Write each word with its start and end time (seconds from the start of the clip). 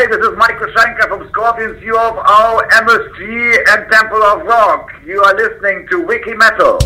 Hi, 0.00 0.06
this 0.06 0.26
is 0.26 0.34
Michael 0.38 0.66
Schenker 0.68 1.08
from 1.08 1.28
Scorpions 1.28 1.76
UFO, 1.82 2.66
MSG, 2.70 3.58
and 3.68 3.92
Temple 3.92 4.22
of 4.22 4.46
Rock. 4.46 4.90
You 5.04 5.22
are 5.22 5.34
listening 5.34 5.86
to 5.90 6.06
Wiki 6.06 6.32
Metal. 6.32 6.78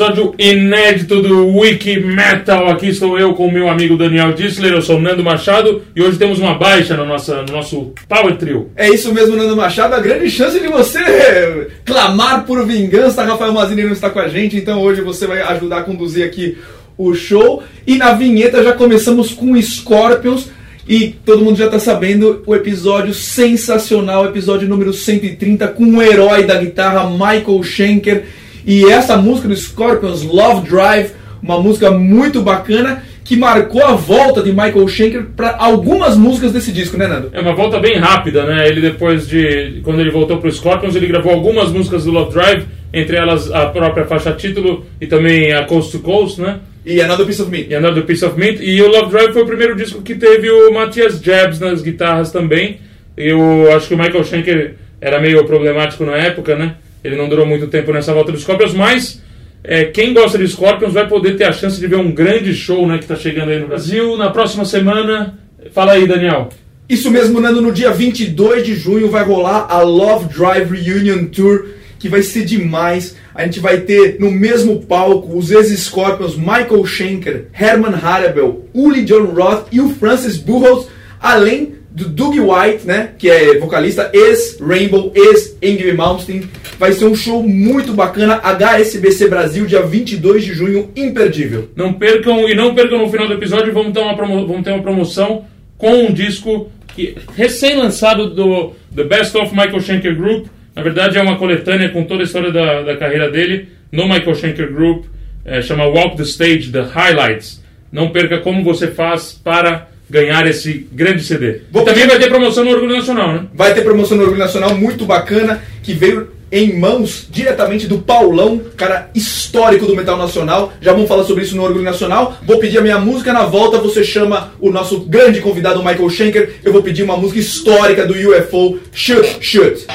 Episódio 0.00 0.34
inédito 0.38 1.20
do 1.20 1.58
Wiki 1.58 2.00
Metal. 2.00 2.70
Aqui 2.70 2.88
estou 2.88 3.18
eu 3.18 3.34
com 3.34 3.48
o 3.48 3.52
meu 3.52 3.68
amigo 3.68 3.98
Daniel 3.98 4.32
Dissler, 4.32 4.72
eu 4.72 4.80
sou 4.80 4.96
o 4.96 5.00
Nando 5.00 5.22
Machado 5.22 5.82
e 5.94 6.00
hoje 6.00 6.16
temos 6.16 6.38
uma 6.38 6.54
baixa 6.54 6.96
no, 6.96 7.04
nossa, 7.04 7.42
no 7.42 7.52
nosso 7.52 7.92
Power 8.08 8.34
Trio. 8.38 8.70
É 8.74 8.88
isso 8.88 9.12
mesmo, 9.12 9.36
Nando 9.36 9.54
Machado. 9.54 9.94
A 9.94 10.00
grande 10.00 10.30
chance 10.30 10.58
de 10.58 10.68
você 10.68 11.68
clamar 11.84 12.46
por 12.46 12.66
vingança. 12.66 13.22
Rafael 13.22 13.52
Mazini 13.52 13.84
não 13.84 13.92
está 13.92 14.08
com 14.08 14.20
a 14.20 14.28
gente, 14.28 14.56
então 14.56 14.80
hoje 14.80 15.02
você 15.02 15.26
vai 15.26 15.42
ajudar 15.42 15.80
a 15.80 15.82
conduzir 15.82 16.24
aqui 16.24 16.56
o 16.96 17.14
show. 17.14 17.62
E 17.86 17.98
na 17.98 18.14
vinheta 18.14 18.64
já 18.64 18.72
começamos 18.72 19.34
com 19.34 19.60
Scorpions. 19.60 20.48
E 20.88 21.08
todo 21.26 21.44
mundo 21.44 21.58
já 21.58 21.66
está 21.66 21.78
sabendo 21.78 22.42
o 22.46 22.54
episódio 22.54 23.12
sensacional, 23.12 24.24
episódio 24.24 24.66
número 24.66 24.94
130, 24.94 25.68
com 25.68 25.84
o 25.84 26.02
herói 26.02 26.44
da 26.44 26.56
guitarra, 26.56 27.10
Michael 27.10 27.62
Schenker. 27.62 28.24
E 28.66 28.84
essa 28.84 29.16
música 29.16 29.48
do 29.48 29.56
Scorpions, 29.56 30.22
Love 30.22 30.68
Drive, 30.68 31.12
uma 31.42 31.60
música 31.60 31.90
muito 31.90 32.42
bacana 32.42 33.02
que 33.24 33.36
marcou 33.36 33.84
a 33.84 33.92
volta 33.92 34.42
de 34.42 34.50
Michael 34.50 34.88
Schenker 34.88 35.26
para 35.36 35.54
algumas 35.56 36.16
músicas 36.16 36.52
desse 36.52 36.72
disco, 36.72 36.96
né, 36.96 37.06
Nando? 37.06 37.30
É 37.32 37.40
uma 37.40 37.54
volta 37.54 37.78
bem 37.78 37.96
rápida, 37.96 38.44
né? 38.44 38.66
Ele 38.66 38.80
depois 38.80 39.28
de. 39.28 39.80
Quando 39.84 40.00
ele 40.00 40.10
voltou 40.10 40.38
para 40.38 40.48
o 40.48 40.52
Scorpions, 40.52 40.96
ele 40.96 41.06
gravou 41.06 41.32
algumas 41.32 41.70
músicas 41.70 42.04
do 42.04 42.10
Love 42.10 42.32
Drive, 42.32 42.64
entre 42.92 43.16
elas 43.16 43.48
a 43.52 43.66
própria 43.66 44.04
faixa 44.04 44.32
título 44.32 44.84
e 45.00 45.06
também 45.06 45.52
a 45.52 45.64
Coast 45.64 45.92
to 45.92 46.00
Coast, 46.00 46.40
né? 46.40 46.58
E 46.84 47.00
Another 47.00 47.24
Piece 47.24 47.40
of 47.40 47.50
Meat. 47.50 47.70
E 47.70 47.74
Another 47.76 48.02
Piece 48.04 48.24
of 48.24 48.36
Meat. 48.38 48.58
E 48.62 48.82
o 48.82 48.88
Love 48.88 49.10
Drive 49.10 49.32
foi 49.32 49.42
o 49.42 49.46
primeiro 49.46 49.76
disco 49.76 50.02
que 50.02 50.16
teve 50.16 50.50
o 50.50 50.72
Matthias 50.72 51.20
Jabs 51.22 51.60
nas 51.60 51.82
guitarras 51.82 52.32
também. 52.32 52.80
Eu 53.16 53.72
acho 53.76 53.86
que 53.86 53.94
o 53.94 53.98
Michael 53.98 54.24
Schenker 54.24 54.74
era 55.00 55.20
meio 55.20 55.44
problemático 55.44 56.04
na 56.04 56.16
época, 56.16 56.56
né? 56.56 56.74
Ele 57.02 57.16
não 57.16 57.28
durou 57.28 57.46
muito 57.46 57.66
tempo 57.68 57.92
nessa 57.92 58.12
volta 58.12 58.32
dos 58.32 58.42
Scorpions, 58.42 58.74
mas 58.74 59.22
é, 59.62 59.84
quem 59.84 60.14
gosta 60.14 60.38
de 60.38 60.48
Scorpions 60.48 60.92
vai 60.92 61.06
poder 61.06 61.36
ter 61.36 61.44
a 61.44 61.52
chance 61.52 61.78
de 61.78 61.86
ver 61.86 61.96
um 61.96 62.12
grande 62.12 62.54
show 62.54 62.86
né, 62.86 62.96
que 62.98 63.04
está 63.04 63.16
chegando 63.16 63.50
aí 63.50 63.58
no 63.58 63.66
Brasil 63.66 64.16
na 64.16 64.30
próxima 64.30 64.64
semana. 64.64 65.38
Fala 65.72 65.92
aí, 65.92 66.06
Daniel. 66.06 66.48
Isso 66.88 67.10
mesmo, 67.10 67.40
Nando, 67.40 67.62
no 67.62 67.70
dia 67.70 67.90
22 67.90 68.66
de 68.66 68.74
junho 68.74 69.08
vai 69.08 69.22
rolar 69.22 69.66
a 69.70 69.80
Love 69.80 70.34
Drive 70.34 70.70
Reunion 70.70 71.26
Tour, 71.26 71.66
que 71.98 72.08
vai 72.08 72.22
ser 72.22 72.44
demais. 72.44 73.16
A 73.34 73.44
gente 73.44 73.60
vai 73.60 73.78
ter 73.78 74.18
no 74.18 74.30
mesmo 74.30 74.80
palco 74.80 75.38
os 75.38 75.50
ex-Scorpions 75.50 76.36
Michael 76.36 76.84
Schenker, 76.84 77.46
Herman 77.52 77.94
Harabel, 77.94 78.64
Uli 78.74 79.04
John 79.04 79.26
Roth 79.26 79.68
e 79.70 79.80
o 79.80 79.90
Francis 79.90 80.36
Burroughs, 80.36 80.88
além 81.20 81.74
do 81.90 82.08
Doug 82.08 82.36
White, 82.36 82.86
né, 82.86 83.12
que 83.18 83.28
é 83.28 83.58
vocalista, 83.58 84.10
ex-Rainbow, 84.12 85.12
ex-Angry 85.14 85.92
Malmsteen. 85.92 86.48
Vai 86.78 86.92
ser 86.92 87.06
um 87.06 87.14
show 87.14 87.42
muito 87.42 87.92
bacana, 87.92 88.36
HSBC 88.36 89.28
Brasil, 89.28 89.66
dia 89.66 89.82
22 89.82 90.44
de 90.44 90.54
junho, 90.54 90.90
imperdível. 90.94 91.68
Não 91.74 91.92
percam, 91.92 92.48
e 92.48 92.54
não 92.54 92.74
percam 92.74 92.98
no 92.98 93.10
final 93.10 93.26
do 93.26 93.34
episódio, 93.34 93.72
vamos 93.72 93.92
ter 93.92 94.00
uma, 94.00 94.16
promo, 94.16 94.46
vamos 94.46 94.62
ter 94.62 94.70
uma 94.70 94.82
promoção 94.82 95.44
com 95.76 96.04
um 96.04 96.12
disco 96.12 96.70
que 96.94 97.16
recém-lançado 97.36 98.30
do 98.30 98.72
The 98.94 99.04
Best 99.04 99.36
of 99.36 99.52
Michael 99.54 99.80
Schenker 99.80 100.16
Group. 100.16 100.46
Na 100.74 100.82
verdade 100.82 101.18
é 101.18 101.22
uma 101.22 101.36
coletânea 101.36 101.88
com 101.88 102.04
toda 102.04 102.22
a 102.22 102.24
história 102.24 102.52
da, 102.52 102.82
da 102.82 102.96
carreira 102.96 103.30
dele 103.30 103.68
no 103.90 104.04
Michael 104.04 104.34
Schenker 104.34 104.72
Group. 104.72 105.06
É, 105.44 105.60
chama 105.62 105.86
Walk 105.86 106.16
the 106.16 106.22
Stage, 106.22 106.70
The 106.70 106.82
Highlights. 106.82 107.62
Não 107.90 108.10
perca 108.10 108.38
como 108.38 108.62
você 108.62 108.88
faz 108.88 109.32
para 109.32 109.89
ganhar 110.10 110.46
esse 110.46 110.88
grande 110.92 111.22
CD. 111.22 111.62
Vou 111.70 111.84
também 111.84 112.06
vai 112.06 112.18
ter 112.18 112.28
promoção 112.28 112.64
no 112.64 112.70
Orgulho 112.70 112.96
Nacional, 112.96 113.32
né? 113.32 113.46
Vai 113.54 113.72
ter 113.72 113.82
promoção 113.82 114.16
no 114.16 114.24
Orgulho 114.24 114.40
Nacional 114.40 114.74
muito 114.74 115.06
bacana, 115.06 115.62
que 115.82 115.94
veio 115.94 116.28
em 116.52 116.76
mãos 116.76 117.28
diretamente 117.30 117.86
do 117.86 117.98
Paulão, 117.98 118.60
cara 118.76 119.08
histórico 119.14 119.86
do 119.86 119.94
metal 119.94 120.16
nacional. 120.16 120.72
Já 120.80 120.92
vamos 120.92 121.08
falar 121.08 121.24
sobre 121.24 121.44
isso 121.44 121.54
no 121.54 121.62
Orgulho 121.62 121.84
Nacional. 121.84 122.38
Vou 122.42 122.58
pedir 122.58 122.78
a 122.78 122.82
minha 122.82 122.98
música 122.98 123.32
na 123.32 123.44
volta, 123.44 123.78
você 123.78 124.02
chama 124.02 124.52
o 124.60 124.70
nosso 124.70 125.00
grande 125.00 125.40
convidado 125.40 125.78
Michael 125.78 126.10
Schenker. 126.10 126.56
Eu 126.64 126.72
vou 126.72 126.82
pedir 126.82 127.04
uma 127.04 127.16
música 127.16 127.38
histórica 127.38 128.04
do 128.04 128.14
UFO, 128.14 128.80
Shoot 128.92 129.38
Shoot. 129.40 129.86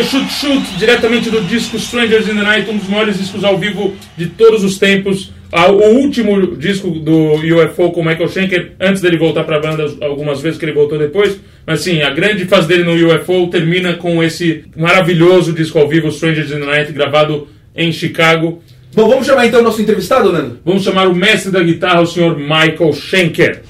Foi 0.00 0.04
Shoot 0.04 0.32
Shoot, 0.32 0.78
diretamente 0.78 1.30
do 1.30 1.42
disco 1.42 1.76
Strangers 1.76 2.26
in 2.28 2.34
the 2.34 2.42
Night, 2.42 2.70
um 2.70 2.78
dos 2.78 2.88
maiores 2.88 3.18
discos 3.18 3.44
ao 3.44 3.58
vivo 3.58 3.94
de 4.16 4.26
todos 4.26 4.64
os 4.64 4.78
tempos. 4.78 5.32
Ah, 5.52 5.70
O 5.70 5.96
último 5.96 6.56
disco 6.56 6.88
do 6.90 7.34
UFO 7.34 7.90
com 7.90 8.00
o 8.00 8.04
Michael 8.04 8.28
Schenker, 8.28 8.72
antes 8.80 9.02
dele 9.02 9.18
voltar 9.18 9.44
para 9.44 9.56
a 9.56 9.60
banda, 9.60 9.84
algumas 10.00 10.40
vezes 10.40 10.58
que 10.58 10.64
ele 10.64 10.72
voltou 10.72 10.98
depois. 10.98 11.38
Mas 11.66 11.80
sim, 11.80 12.00
a 12.02 12.10
grande 12.10 12.44
fase 12.46 12.68
dele 12.68 12.84
no 12.84 12.94
UFO 12.94 13.48
termina 13.48 13.94
com 13.94 14.22
esse 14.22 14.64
maravilhoso 14.76 15.52
disco 15.52 15.78
ao 15.78 15.88
vivo, 15.88 16.08
Strangers 16.08 16.50
in 16.50 16.60
the 16.60 16.66
Night, 16.66 16.92
gravado 16.92 17.48
em 17.76 17.92
Chicago. 17.92 18.62
Bom, 18.94 19.08
vamos 19.08 19.26
chamar 19.26 19.46
então 19.46 19.60
o 19.60 19.64
nosso 19.64 19.82
entrevistado, 19.82 20.32
Nando? 20.32 20.60
Vamos 20.64 20.82
chamar 20.82 21.08
o 21.08 21.14
mestre 21.14 21.50
da 21.50 21.62
guitarra, 21.62 22.00
o 22.00 22.06
senhor 22.06 22.38
Michael 22.38 22.92
Schenker. 22.92 23.62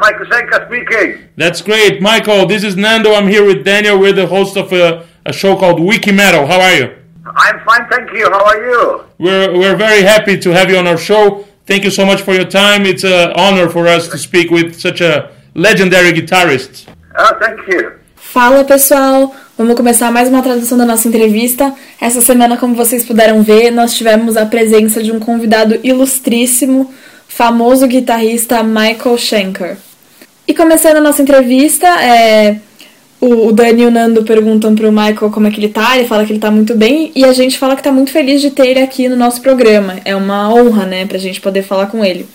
Michael 0.00 0.26
Schenker 0.26 0.66
speaking. 0.66 1.28
That's 1.36 1.62
great, 1.62 2.00
Michael. 2.00 2.46
This 2.46 2.64
is 2.64 2.76
Nando. 2.76 3.12
I'm 3.14 3.28
here 3.28 3.44
with 3.44 3.64
Daniel. 3.64 3.98
We're 3.98 4.12
the 4.12 4.26
host 4.26 4.56
of 4.56 4.72
a, 4.72 5.06
a 5.24 5.32
show 5.32 5.56
called 5.56 5.80
Wiki 5.80 6.12
Metal. 6.12 6.46
How 6.46 6.60
are 6.60 6.74
you? 6.74 6.94
I'm 7.24 7.58
fine, 7.64 7.88
thank 7.90 8.12
you. 8.12 8.30
How 8.30 8.44
are 8.44 8.64
you? 8.64 9.04
We're, 9.18 9.58
we're 9.58 9.76
very 9.76 10.02
happy 10.02 10.38
to 10.38 10.50
have 10.50 10.70
you 10.70 10.78
on 10.78 10.86
our 10.86 10.96
show. 10.98 11.44
Thank 11.66 11.84
you 11.84 11.90
so 11.90 12.06
much 12.06 12.22
for 12.22 12.32
your 12.32 12.44
time. 12.44 12.86
It's 12.86 13.04
an 13.04 13.32
honor 13.34 13.68
for 13.68 13.86
us 13.88 14.08
to 14.08 14.18
speak 14.18 14.50
with 14.50 14.78
such 14.78 15.00
a 15.00 15.32
legendary 15.54 16.12
guitarist. 16.12 16.86
Oh, 17.18 17.34
thank 17.40 17.60
you. 17.68 17.92
Fala 18.14 18.64
pessoal, 18.64 19.34
vamos 19.56 19.74
começar 19.76 20.10
mais 20.10 20.28
uma 20.28 20.42
tradução 20.42 20.76
da 20.76 20.84
nossa 20.84 21.08
entrevista. 21.08 21.72
Essa 22.00 22.20
semana, 22.20 22.56
como 22.56 22.74
vocês 22.74 23.04
puderam 23.04 23.42
ver, 23.42 23.70
nós 23.70 23.94
tivemos 23.94 24.36
a 24.36 24.44
presença 24.44 25.02
de 25.02 25.10
um 25.10 25.18
convidado 25.18 25.78
ilustríssimo, 25.82 26.92
famoso 27.36 27.86
guitarrista 27.86 28.62
Michael 28.62 29.18
Schenker. 29.18 29.76
E 30.48 30.54
começando 30.54 30.96
a 30.96 31.00
nossa 31.02 31.20
entrevista, 31.20 31.86
é, 31.86 32.56
o, 33.20 33.48
o 33.48 33.52
Dani 33.52 33.82
e 33.82 33.84
o 33.84 33.90
Nando 33.90 34.22
perguntam 34.22 34.74
pro 34.74 34.90
Michael 34.90 35.30
como 35.30 35.46
é 35.46 35.50
que 35.50 35.60
ele 35.60 35.68
tá, 35.68 35.98
ele 35.98 36.08
fala 36.08 36.24
que 36.24 36.32
ele 36.32 36.38
tá 36.38 36.50
muito 36.50 36.74
bem, 36.74 37.12
e 37.14 37.26
a 37.26 37.34
gente 37.34 37.58
fala 37.58 37.76
que 37.76 37.82
tá 37.82 37.92
muito 37.92 38.10
feliz 38.10 38.40
de 38.40 38.50
ter 38.50 38.68
ele 38.68 38.80
aqui 38.80 39.06
no 39.06 39.16
nosso 39.16 39.42
programa. 39.42 39.96
É 40.06 40.16
uma 40.16 40.50
honra, 40.50 40.86
né, 40.86 41.04
pra 41.04 41.18
gente 41.18 41.38
poder 41.38 41.62
falar 41.62 41.88
com 41.88 42.02
ele. 42.02 42.26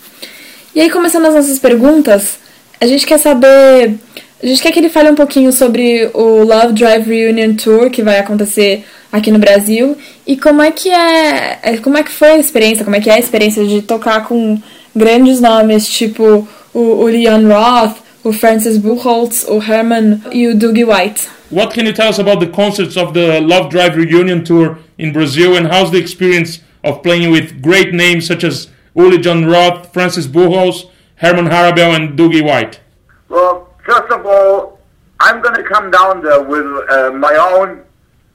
E 0.72 0.80
aí, 0.80 0.88
começando 0.88 1.26
as 1.26 1.34
nossas 1.34 1.58
perguntas, 1.58 2.38
a 2.80 2.86
gente 2.86 3.04
quer 3.04 3.18
saber. 3.18 3.94
A 4.40 4.46
gente 4.46 4.62
quer 4.62 4.70
que 4.70 4.78
ele 4.78 4.88
fale 4.88 5.10
um 5.10 5.16
pouquinho 5.16 5.52
sobre 5.52 6.10
o 6.14 6.44
Love 6.44 6.74
Drive 6.74 7.06
Reunion 7.08 7.54
Tour 7.54 7.90
que 7.90 8.02
vai 8.02 8.18
acontecer 8.18 8.84
aqui 9.10 9.30
no 9.30 9.38
Brasil 9.38 9.96
e 10.26 10.36
como 10.36 10.60
é 10.62 10.72
que 10.72 10.90
é, 10.90 11.58
é- 11.62 11.76
como 11.78 11.96
é 11.96 12.02
que 12.02 12.10
foi 12.10 12.32
a 12.32 12.38
experiência, 12.38 12.84
como 12.84 12.96
é 12.96 13.00
que 13.00 13.08
é 13.08 13.14
a 13.14 13.18
experiência 13.20 13.64
de 13.64 13.82
tocar 13.82 14.26
com 14.26 14.58
grandes 14.96 15.40
nomes 15.40 15.88
tipo 15.88 16.46
o, 16.74 16.80
o 16.80 17.04
Leon 17.04 17.46
Roth, 17.46 18.02
o 18.24 18.32
Francis 18.32 18.78
Buchholz, 18.78 19.44
o 19.48 19.58
Herman 19.58 20.22
e 20.32 20.48
o 20.48 20.54
Dougie 20.54 20.84
White. 20.84 21.28
What 21.50 21.74
can 21.74 21.84
you 21.84 21.92
tell 21.92 22.08
us 22.08 22.18
about 22.18 22.40
the 22.40 22.46
concerts 22.46 22.96
of 22.96 23.12
the 23.12 23.40
Love 23.40 23.68
Drive 23.70 23.96
Reunion 23.96 24.42
Tour 24.44 24.78
in 24.96 25.12
Brazil 25.12 25.56
and 25.56 25.66
how's 25.66 25.90
the 25.90 25.98
experience 25.98 26.60
of 26.82 27.02
playing 27.02 27.30
with 27.30 27.60
great 27.60 27.92
names 27.92 28.26
such 28.26 28.42
as 28.42 28.68
Uli 28.94 29.18
John 29.18 29.46
Roth, 29.46 29.92
Francis 29.92 30.26
Buchholz, 30.26 30.88
Herman 31.16 31.46
Harabel, 31.46 31.94
and 31.94 32.18
Doogie 32.18 32.44
White? 32.44 32.80
Well, 33.28 33.68
first 33.84 34.10
of 34.10 34.26
all, 34.26 34.78
I'm 35.20 35.40
going 35.40 35.54
to 35.54 35.62
come 35.62 35.90
down 35.90 36.22
there 36.22 36.42
with 36.42 36.66
uh, 36.90 37.12
my 37.12 37.34
own 37.34 37.82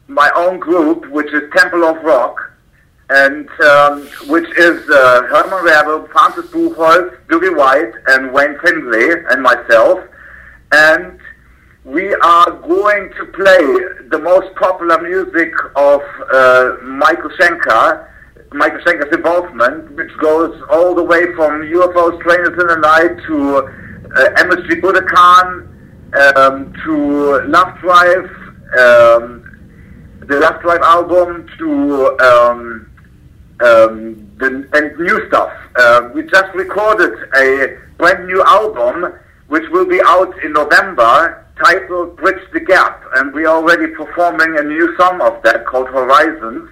my 0.08 0.32
own 0.36 0.58
group, 0.58 1.10
which 1.10 1.34
is 1.34 1.44
Temple 1.54 1.84
of 1.84 2.02
Rock, 2.04 2.47
and 3.10 3.50
um, 3.62 4.06
which 4.28 4.50
is 4.58 4.90
uh, 4.90 5.24
Herman 5.30 5.64
Rebel, 5.64 6.08
Francis 6.12 6.46
Buchholz, 6.52 7.18
Dougie 7.28 7.56
White, 7.56 7.94
and 8.08 8.34
Wayne 8.34 8.58
Findlay, 8.60 9.24
and 9.30 9.42
myself, 9.42 10.00
and 10.72 11.20
we 11.86 12.14
are 12.16 12.52
going 12.52 13.10
to 13.18 13.26
play 13.28 13.64
the 14.10 14.20
most 14.22 14.54
popular 14.56 15.02
music 15.02 15.54
of 15.78 16.02
uh, 16.34 16.76
Michael 16.84 17.30
Schenker, 17.30 18.10
Michael 18.52 18.80
Schenker's 18.80 19.16
involvement, 19.16 19.90
which 19.96 20.12
goes 20.20 20.62
all 20.70 20.94
the 20.94 21.04
way 21.04 21.34
from 21.36 21.62
UFO 21.62 22.20
Strangers 22.20 22.60
in 22.60 22.68
the 22.68 22.76
Night 22.76 23.18
to 23.28 23.58
uh, 23.58 24.30
MSG 24.44 24.82
Budokan, 24.82 25.68
um, 26.36 26.74
to 26.84 27.48
Love 27.48 27.78
Drive, 27.80 28.26
um, 28.80 29.44
the 30.28 30.40
Love 30.42 30.62
Drive 30.62 30.82
album, 30.82 31.48
to 31.58 32.18
um, 32.20 32.87
um, 33.62 34.32
the, 34.38 34.68
and 34.74 34.98
new 34.98 35.28
stuff. 35.28 35.52
Uh, 35.76 36.10
we 36.14 36.24
just 36.24 36.54
recorded 36.54 37.14
a 37.36 37.78
brand 37.98 38.28
new 38.28 38.44
album, 38.44 39.14
which 39.48 39.68
will 39.70 39.86
be 39.86 40.00
out 40.06 40.34
in 40.44 40.54
November, 40.54 41.46
titled 41.64 42.16
Bridge 42.18 42.44
the 42.54 42.60
Gap, 42.60 43.04
and 43.16 43.34
we're 43.34 43.48
already 43.48 43.88
performing 43.88 44.58
a 44.58 44.64
new 44.64 44.96
song 44.98 45.22
of 45.22 45.42
that 45.44 45.66
called 45.66 45.88
Horizons. 45.88 46.70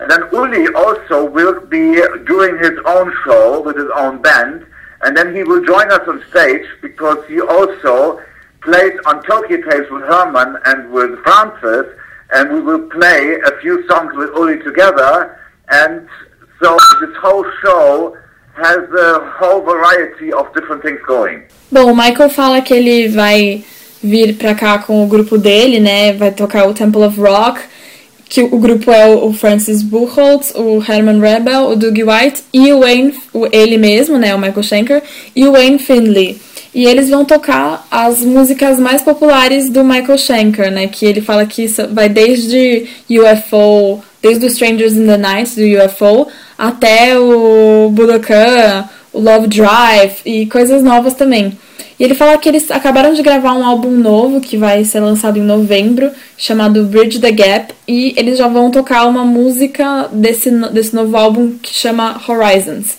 And 0.00 0.10
then 0.10 0.22
Uli 0.32 0.66
also 0.74 1.24
will 1.24 1.60
be 1.66 2.00
doing 2.26 2.58
his 2.58 2.78
own 2.86 3.12
show 3.24 3.60
with 3.62 3.76
his 3.76 3.90
own 3.94 4.20
band, 4.22 4.66
and 5.02 5.16
then 5.16 5.34
he 5.34 5.44
will 5.44 5.64
join 5.64 5.90
us 5.92 6.06
on 6.08 6.24
stage 6.30 6.66
because 6.80 7.24
he 7.26 7.40
also 7.40 8.20
plays 8.62 8.98
on 9.06 9.22
Tokyo 9.24 9.58
Tapes 9.58 9.90
with 9.90 10.02
Herman 10.02 10.56
and 10.66 10.90
with 10.90 11.18
Francis, 11.22 11.86
and 12.32 12.52
we 12.52 12.60
will 12.60 12.88
play 12.88 13.36
a 13.46 13.60
few 13.60 13.86
songs 13.88 14.14
with 14.14 14.30
Uli 14.30 14.62
together, 14.62 15.38
and 15.72 16.06
so 16.60 16.76
this 17.00 17.14
whole 17.22 17.44
show 17.62 18.16
has 18.54 18.84
a 18.92 19.20
whole 19.38 19.62
variety 19.62 20.32
of 20.32 20.52
different 20.54 20.82
things 20.82 21.00
going. 21.06 21.42
Bom, 21.70 21.90
o 21.90 21.96
Michael 21.96 22.28
fala 22.28 22.60
que 22.60 22.74
ele 22.74 23.08
vai 23.08 23.64
vir 24.02 24.34
pra 24.34 24.54
cá 24.54 24.78
com 24.78 25.02
o 25.02 25.06
grupo 25.06 25.38
dele, 25.38 25.80
né? 25.80 26.12
Vai 26.12 26.30
tocar 26.30 26.68
o 26.68 26.74
Temple 26.74 27.04
of 27.04 27.18
Rock, 27.18 27.60
que 28.28 28.42
o 28.42 28.58
grupo 28.58 28.90
é 28.90 29.06
o 29.06 29.32
Francis 29.32 29.82
Buchholz, 29.82 30.52
o 30.54 30.82
Herman 30.86 31.20
Rebel, 31.20 31.68
o 31.68 31.76
Dougie 31.76 32.04
White 32.04 32.44
e 32.52 32.72
o 32.72 32.80
Wayne, 32.80 33.14
ele 33.52 33.78
mesmo, 33.78 34.18
né? 34.18 34.34
O 34.34 34.38
Michael 34.38 34.62
Schenker, 34.62 35.02
e 35.34 35.46
o 35.46 35.52
Wayne 35.52 35.78
Findlay. 35.78 36.38
E 36.74 36.86
eles 36.86 37.10
vão 37.10 37.24
tocar 37.24 37.86
as 37.90 38.20
músicas 38.20 38.78
mais 38.78 39.02
populares 39.02 39.68
do 39.68 39.84
Michael 39.84 40.18
Schenker, 40.18 40.70
né? 40.70 40.88
Que 40.88 41.04
ele 41.06 41.20
fala 41.20 41.44
que 41.44 41.66
vai 41.90 42.08
desde 42.08 42.86
UFO, 43.10 44.02
desde 44.22 44.46
o 44.46 44.48
Strangers 44.48 44.94
in 44.94 45.06
the 45.06 45.16
Night 45.16 45.54
do 45.56 45.84
UFO, 45.84 46.28
até 46.56 47.18
o 47.18 47.90
Budokan, 47.90 48.88
o 49.12 49.20
Love 49.20 49.48
Drive 49.48 50.20
e 50.24 50.46
coisas 50.46 50.82
novas 50.82 51.14
também. 51.14 51.52
E 51.98 52.04
ele 52.04 52.14
fala 52.14 52.38
que 52.38 52.48
eles 52.48 52.70
acabaram 52.70 53.12
de 53.12 53.22
gravar 53.22 53.52
um 53.54 53.64
álbum 53.64 53.90
novo 53.90 54.40
que 54.40 54.56
vai 54.56 54.84
ser 54.84 55.00
lançado 55.00 55.38
em 55.38 55.42
novembro, 55.42 56.10
chamado 56.36 56.84
Bridge 56.84 57.20
the 57.20 57.30
Gap, 57.30 57.74
e 57.86 58.14
eles 58.16 58.38
já 58.38 58.48
vão 58.48 58.70
tocar 58.70 59.06
uma 59.06 59.24
música 59.24 60.08
desse, 60.12 60.50
desse 60.72 60.94
novo 60.94 61.16
álbum 61.16 61.52
que 61.60 61.74
chama 61.74 62.20
Horizons. 62.26 62.96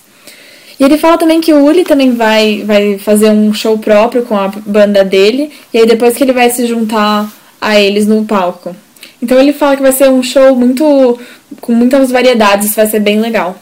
E 0.79 0.83
ele 0.83 0.97
fala 0.97 1.17
também 1.17 1.41
que 1.41 1.53
o 1.53 1.63
Uli 1.63 1.83
também 1.83 2.13
vai, 2.13 2.63
vai 2.65 2.97
fazer 2.97 3.29
um 3.29 3.53
show 3.53 3.77
próprio 3.77 4.23
com 4.23 4.37
a 4.37 4.47
banda 4.47 5.03
dele, 5.03 5.51
e 5.73 5.79
aí 5.79 5.85
depois 5.85 6.15
que 6.15 6.23
ele 6.23 6.33
vai 6.33 6.49
se 6.49 6.65
juntar 6.65 7.31
a 7.59 7.79
eles 7.79 8.07
no 8.07 8.25
palco. 8.25 8.75
Então 9.23 9.39
ele 9.39 9.53
fala 9.53 9.77
que 9.77 9.81
vai 9.81 9.93
ser 9.93 10.09
um 10.09 10.21
show 10.21 10.53
muito 10.53 11.17
com 11.61 11.71
muitas 11.71 12.11
variedades, 12.11 12.75
vai 12.75 12.87
ser 12.87 12.99
bem 12.99 13.21
legal. 13.21 13.55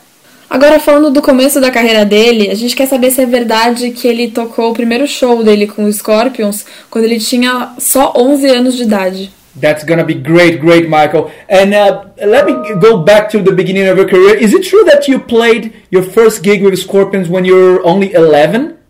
Agora 0.50 0.80
falando 0.80 1.12
do 1.12 1.22
começo 1.22 1.62
da 1.62 1.70
carreira 1.70 2.04
dele, 2.04 2.50
a 2.50 2.56
gente 2.56 2.76
quer 2.76 2.88
saber 2.88 3.12
se 3.12 3.22
é 3.22 3.28
verdade 3.28 3.92
que 3.92 4.08
ele 4.08 4.32
tocou 4.32 4.72
o 4.72 4.74
primeiro 4.74 5.06
show 5.06 5.44
dele 5.44 5.68
com 5.68 5.86
os 5.86 5.98
Scorpions 5.98 6.66
quando 6.90 7.06
ele 7.06 7.20
tinha 7.20 7.76
só 7.78 8.12
11 8.18 8.48
anos 8.48 8.76
de 8.76 8.82
idade. 8.82 9.32
That's 9.62 9.84
gonna 9.84 10.04
be 10.04 10.16
great, 10.16 10.58
great, 10.58 10.88
Michael. 10.88 11.30
And 11.48 11.76
uh, 11.76 12.10
let 12.26 12.46
me 12.48 12.54
go 12.80 12.98
back 12.98 13.30
to 13.34 13.44
the 13.44 13.52
beginning 13.52 13.88
of 13.88 14.00
your 14.00 14.10
career. 14.10 14.44
Is 14.44 14.56
it 14.56 14.68
true 14.68 14.84
that 14.86 15.08
you 15.08 15.20
played 15.20 15.74
your 15.92 16.04
first 16.04 16.42
gig 16.42 16.64
with 16.64 16.76
Scorpions 16.80 17.30
when 17.30 17.46
you 17.46 17.54
were 17.54 17.86
only 17.86 18.14
11? 18.14 18.81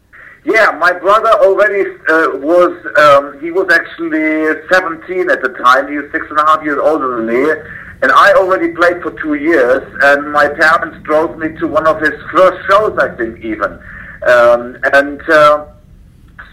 Yeah, 0.44 0.72
my 0.72 0.92
brother 0.92 1.30
already 1.30 1.92
uh, 2.10 2.38
was, 2.40 2.74
um, 2.98 3.40
he 3.40 3.52
was 3.52 3.68
actually 3.72 4.60
17 4.72 5.30
at 5.30 5.44
the 5.44 5.50
time. 5.64 5.88
He 5.88 5.98
was 5.98 6.12
six 6.12 6.26
and 6.32 6.40
a 6.40 6.46
half 6.46 6.64
years 6.64 6.80
older 6.82 7.18
than 7.18 7.28
me. 7.28 7.52
And 8.02 8.12
I 8.12 8.34
already 8.34 8.70
played 8.70 9.04
for 9.04 9.12
two 9.22 9.36
years, 9.36 9.84
and 10.02 10.32
my 10.32 10.48
parents 10.48 10.98
drove 11.04 11.38
me 11.38 11.50
to 11.60 11.68
one 11.68 11.86
of 11.86 12.02
his 12.02 12.18
first 12.34 12.58
shows, 12.68 12.98
I 12.98 13.16
think, 13.16 13.46
even. 13.46 13.74
Um, 14.28 14.78
and 14.92 15.22
uh, 15.30 15.68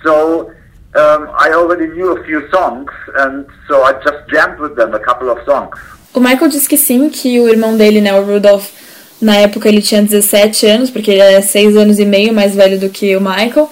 so 0.05 0.51
um, 0.95 1.31
I 1.39 1.53
already 1.55 1.87
knew 1.87 2.15
a 2.15 2.25
few 2.25 2.47
songs, 2.51 2.91
and 3.17 3.47
so 3.67 3.85
I 3.85 3.95
just 3.95 4.29
jammed 4.31 4.59
with 4.59 4.77
them 4.77 4.93
a 4.93 5.01
couple 5.01 5.31
of 5.31 5.39
songs. 5.47 5.75
O 6.13 6.21
Michael 6.21 6.51
diz 6.51 6.67
que 6.67 6.77
sim, 6.77 7.09
que 7.09 7.41
o 7.41 7.49
irmão 7.49 7.77
dele, 7.77 8.01
né, 8.01 8.13
o 8.19 8.25
Rudolph, 8.25 8.71
na 9.21 9.37
época 9.37 9.69
ele 9.69 9.83
tinha 9.83 10.03
17 10.03 10.67
anos, 10.67 10.91
porque 10.91 11.11
ele 11.11 11.21
é 11.21 11.41
6 11.41 11.77
anos 11.77 11.99
e 11.99 12.05
meio 12.05 12.33
mais 12.33 12.55
velho 12.55 12.79
do 12.79 12.89
que 12.89 13.17
o 13.17 13.21
Michael. 13.21 13.71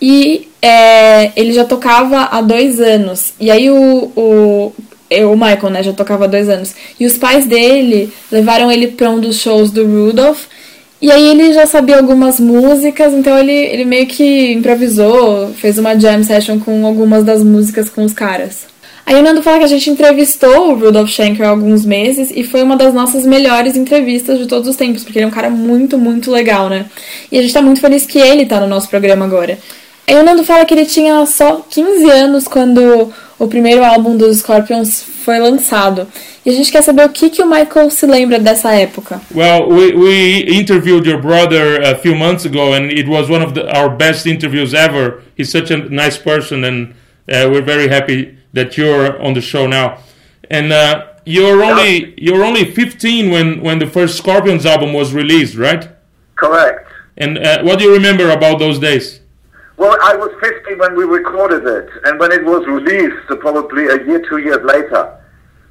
E 0.00 0.48
é, 0.60 1.32
ele 1.36 1.52
já 1.52 1.64
tocava 1.64 2.28
há 2.30 2.40
dois 2.40 2.80
anos. 2.80 3.32
E 3.40 3.50
aí 3.50 3.70
o, 3.70 4.12
o, 4.16 4.72
eu, 5.10 5.32
o 5.32 5.36
Michael, 5.36 5.70
né, 5.70 5.82
já 5.82 5.92
tocava 5.92 6.24
há 6.24 6.28
dois 6.28 6.48
anos. 6.48 6.74
E 6.98 7.06
os 7.06 7.16
pais 7.16 7.46
dele 7.46 8.12
levaram 8.30 8.70
ele 8.70 8.88
pra 8.88 9.10
um 9.10 9.20
dos 9.20 9.38
shows 9.38 9.70
do 9.70 9.86
Rudolph. 9.86 10.44
E 11.00 11.10
aí 11.10 11.28
ele 11.28 11.52
já 11.52 11.66
sabia 11.66 11.98
algumas 11.98 12.40
músicas, 12.40 13.12
então 13.12 13.38
ele, 13.38 13.52
ele 13.52 13.84
meio 13.84 14.06
que 14.06 14.52
improvisou, 14.52 15.52
fez 15.52 15.76
uma 15.76 15.94
jam 15.94 16.24
session 16.24 16.58
com 16.58 16.86
algumas 16.86 17.22
das 17.22 17.42
músicas 17.42 17.90
com 17.90 18.02
os 18.02 18.14
caras. 18.14 18.64
Aí 19.06 19.14
o 19.14 19.22
Nando 19.22 19.40
fala 19.40 19.58
que 19.58 19.64
a 19.64 19.68
gente 19.68 19.88
entrevistou 19.88 20.72
o 20.72 20.74
Rudolph 20.74 21.08
Schenker 21.08 21.46
há 21.46 21.50
alguns 21.50 21.86
meses 21.86 22.32
e 22.34 22.42
foi 22.42 22.64
uma 22.64 22.76
das 22.76 22.92
nossas 22.92 23.24
melhores 23.24 23.76
entrevistas 23.76 24.36
de 24.36 24.46
todos 24.48 24.68
os 24.68 24.74
tempos, 24.74 25.04
porque 25.04 25.20
ele 25.20 25.26
é 25.26 25.28
um 25.28 25.30
cara 25.30 25.48
muito, 25.48 25.96
muito 25.96 26.28
legal, 26.28 26.68
né? 26.68 26.86
E 27.30 27.38
a 27.38 27.42
gente 27.42 27.54
tá 27.54 27.62
muito 27.62 27.80
feliz 27.80 28.04
que 28.04 28.18
ele 28.18 28.46
tá 28.46 28.58
no 28.58 28.66
nosso 28.66 28.88
programa 28.88 29.24
agora. 29.24 29.58
Aí 30.08 30.16
o 30.16 30.24
Nando 30.24 30.42
fala 30.42 30.64
que 30.64 30.74
ele 30.74 30.86
tinha 30.86 31.24
só 31.24 31.64
15 31.70 32.10
anos 32.10 32.48
quando 32.48 33.12
o 33.38 33.46
primeiro 33.46 33.84
álbum 33.84 34.16
dos 34.16 34.38
Scorpions 34.38 35.04
foi 35.24 35.38
lançado. 35.38 36.08
E 36.44 36.50
a 36.50 36.52
gente 36.52 36.72
quer 36.72 36.82
saber 36.82 37.04
o 37.04 37.08
que, 37.08 37.30
que 37.30 37.42
o 37.42 37.46
Michael 37.46 37.90
se 37.90 38.06
lembra 38.06 38.40
dessa 38.40 38.72
época. 38.72 39.20
Well, 39.32 39.68
we, 39.68 39.94
we 39.94 40.40
interviewed 40.48 41.08
your 41.08 41.20
brother 41.20 41.80
a 41.82 41.94
few 41.94 42.16
months 42.16 42.44
ago, 42.44 42.72
and 42.74 42.90
it 42.90 43.08
was 43.08 43.30
one 43.30 43.44
of 43.44 43.54
the, 43.54 43.68
our 43.76 43.88
best 43.88 44.26
interviews 44.26 44.74
ever. 44.74 45.22
He's 45.36 45.50
such 45.50 45.72
a 45.72 45.76
nice 45.76 46.18
person, 46.18 46.64
and 46.64 46.88
uh, 47.28 47.48
we're 47.50 47.64
very 47.64 47.88
happy 47.88 48.36
that 48.56 48.76
you're 48.76 49.22
on 49.22 49.34
the 49.34 49.40
show 49.40 49.66
now. 49.68 49.98
And 50.50 50.72
uh, 50.72 51.12
you're 51.24 51.62
only 51.62 52.14
you're 52.20 52.44
only 52.44 52.64
15 52.72 53.30
when 53.30 53.60
when 53.60 53.78
the 53.78 53.86
first 53.86 54.16
Scorpions 54.16 54.66
album 54.66 54.92
was 54.92 55.12
released, 55.12 55.54
right? 55.56 55.88
Correct. 56.34 56.90
And 57.16 57.38
uh, 57.38 57.62
what 57.62 57.78
do 57.78 57.84
you 57.84 57.92
remember 57.94 58.30
about 58.30 58.58
those 58.58 58.78
days? 58.78 59.20
Well, 59.76 59.96
I 60.02 60.16
was 60.16 60.32
50 60.40 60.74
when 60.76 60.96
we 60.96 61.04
recorded 61.04 61.66
it, 61.66 61.88
and 62.04 62.18
when 62.18 62.32
it 62.32 62.44
was 62.44 62.66
released, 62.66 63.30
uh, 63.30 63.36
probably 63.36 63.84
a 63.86 63.98
year, 64.06 64.24
two 64.28 64.38
years 64.38 64.62
later. 64.64 65.02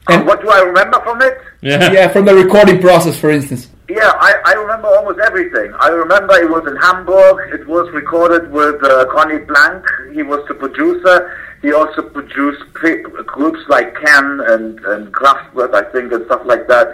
And- 0.07 0.27
what 0.27 0.41
do 0.41 0.49
I 0.49 0.59
remember 0.59 0.99
from 1.01 1.21
it? 1.23 1.37
Yeah. 1.61 1.91
Yeah, 1.91 2.07
from 2.09 2.25
the 2.25 2.35
recording 2.35 2.79
process, 2.79 3.17
for 3.17 3.31
instance. 3.31 3.67
Yeah, 3.87 4.11
I, 4.19 4.33
I 4.45 4.53
remember 4.53 4.87
almost 4.87 5.19
everything. 5.19 5.71
I 5.79 5.89
remember 5.89 6.33
it 6.35 6.49
was 6.49 6.65
in 6.67 6.75
Hamburg. 6.77 7.53
It 7.53 7.67
was 7.67 7.91
recorded 7.93 8.51
with 8.51 8.83
uh, 8.83 9.05
Conny 9.11 9.37
Blank. 9.37 9.85
He 10.11 10.23
was 10.23 10.43
the 10.47 10.55
producer. 10.55 11.31
He 11.61 11.71
also 11.71 12.01
produced 12.09 12.63
pre- 12.73 13.03
groups 13.03 13.59
like 13.69 13.93
Can 13.95 14.41
and, 14.47 14.79
and 14.79 15.13
Kraftwerk, 15.13 15.75
I 15.75 15.91
think, 15.91 16.11
and 16.13 16.25
stuff 16.25 16.41
like 16.45 16.67
that. 16.67 16.87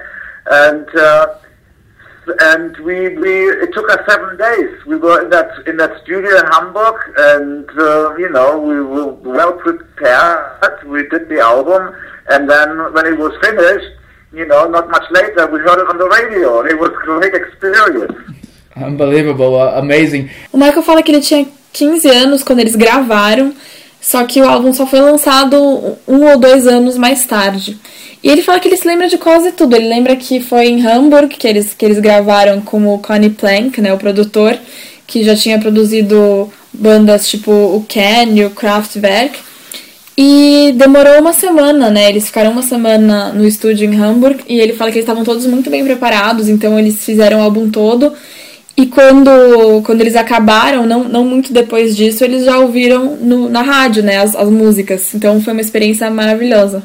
And 0.48 0.90
uh, 0.98 1.28
and 2.42 2.78
we, 2.78 3.16
we 3.18 3.50
it 3.50 3.74
took 3.74 3.90
us 3.90 4.00
seven 4.08 4.38
days. 4.38 4.86
We 4.86 4.98
were 4.98 5.24
in 5.24 5.30
that 5.30 5.50
in 5.68 5.78
that 5.78 6.02
studio 6.04 6.38
in 6.38 6.46
Hamburg, 6.48 6.96
and 7.18 7.70
uh, 7.70 8.16
you 8.18 8.30
know 8.30 8.60
we 8.60 8.82
were 8.82 9.14
well 9.14 9.54
prepared. 9.54 10.86
We 10.86 11.08
did 11.08 11.30
the 11.30 11.40
album, 11.40 11.96
and 12.30 12.50
then 12.50 12.94
when 12.94 13.08
it 13.08 13.18
was 13.18 13.34
finished, 13.42 13.98
you 14.34 14.46
know, 14.46 14.68
not 14.70 14.90
much 14.90 15.10
later, 15.12 15.48
we 15.48 15.60
heard 15.60 15.80
it 15.80 15.90
on 15.90 15.98
the 15.98 16.08
radio, 16.08 16.62
and 16.62 16.70
it 16.70 16.80
was 16.80 16.90
a 16.90 17.06
great 17.06 17.34
experience. 17.34 18.14
Unbelievable, 18.76 19.56
uh, 19.56 19.78
amazing. 19.80 20.30
O 20.52 20.58
Michael 20.58 20.84
fala 20.84 21.04
que 21.04 21.12
ele 21.12 21.22
tinha 21.22 21.46
15 21.74 22.10
anos 22.10 22.44
quando 22.44 22.60
eles 22.60 22.76
gravaram, 22.76 23.54
só 24.00 24.24
que 24.24 24.42
o 24.42 24.48
álbum 24.48 24.74
só 24.74 24.88
foi 24.88 25.00
lançado 25.00 25.56
um 26.08 26.26
ou 26.32 26.38
dois 26.40 26.66
anos 26.68 26.98
mais 26.98 27.26
tarde. 27.26 27.78
E 28.24 28.30
ele 28.30 28.42
fala 28.42 28.60
que 28.60 28.68
ele 28.68 28.78
se 28.78 28.88
lembra 28.88 29.08
de 29.08 29.18
quase 29.18 29.52
tudo. 29.52 29.76
Ele 29.76 29.88
lembra 29.88 30.16
que 30.16 30.40
foi 30.40 30.68
em 30.68 30.86
Hamburg 30.86 31.36
que 31.36 31.48
eles, 31.48 31.74
que 31.74 31.84
eles 31.84 32.00
gravaram 32.00 32.62
com 32.62 32.94
o 32.94 33.00
Connie 33.00 33.32
Plank, 33.32 33.82
né, 33.82 33.94
o 33.94 33.98
produtor, 33.98 34.58
que 35.06 35.24
já 35.24 35.36
tinha 35.36 35.60
produzido 35.60 36.52
bandas 36.72 37.28
tipo 37.28 37.52
o 37.52 37.86
Can 37.88 38.32
e 38.34 38.46
o 38.46 38.52
Kraftwerk. 38.52 39.38
E 40.18 40.74
demorou 40.76 41.20
uma 41.20 41.34
semana, 41.34 41.90
né? 41.90 42.10
Eles 42.10 42.26
ficaram 42.26 42.52
uma 42.52 42.62
semana 42.62 43.32
no 43.32 43.46
estúdio 43.46 43.92
em 43.92 43.96
Hamburg 43.96 44.44
e 44.48 44.60
ele 44.60 44.74
fala 44.74 44.92
que 44.92 44.98
eles 44.98 45.06
estavam 45.06 45.24
todos 45.24 45.46
muito 45.46 45.70
bem 45.70 45.84
preparados, 45.84 46.50
então 46.50 46.78
eles 46.78 47.04
fizeram 47.04 47.40
o 47.40 47.44
álbum 47.44 47.70
todo. 47.70 48.14
E 48.76 48.88
quando, 48.88 49.82
quando 49.84 50.02
eles 50.02 50.16
acabaram, 50.16 50.86
não, 50.86 51.04
não 51.04 51.26
muito 51.26 51.54
depois 51.54 51.96
disso, 51.96 52.24
eles 52.24 52.46
já 52.46 52.58
ouviram 52.58 53.18
no, 53.18 53.50
na 53.50 53.62
rádio, 53.62 54.02
né, 54.02 54.18
as, 54.18 54.36
as 54.36 54.50
músicas. 54.50 55.14
Então 55.14 55.42
foi 55.42 55.54
uma 55.54 55.62
experiência 55.62 56.10
maravilhosa. 56.10 56.84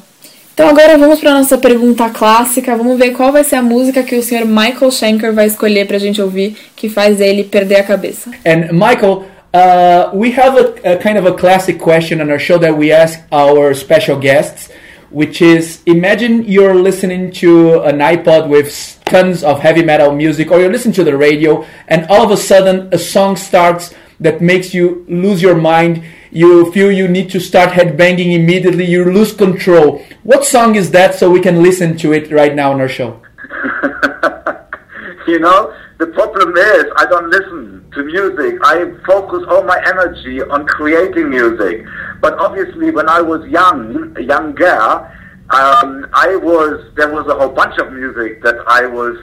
Então 0.52 0.68
agora 0.68 0.96
vamos 0.96 1.20
para 1.20 1.34
nossa 1.34 1.58
pergunta 1.58 2.08
clássica. 2.08 2.76
Vamos 2.76 2.98
ver 2.98 3.10
qual 3.10 3.30
vai 3.30 3.44
ser 3.44 3.56
a 3.56 3.62
música 3.62 4.02
que 4.02 4.16
o 4.16 4.22
Sr. 4.22 4.46
Michael 4.46 4.90
Schenker 4.90 5.32
vai 5.32 5.46
escolher 5.46 5.86
pra 5.86 5.98
gente 5.98 6.20
ouvir, 6.20 6.56
que 6.74 6.88
faz 6.88 7.20
ele 7.20 7.44
perder 7.44 7.76
a 7.76 7.82
cabeça. 7.82 8.30
And 8.44 8.72
Michael, 8.72 9.24
uh, 9.54 10.11
we 10.12 10.32
have 10.32 10.56
a, 10.56 10.94
a 10.94 10.98
kind 10.98 11.18
of 11.18 11.26
a 11.26 11.35
classic 11.35 11.80
question 11.80 12.20
on 12.20 12.30
our 12.30 12.38
show 12.38 12.59
that 12.59 12.76
we 12.76 12.92
ask 12.92 13.20
our 13.32 13.74
special 13.74 14.18
guests, 14.18 14.70
which 15.11 15.40
is 15.40 15.82
imagine 15.87 16.44
you're 16.44 16.74
listening 16.74 17.30
to 17.32 17.80
an 17.82 17.98
iPod 17.98 18.48
with 18.48 19.00
tons 19.04 19.42
of 19.42 19.61
heavy 19.61 19.82
metal 19.82 20.14
music, 20.14 20.50
or 20.50 20.61
you're 20.61 20.72
listening 20.72 20.94
to 20.94 21.04
the 21.04 21.16
radio, 21.16 21.64
and 21.88 22.06
all 22.11 22.24
of 22.24 22.30
a 22.30 22.37
sudden 22.37 22.88
a 22.92 22.98
song 22.98 23.37
starts 23.37 23.94
that 24.20 24.40
makes 24.40 24.74
you 24.74 25.04
lose 25.09 25.40
your 25.42 25.54
mind. 25.54 26.02
You 26.30 26.70
feel 26.72 26.90
you 26.90 27.09
need 27.09 27.30
to 27.30 27.40
start 27.40 27.70
headbanging 27.70 28.35
immediately, 28.35 28.85
you 28.85 29.04
lose 29.04 29.32
control. 29.32 30.04
What 30.22 30.44
song 30.44 30.74
is 30.74 30.90
that 30.90 31.14
so 31.14 31.30
we 31.30 31.40
can 31.40 31.62
listen 31.62 31.96
to 31.98 32.12
it 32.12 32.30
right 32.30 32.54
now 32.54 32.72
on 32.72 32.80
our 32.80 32.88
show? 32.88 33.22
you 35.26 35.38
know, 35.38 35.74
the 35.98 36.09
problem 36.09 36.56
is 36.56 36.85
I 36.96 37.06
don't 37.06 37.30
listen 37.30 37.90
to 37.94 38.04
music. 38.04 38.59
I 38.62 38.92
focus 39.06 39.42
all 39.48 39.62
my 39.64 39.80
energy 39.87 40.42
on 40.42 40.66
creating 40.66 41.30
music. 41.30 41.87
But 42.20 42.38
obviously, 42.38 42.90
when 42.90 43.09
I 43.09 43.20
was 43.22 43.46
young, 43.48 44.14
a 44.16 44.22
young 44.22 44.54
girl, 44.54 45.11
um, 45.50 46.06
I 46.12 46.37
was 46.37 46.92
there 46.96 47.12
was 47.12 47.26
a 47.28 47.35
whole 47.35 47.48
bunch 47.48 47.78
of 47.78 47.92
music 47.92 48.42
that 48.42 48.56
I 48.66 48.85
was, 48.87 49.16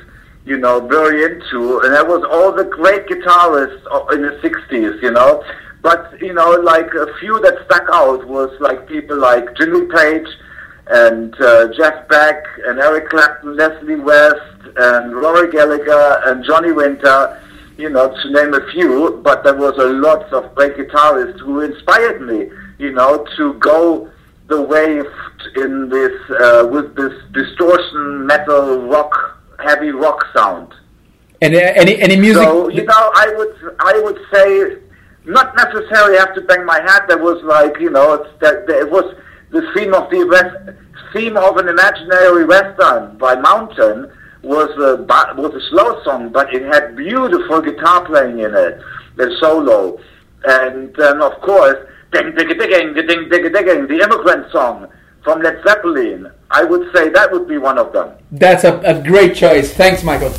you 0.45 0.57
know, 0.57 0.79
very 0.87 1.23
into, 1.23 1.79
and 1.81 1.93
there 1.93 2.05
was 2.05 2.23
all 2.31 2.51
the 2.51 2.65
great 2.65 3.05
guitarists 3.07 4.13
in 4.13 4.21
the 4.23 4.39
'60s, 4.41 5.01
you 5.03 5.11
know. 5.11 5.43
But 5.83 6.19
you 6.21 6.33
know, 6.33 6.51
like 6.51 6.87
a 6.93 7.13
few 7.19 7.39
that 7.41 7.55
stuck 7.65 7.87
out 7.93 8.25
was 8.27 8.49
like 8.59 8.87
people 8.87 9.17
like 9.19 9.45
Jimmy 9.57 9.85
Page 9.93 10.27
and 10.87 11.33
uh, 11.41 11.73
Jeff 11.73 12.07
Beck 12.07 12.43
and 12.65 12.79
Eric 12.79 13.09
Clapton, 13.09 13.55
Leslie 13.55 13.95
West 13.95 14.39
and 14.75 15.15
Rory 15.15 15.51
Gallagher 15.51 16.21
and 16.25 16.43
Johnny 16.43 16.71
Winter, 16.71 17.41
you 17.77 17.89
know, 17.89 18.13
to 18.13 18.31
name 18.31 18.53
a 18.53 18.71
few. 18.71 19.21
But 19.23 19.43
there 19.43 19.55
was 19.55 19.77
a 19.77 19.87
lot 19.87 20.31
of 20.33 20.53
great 20.55 20.75
guitarists 20.75 21.39
who 21.39 21.61
inspired 21.61 22.21
me, 22.21 22.49
you 22.79 22.91
know, 22.91 23.25
to 23.37 23.53
go 23.55 24.09
the 24.47 24.61
way 24.61 25.01
in 25.55 25.89
this 25.89 26.11
uh, 26.41 26.67
with 26.69 26.95
this 26.95 27.13
distortion 27.31 28.25
metal 28.25 28.87
rock, 28.87 29.39
heavy 29.59 29.91
rock 29.91 30.25
sound. 30.35 30.73
And 31.41 31.55
uh, 31.55 31.59
any 31.75 31.99
any 32.01 32.17
music? 32.17 32.43
So 32.43 32.67
you 32.69 32.83
know, 32.83 33.11
I 33.15 33.33
would 33.37 33.75
I 33.79 33.99
would 34.03 34.19
say 34.33 34.77
not 35.25 35.55
necessarily 35.55 36.17
have 36.17 36.35
to 36.35 36.41
bang 36.41 36.65
my 36.65 36.81
head. 36.81 37.03
There 37.07 37.19
was 37.19 37.41
like 37.43 37.79
you 37.79 37.89
know, 37.89 38.13
it's 38.13 38.39
that 38.41 38.67
that 38.67 38.79
it 38.79 38.91
was 38.91 39.15
the 39.53 39.61
theme 39.75 39.93
of 39.93 40.09
the 40.09 40.25
west, 40.25 40.77
theme 41.13 41.37
of 41.37 41.57
an 41.57 41.69
imaginary 41.69 42.43
western 42.43 43.17
by 43.17 43.35
Mountain 43.35 44.11
was 44.41 44.69
a 44.77 45.01
was 45.39 45.53
a 45.53 45.61
slow 45.69 46.03
song, 46.03 46.29
but 46.29 46.53
it 46.53 46.63
had 46.63 46.97
beautiful 46.97 47.61
guitar 47.61 48.03
playing 48.05 48.39
in 48.39 48.53
it, 48.53 48.81
the 49.15 49.35
solo, 49.39 49.99
and 50.45 50.93
then 50.95 51.21
of 51.21 51.39
course 51.41 51.77
ding 52.11 52.35
ding 52.35 52.47
ding 52.49 52.59
ding 52.59 52.93
ding 52.95 53.29
ding 53.29 53.53
ding 53.53 53.87
the 53.87 53.99
immigrant 54.03 54.51
song 54.51 54.87
from 55.23 55.41
Led 55.41 55.63
Zeppelin. 55.65 56.29
I 56.49 56.63
would 56.63 56.93
say 56.93 57.09
that 57.09 57.31
would 57.31 57.47
be 57.47 57.57
one 57.57 57.77
of 57.77 57.93
them. 57.93 58.11
That's 58.31 58.63
a, 58.63 58.79
a 58.79 59.01
great 59.01 59.35
choice. 59.35 59.73
Thanks, 59.73 60.03
Michael. 60.03 60.33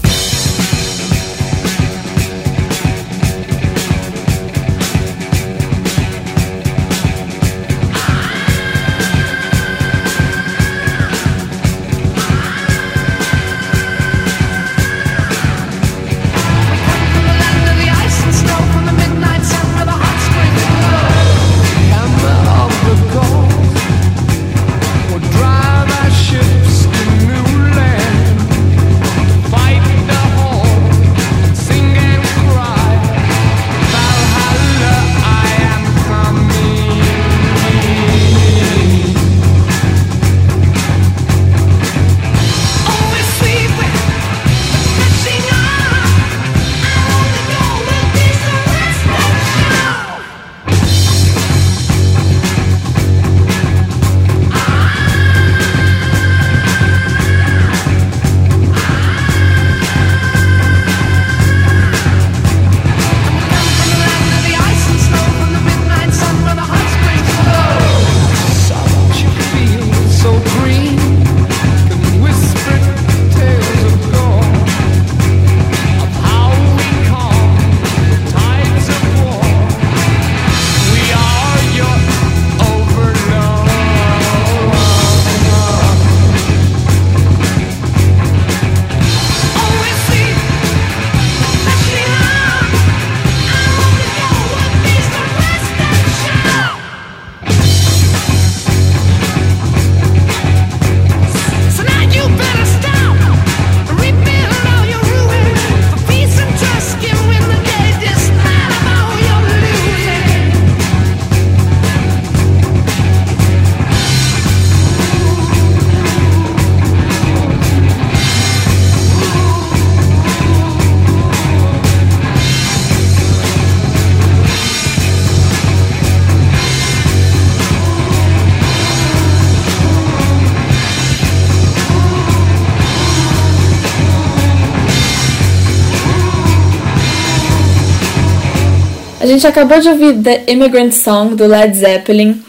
Gente 139.34 139.46
acabou 139.46 139.80
de 139.80 139.88
ouvir 139.88 140.14
The 140.22 140.44
Immigrant 140.48 140.92
Song 140.92 141.34
do 141.34 141.46
Led 141.46 141.76
Zeppelin. 141.76 142.40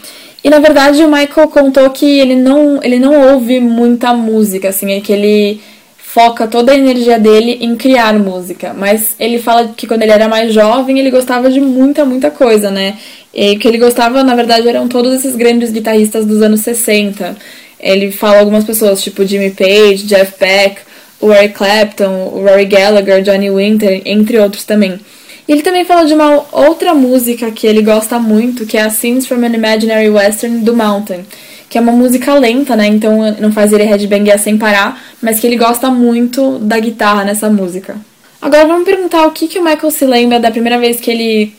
E 0.42 0.48
na 0.48 0.60
verdade 0.60 1.02
o 1.02 1.10
Michael 1.10 1.48
contou 1.48 1.90
que 1.90 2.06
ele 2.18 2.36
não, 2.36 2.80
ele 2.82 2.98
não 2.98 3.32
ouve 3.32 3.58
muita 3.58 4.14
música, 4.14 4.68
assim, 4.68 4.92
é 4.92 5.00
que 5.00 5.12
ele 5.12 5.60
foca 5.98 6.46
toda 6.46 6.72
a 6.72 6.76
energia 6.76 7.18
dele 7.18 7.58
em 7.60 7.74
criar 7.74 8.16
música. 8.18 8.72
Mas 8.72 9.16
ele 9.18 9.38
fala 9.38 9.72
que 9.76 9.86
quando 9.86 10.02
ele 10.02 10.12
era 10.12 10.28
mais 10.28 10.52
jovem 10.52 10.98
ele 10.98 11.10
gostava 11.10 11.50
de 11.50 11.60
muita, 11.60 12.04
muita 12.04 12.30
coisa, 12.30 12.70
né? 12.70 12.96
E 13.34 13.56
que 13.56 13.66
ele 13.66 13.78
gostava, 13.78 14.22
na 14.22 14.34
verdade, 14.34 14.68
eram 14.68 14.88
todos 14.88 15.12
esses 15.12 15.36
grandes 15.36 15.70
guitarristas 15.70 16.24
dos 16.24 16.40
anos 16.40 16.60
60. 16.60 17.36
Ele 17.78 18.10
fala 18.12 18.38
algumas 18.38 18.64
pessoas, 18.64 19.02
tipo 19.02 19.26
Jimmy 19.26 19.50
Page, 19.50 20.04
Jeff 20.04 20.34
Beck, 20.40 20.78
o 21.20 21.32
Eric 21.32 21.54
Clapton, 21.54 22.30
o 22.32 22.46
Rory 22.46 22.64
Gallagher, 22.64 23.22
Johnny 23.22 23.50
Winter, 23.50 24.00
entre 24.06 24.38
outros 24.38 24.64
também. 24.64 24.98
Ele 25.48 25.62
também 25.62 25.84
fala 25.84 26.04
de 26.04 26.12
uma 26.12 26.44
outra 26.50 26.92
música 26.92 27.50
que 27.50 27.66
ele 27.66 27.82
gosta 27.82 28.18
muito, 28.18 28.66
que 28.66 28.76
é 28.76 28.82
a 28.82 28.90
Scenes 28.90 29.26
from 29.26 29.44
an 29.44 29.54
Imaginary 29.54 30.10
Western 30.10 30.58
do 30.58 30.74
Mountain, 30.74 31.24
que 31.68 31.78
é 31.78 31.80
uma 31.80 31.92
música 31.92 32.34
lenta, 32.34 32.74
né? 32.74 32.88
Então 32.88 33.18
não 33.40 33.52
faz 33.52 33.72
ele 33.72 33.84
headbanguear 33.84 34.38
sem 34.38 34.58
parar, 34.58 35.00
mas 35.22 35.38
que 35.38 35.46
ele 35.46 35.56
gosta 35.56 35.90
muito 35.90 36.58
da 36.58 36.78
guitarra 36.80 37.24
nessa 37.24 37.48
música. 37.48 37.96
Agora 38.42 38.66
vamos 38.66 38.84
perguntar 38.84 39.26
o 39.26 39.30
que, 39.30 39.48
que 39.48 39.58
o 39.58 39.64
Michael 39.64 39.90
se 39.90 40.04
lembra 40.04 40.40
da 40.40 40.50
primeira 40.50 40.78
vez 40.78 41.00
que 41.00 41.10
ele 41.10 41.54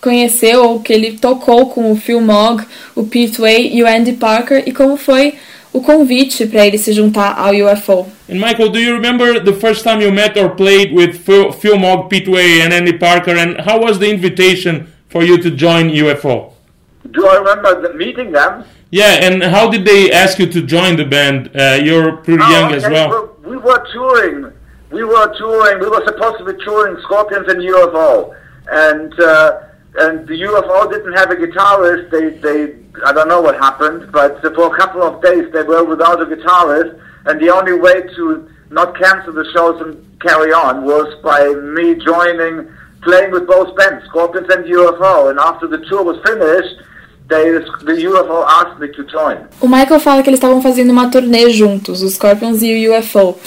conheceu 0.00 0.64
ou 0.64 0.80
que 0.80 0.92
ele 0.92 1.12
tocou 1.12 1.66
com 1.66 1.92
o 1.92 1.96
Phil 1.96 2.20
Mogg, 2.20 2.64
o 2.94 3.04
Pete 3.04 3.40
Way 3.40 3.76
e 3.76 3.82
o 3.82 3.86
Andy 3.86 4.12
Parker 4.14 4.64
e 4.66 4.72
como 4.72 4.96
foi 4.96 5.34
o 5.72 5.80
convite 5.80 6.46
para 6.46 6.66
ele 6.66 6.78
se 6.78 6.92
juntar 6.92 7.34
ao 7.38 7.52
UFO. 7.52 8.06
And 8.28 8.38
Michael, 8.38 8.70
do 8.70 8.78
you 8.78 8.94
remember 8.94 9.40
the 9.40 9.54
first 9.54 9.82
time 9.84 10.00
you 10.02 10.12
met 10.12 10.36
or 10.36 10.50
played 10.50 10.92
with 10.94 11.16
Phil, 11.24 11.52
Phil 11.52 11.78
Mogg, 11.78 12.10
Pete 12.10 12.28
Way, 12.28 12.60
and 12.62 12.72
Andy 12.72 12.92
Parker? 12.92 13.36
And 13.36 13.60
how 13.60 13.80
was 13.80 13.98
the 13.98 14.10
invitation 14.10 14.86
for 15.08 15.22
you 15.22 15.38
to 15.38 15.50
join 15.50 15.90
UFO? 15.90 16.52
Do 17.10 17.26
I 17.26 17.36
remember 17.36 17.80
the, 17.80 17.94
meeting 17.94 18.32
them? 18.32 18.64
Yeah, 18.90 19.24
and 19.24 19.42
how 19.42 19.70
did 19.70 19.84
they 19.86 20.12
ask 20.12 20.38
you 20.38 20.46
to 20.46 20.62
join 20.62 20.96
the 20.96 21.04
band? 21.04 21.50
Uh, 21.54 21.80
you're 21.82 22.16
pretty 22.18 22.42
Oh, 22.44 22.50
young 22.50 22.72
as 22.74 22.84
okay, 22.84 22.92
well. 22.92 23.36
We 23.44 23.56
were 23.56 23.84
touring. 23.92 24.52
We 24.90 25.04
were 25.04 25.34
touring. 25.38 25.80
We 25.80 25.88
were 25.88 26.04
supposed 26.04 26.38
to 26.38 26.44
be 26.52 26.62
touring 26.62 27.02
Scorpions 27.02 27.48
and 27.48 27.60
UFO, 27.62 28.34
and 28.70 29.18
uh, 29.18 29.60
and 29.98 30.28
the 30.28 30.34
UFO 30.42 30.90
didn't 30.92 31.14
have 31.14 31.30
a 31.30 31.36
guitarist. 31.36 32.10
They 32.10 32.28
they 32.38 32.74
I 33.06 33.12
don't 33.12 33.28
know 33.28 33.40
what 33.40 33.56
happened, 33.56 34.12
but 34.12 34.40
for 34.42 34.74
a 34.74 34.78
couple 34.78 35.02
of 35.02 35.22
days 35.22 35.50
they 35.52 35.62
were 35.62 35.84
without 35.84 36.20
a 36.20 36.26
guitarist, 36.26 37.00
and 37.26 37.40
the 37.40 37.50
only 37.50 37.72
way 37.72 38.02
to 38.16 38.48
not 38.70 38.96
cancel 38.98 39.32
the 39.32 39.46
shows 39.52 39.80
and 39.80 39.96
carry 40.20 40.52
on 40.52 40.84
was 40.84 41.08
by 41.22 41.40
me 41.76 41.94
joining, 41.96 42.68
playing 43.02 43.30
with 43.32 43.46
both 43.46 43.76
bands, 43.76 44.04
Scorpions 44.06 44.48
and 44.50 44.64
UFO. 44.64 45.30
And 45.30 45.38
after 45.38 45.66
the 45.66 45.78
tour 45.88 46.02
was 46.04 46.18
finished, 46.24 46.76
they 47.28 47.52
the 47.88 47.96
UFO 48.10 48.44
asked 48.46 48.78
me 48.80 48.88
to 48.88 49.04
join. 49.04 49.38
O 49.60 49.68
Michael 49.68 50.00
fala 50.00 50.22
que 50.22 50.30
eles 50.30 50.38
estavam 50.38 50.60
fazendo 50.62 50.90
uma 50.90 51.10
turnê 51.10 51.50
juntos, 51.50 52.02
os 52.02 52.14
Scorpions 52.14 52.62
e 52.62 52.88
o 52.88 52.98
UFO. 52.98 53.38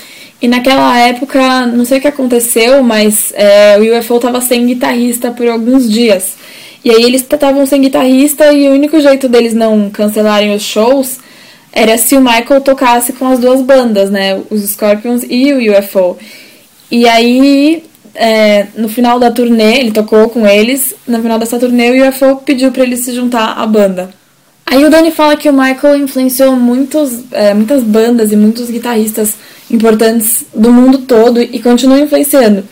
E 0.42 0.48
naquela 0.48 1.00
época, 1.00 1.66
não 1.68 1.86
sei 1.86 1.98
o 1.98 2.02
que 2.02 2.08
aconteceu, 2.08 2.84
mas 2.84 3.32
é, 3.36 3.78
o 3.80 4.00
UFO 4.00 4.18
estava 4.18 4.42
sem 4.42 4.68
guitarrista 4.68 5.32
por 5.32 5.48
alguns 5.48 5.90
dias. 5.90 6.36
E 6.86 6.92
aí 6.92 7.02
eles 7.02 7.22
estavam 7.22 7.66
sem 7.66 7.82
guitarrista 7.82 8.54
e 8.54 8.70
o 8.70 8.74
único 8.74 9.02
jeito 9.02 9.28
deles 9.28 9.56
não 9.56 9.90
cancelarem 9.90 10.54
os 10.54 10.62
shows 10.62 11.18
era 11.74 11.98
se 11.98 12.16
o 12.16 12.22
Michael 12.22 12.62
tocasse 12.62 13.12
com 13.12 13.28
as 13.28 13.40
duas 13.40 13.60
bandas, 13.62 14.12
né? 14.12 14.40
Os 14.52 14.62
Scorpions 14.62 15.24
e 15.28 15.52
o 15.52 15.78
UFO. 15.78 16.16
E 16.90 17.06
aí, 17.10 17.84
é, 18.14 18.68
no 18.78 18.88
final 18.88 19.20
da 19.20 19.32
turnê, 19.32 19.80
ele 19.80 19.92
tocou 19.92 20.30
com 20.30 20.48
eles. 20.48 20.94
No 21.08 21.22
final 21.22 21.40
dessa 21.40 21.60
turnê, 21.60 21.90
o 21.90 22.08
UFO 22.08 22.38
pediu 22.38 22.72
para 22.72 22.84
ele 22.84 22.96
se 22.96 23.14
juntar 23.14 23.54
à 23.58 23.66
banda. 23.66 24.12
Aí 24.66 24.86
o 24.86 24.90
Donnie 24.90 25.12
fala 25.12 25.36
que 25.36 25.50
o 25.50 25.54
Michael 25.54 25.98
influenciou 25.98 26.56
muitos, 26.56 27.24
é, 27.32 27.54
muitas 27.54 27.84
bandas 27.84 28.32
e 28.32 28.36
muitos 28.38 28.70
guitarristas 28.70 29.34
importantes 29.70 30.46
do 30.54 30.72
mundo 30.72 31.00
todo 31.00 31.42
e 31.42 31.60
continua 31.60 32.00
influenciando. 32.00 32.64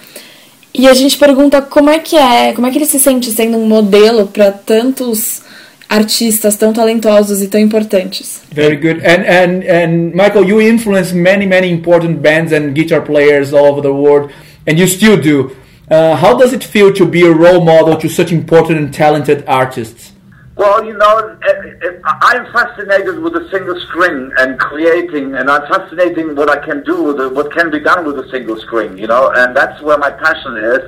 E 0.74 0.88
a 0.88 0.94
gente 0.94 1.18
pergunta 1.18 1.62
como 1.62 1.90
é 1.90 2.00
que 2.00 2.16
é, 2.16 2.54
como 2.54 2.66
é 2.66 2.72
que 2.72 2.78
ele 2.78 2.86
se 2.86 3.00
sente 3.00 3.32
sendo 3.32 3.58
um 3.58 3.68
modelo 3.68 4.28
para 4.28 4.52
tantos 4.52 5.44
artistas 5.88 6.56
tão 6.56 6.74
talentosos 6.74 7.42
e 7.42 7.48
tão 7.48 7.62
importantes. 7.62 8.42
Very 8.52 8.78
good. 8.78 9.02
And 9.06 9.24
and 9.28 9.64
and 9.68 10.12
Michael, 10.16 10.46
you 10.46 10.60
influence 10.62 11.14
many 11.14 11.46
many 11.46 11.70
important 11.70 12.20
bands 12.20 12.52
and 12.52 12.74
guitar 12.74 13.02
players 13.02 13.54
all 13.54 13.66
over 13.66 13.82
the 13.82 13.94
world, 13.94 14.32
and 14.68 14.80
you 14.80 14.88
still 14.88 15.18
do. 15.18 15.52
Uh, 15.92 16.16
how 16.16 16.36
does 16.36 16.54
it 16.54 16.64
feel 16.64 16.92
to 16.94 17.06
be 17.06 17.24
a 17.24 17.32
role 17.32 17.64
model 17.64 17.96
to 17.98 18.10
such 18.10 18.32
important 18.32 18.80
and 18.80 18.94
talented 18.94 19.44
artists? 19.48 20.13
Well, 20.56 20.86
you 20.86 20.96
know, 20.96 21.38
eh, 21.42 21.54
eh, 21.82 22.00
I'm 22.06 22.46
fascinated 22.54 23.20
with 23.20 23.36
a 23.36 23.50
single 23.50 23.80
string 23.88 24.32
and 24.38 24.60
creating, 24.60 25.34
and 25.34 25.50
I'm 25.50 25.68
fascinating 25.68 26.36
what 26.36 26.50
I 26.50 26.64
can 26.64 26.84
do 26.84 27.02
with 27.04 27.20
it, 27.20 27.34
what 27.34 27.52
can 27.52 27.72
be 27.72 27.80
done 27.80 28.06
with 28.06 28.20
a 28.20 28.30
single 28.30 28.58
string, 28.60 28.98
you 28.98 29.08
know, 29.08 29.32
and 29.36 29.56
that's 29.58 29.82
where 29.82 29.98
my 29.98 30.12
passion 30.12 30.58
is. 30.58 30.80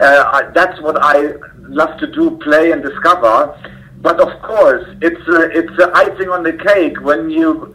Uh, 0.00 0.24
I, 0.32 0.50
that's 0.54 0.80
what 0.80 0.96
I 1.02 1.34
love 1.58 1.98
to 2.00 2.06
do, 2.06 2.38
play 2.38 2.72
and 2.72 2.82
discover. 2.82 3.54
But 4.00 4.18
of 4.18 4.40
course, 4.42 4.84
it's 5.02 5.28
a, 5.28 5.42
it's 5.50 5.78
a 5.78 5.92
icing 5.94 6.30
on 6.30 6.42
the 6.42 6.54
cake 6.54 7.00
when 7.02 7.28
you 7.28 7.74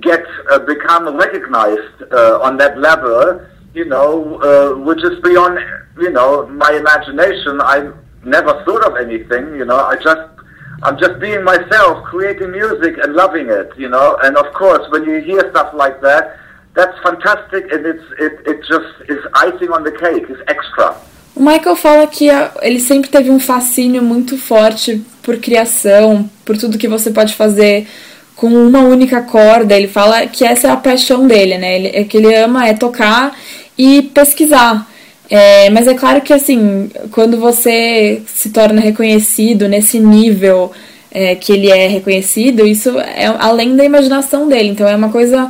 get 0.00 0.24
uh, 0.50 0.58
become 0.60 1.14
recognized 1.16 2.02
uh, 2.12 2.40
on 2.40 2.56
that 2.56 2.78
level, 2.78 3.44
you 3.74 3.84
know, 3.84 4.40
uh, 4.40 4.78
which 4.78 5.04
is 5.04 5.20
beyond, 5.20 5.58
you 6.00 6.10
know, 6.10 6.46
my 6.46 6.72
imagination. 6.72 7.60
I 7.60 7.92
never 8.24 8.64
thought 8.64 8.84
of 8.84 8.96
anything, 8.96 9.54
you 9.54 9.66
know. 9.66 9.78
I 9.78 9.96
just 9.96 10.37
I'm 10.82 10.96
just 10.98 11.18
being 11.18 11.42
myself, 11.42 12.04
creating 12.04 12.52
music 12.52 12.98
and 13.02 13.14
loving 13.14 13.48
it, 13.50 13.70
you 13.76 13.88
know. 13.88 14.16
And 14.22 14.36
of 14.36 14.52
course, 14.52 14.88
when 14.90 15.04
you 15.04 15.20
hear 15.20 15.40
stuff 15.50 15.74
like 15.74 16.00
that, 16.02 16.38
that's 16.74 16.96
fantastic, 17.02 17.72
and 17.72 17.84
it's 17.84 18.04
it, 18.18 18.34
it 18.46 18.58
just 18.62 18.90
is 19.08 19.18
icing 19.34 19.70
on 19.70 19.82
the 19.82 19.92
cake. 19.92 20.26
It's 20.28 20.42
extra. 20.46 20.94
O 21.34 21.40
Michael 21.40 21.76
fala 21.76 22.06
que 22.06 22.28
ele 22.62 22.80
sempre 22.80 23.10
teve 23.10 23.30
um 23.30 23.38
fascínio 23.38 24.02
muito 24.02 24.36
forte 24.36 25.04
por 25.22 25.36
criação, 25.36 26.28
por 26.44 26.56
tudo 26.56 26.78
que 26.78 26.88
você 26.88 27.10
pode 27.10 27.34
fazer 27.34 27.86
com 28.34 28.48
uma 28.48 28.80
única 28.80 29.22
corda. 29.22 29.76
Ele 29.76 29.88
fala 29.88 30.26
que 30.26 30.44
essa 30.44 30.68
é 30.68 30.70
a 30.70 30.76
paixão 30.76 31.26
dele, 31.26 31.58
né? 31.58 31.76
Ele, 31.76 31.88
é 31.88 32.04
que 32.04 32.16
ele 32.16 32.34
ama 32.34 32.66
é 32.66 32.74
tocar 32.74 33.36
e 33.76 34.02
pesquisar. 34.02 34.87
É, 35.30 35.68
mas 35.70 35.86
é 35.86 35.94
claro 35.94 36.22
que 36.22 36.32
assim, 36.32 36.90
quando 37.10 37.36
você 37.36 38.22
se 38.26 38.50
torna 38.50 38.80
reconhecido 38.80 39.68
nesse 39.68 39.98
nível 39.98 40.72
é, 41.10 41.34
que 41.34 41.52
ele 41.52 41.70
é 41.70 41.86
reconhecido, 41.86 42.66
isso 42.66 42.98
é 42.98 43.26
além 43.38 43.76
da 43.76 43.84
imaginação 43.84 44.48
dele. 44.48 44.70
Então 44.70 44.88
é 44.88 44.96
uma 44.96 45.10
coisa, 45.10 45.48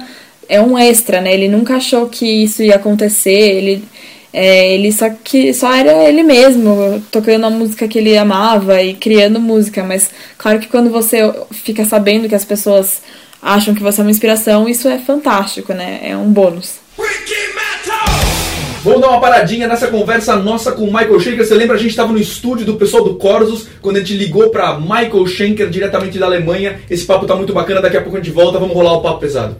é 0.48 0.60
um 0.60 0.76
extra, 0.76 1.20
né? 1.20 1.32
Ele 1.32 1.48
nunca 1.48 1.76
achou 1.76 2.08
que 2.08 2.26
isso 2.26 2.62
ia 2.62 2.76
acontecer. 2.76 3.30
Ele 3.30 3.84
é, 4.32 4.74
ele 4.74 4.92
só 4.92 5.08
que 5.10 5.54
só 5.54 5.72
era 5.72 6.08
ele 6.08 6.22
mesmo, 6.22 7.02
tocando 7.10 7.46
a 7.46 7.50
música 7.50 7.88
que 7.88 7.98
ele 7.98 8.16
amava 8.16 8.82
e 8.82 8.94
criando 8.94 9.40
música, 9.40 9.82
mas 9.82 10.10
claro 10.36 10.58
que 10.58 10.68
quando 10.68 10.90
você 10.90 11.32
fica 11.50 11.84
sabendo 11.84 12.28
que 12.28 12.34
as 12.34 12.44
pessoas 12.44 13.00
acham 13.40 13.74
que 13.74 13.82
você 13.82 14.00
é 14.00 14.04
uma 14.04 14.10
inspiração, 14.10 14.68
isso 14.68 14.88
é 14.88 14.98
fantástico, 14.98 15.72
né? 15.72 16.00
É 16.02 16.16
um 16.16 16.30
bônus. 16.30 16.74
Vamos 18.88 19.02
dar 19.02 19.10
uma 19.10 19.20
paradinha 19.20 19.68
nessa 19.68 19.88
conversa 19.88 20.34
nossa 20.34 20.72
com 20.72 20.84
o 20.84 20.86
Michael 20.86 21.20
Schenker. 21.20 21.46
Você 21.46 21.54
lembra, 21.54 21.76
a 21.76 21.78
gente 21.78 21.90
estava 21.90 22.10
no 22.10 22.18
estúdio 22.18 22.64
do 22.64 22.76
pessoal 22.76 23.04
do 23.04 23.16
Corsos, 23.16 23.68
quando 23.82 23.96
a 23.96 23.98
gente 23.98 24.14
ligou 24.14 24.48
para 24.48 24.80
Michael 24.80 25.26
Schenker, 25.26 25.68
diretamente 25.68 26.18
da 26.18 26.24
Alemanha. 26.24 26.80
Esse 26.88 27.04
papo 27.04 27.26
tá 27.26 27.36
muito 27.36 27.52
bacana, 27.52 27.82
daqui 27.82 27.98
a 27.98 28.00
pouco 28.00 28.16
a 28.16 28.20
gente 28.20 28.32
volta, 28.32 28.58
vamos 28.58 28.74
rolar 28.74 28.94
o 28.94 29.02
papo 29.02 29.20
pesado. 29.20 29.58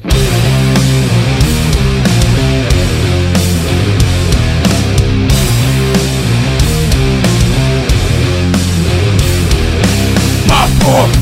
Papo 10.49 11.18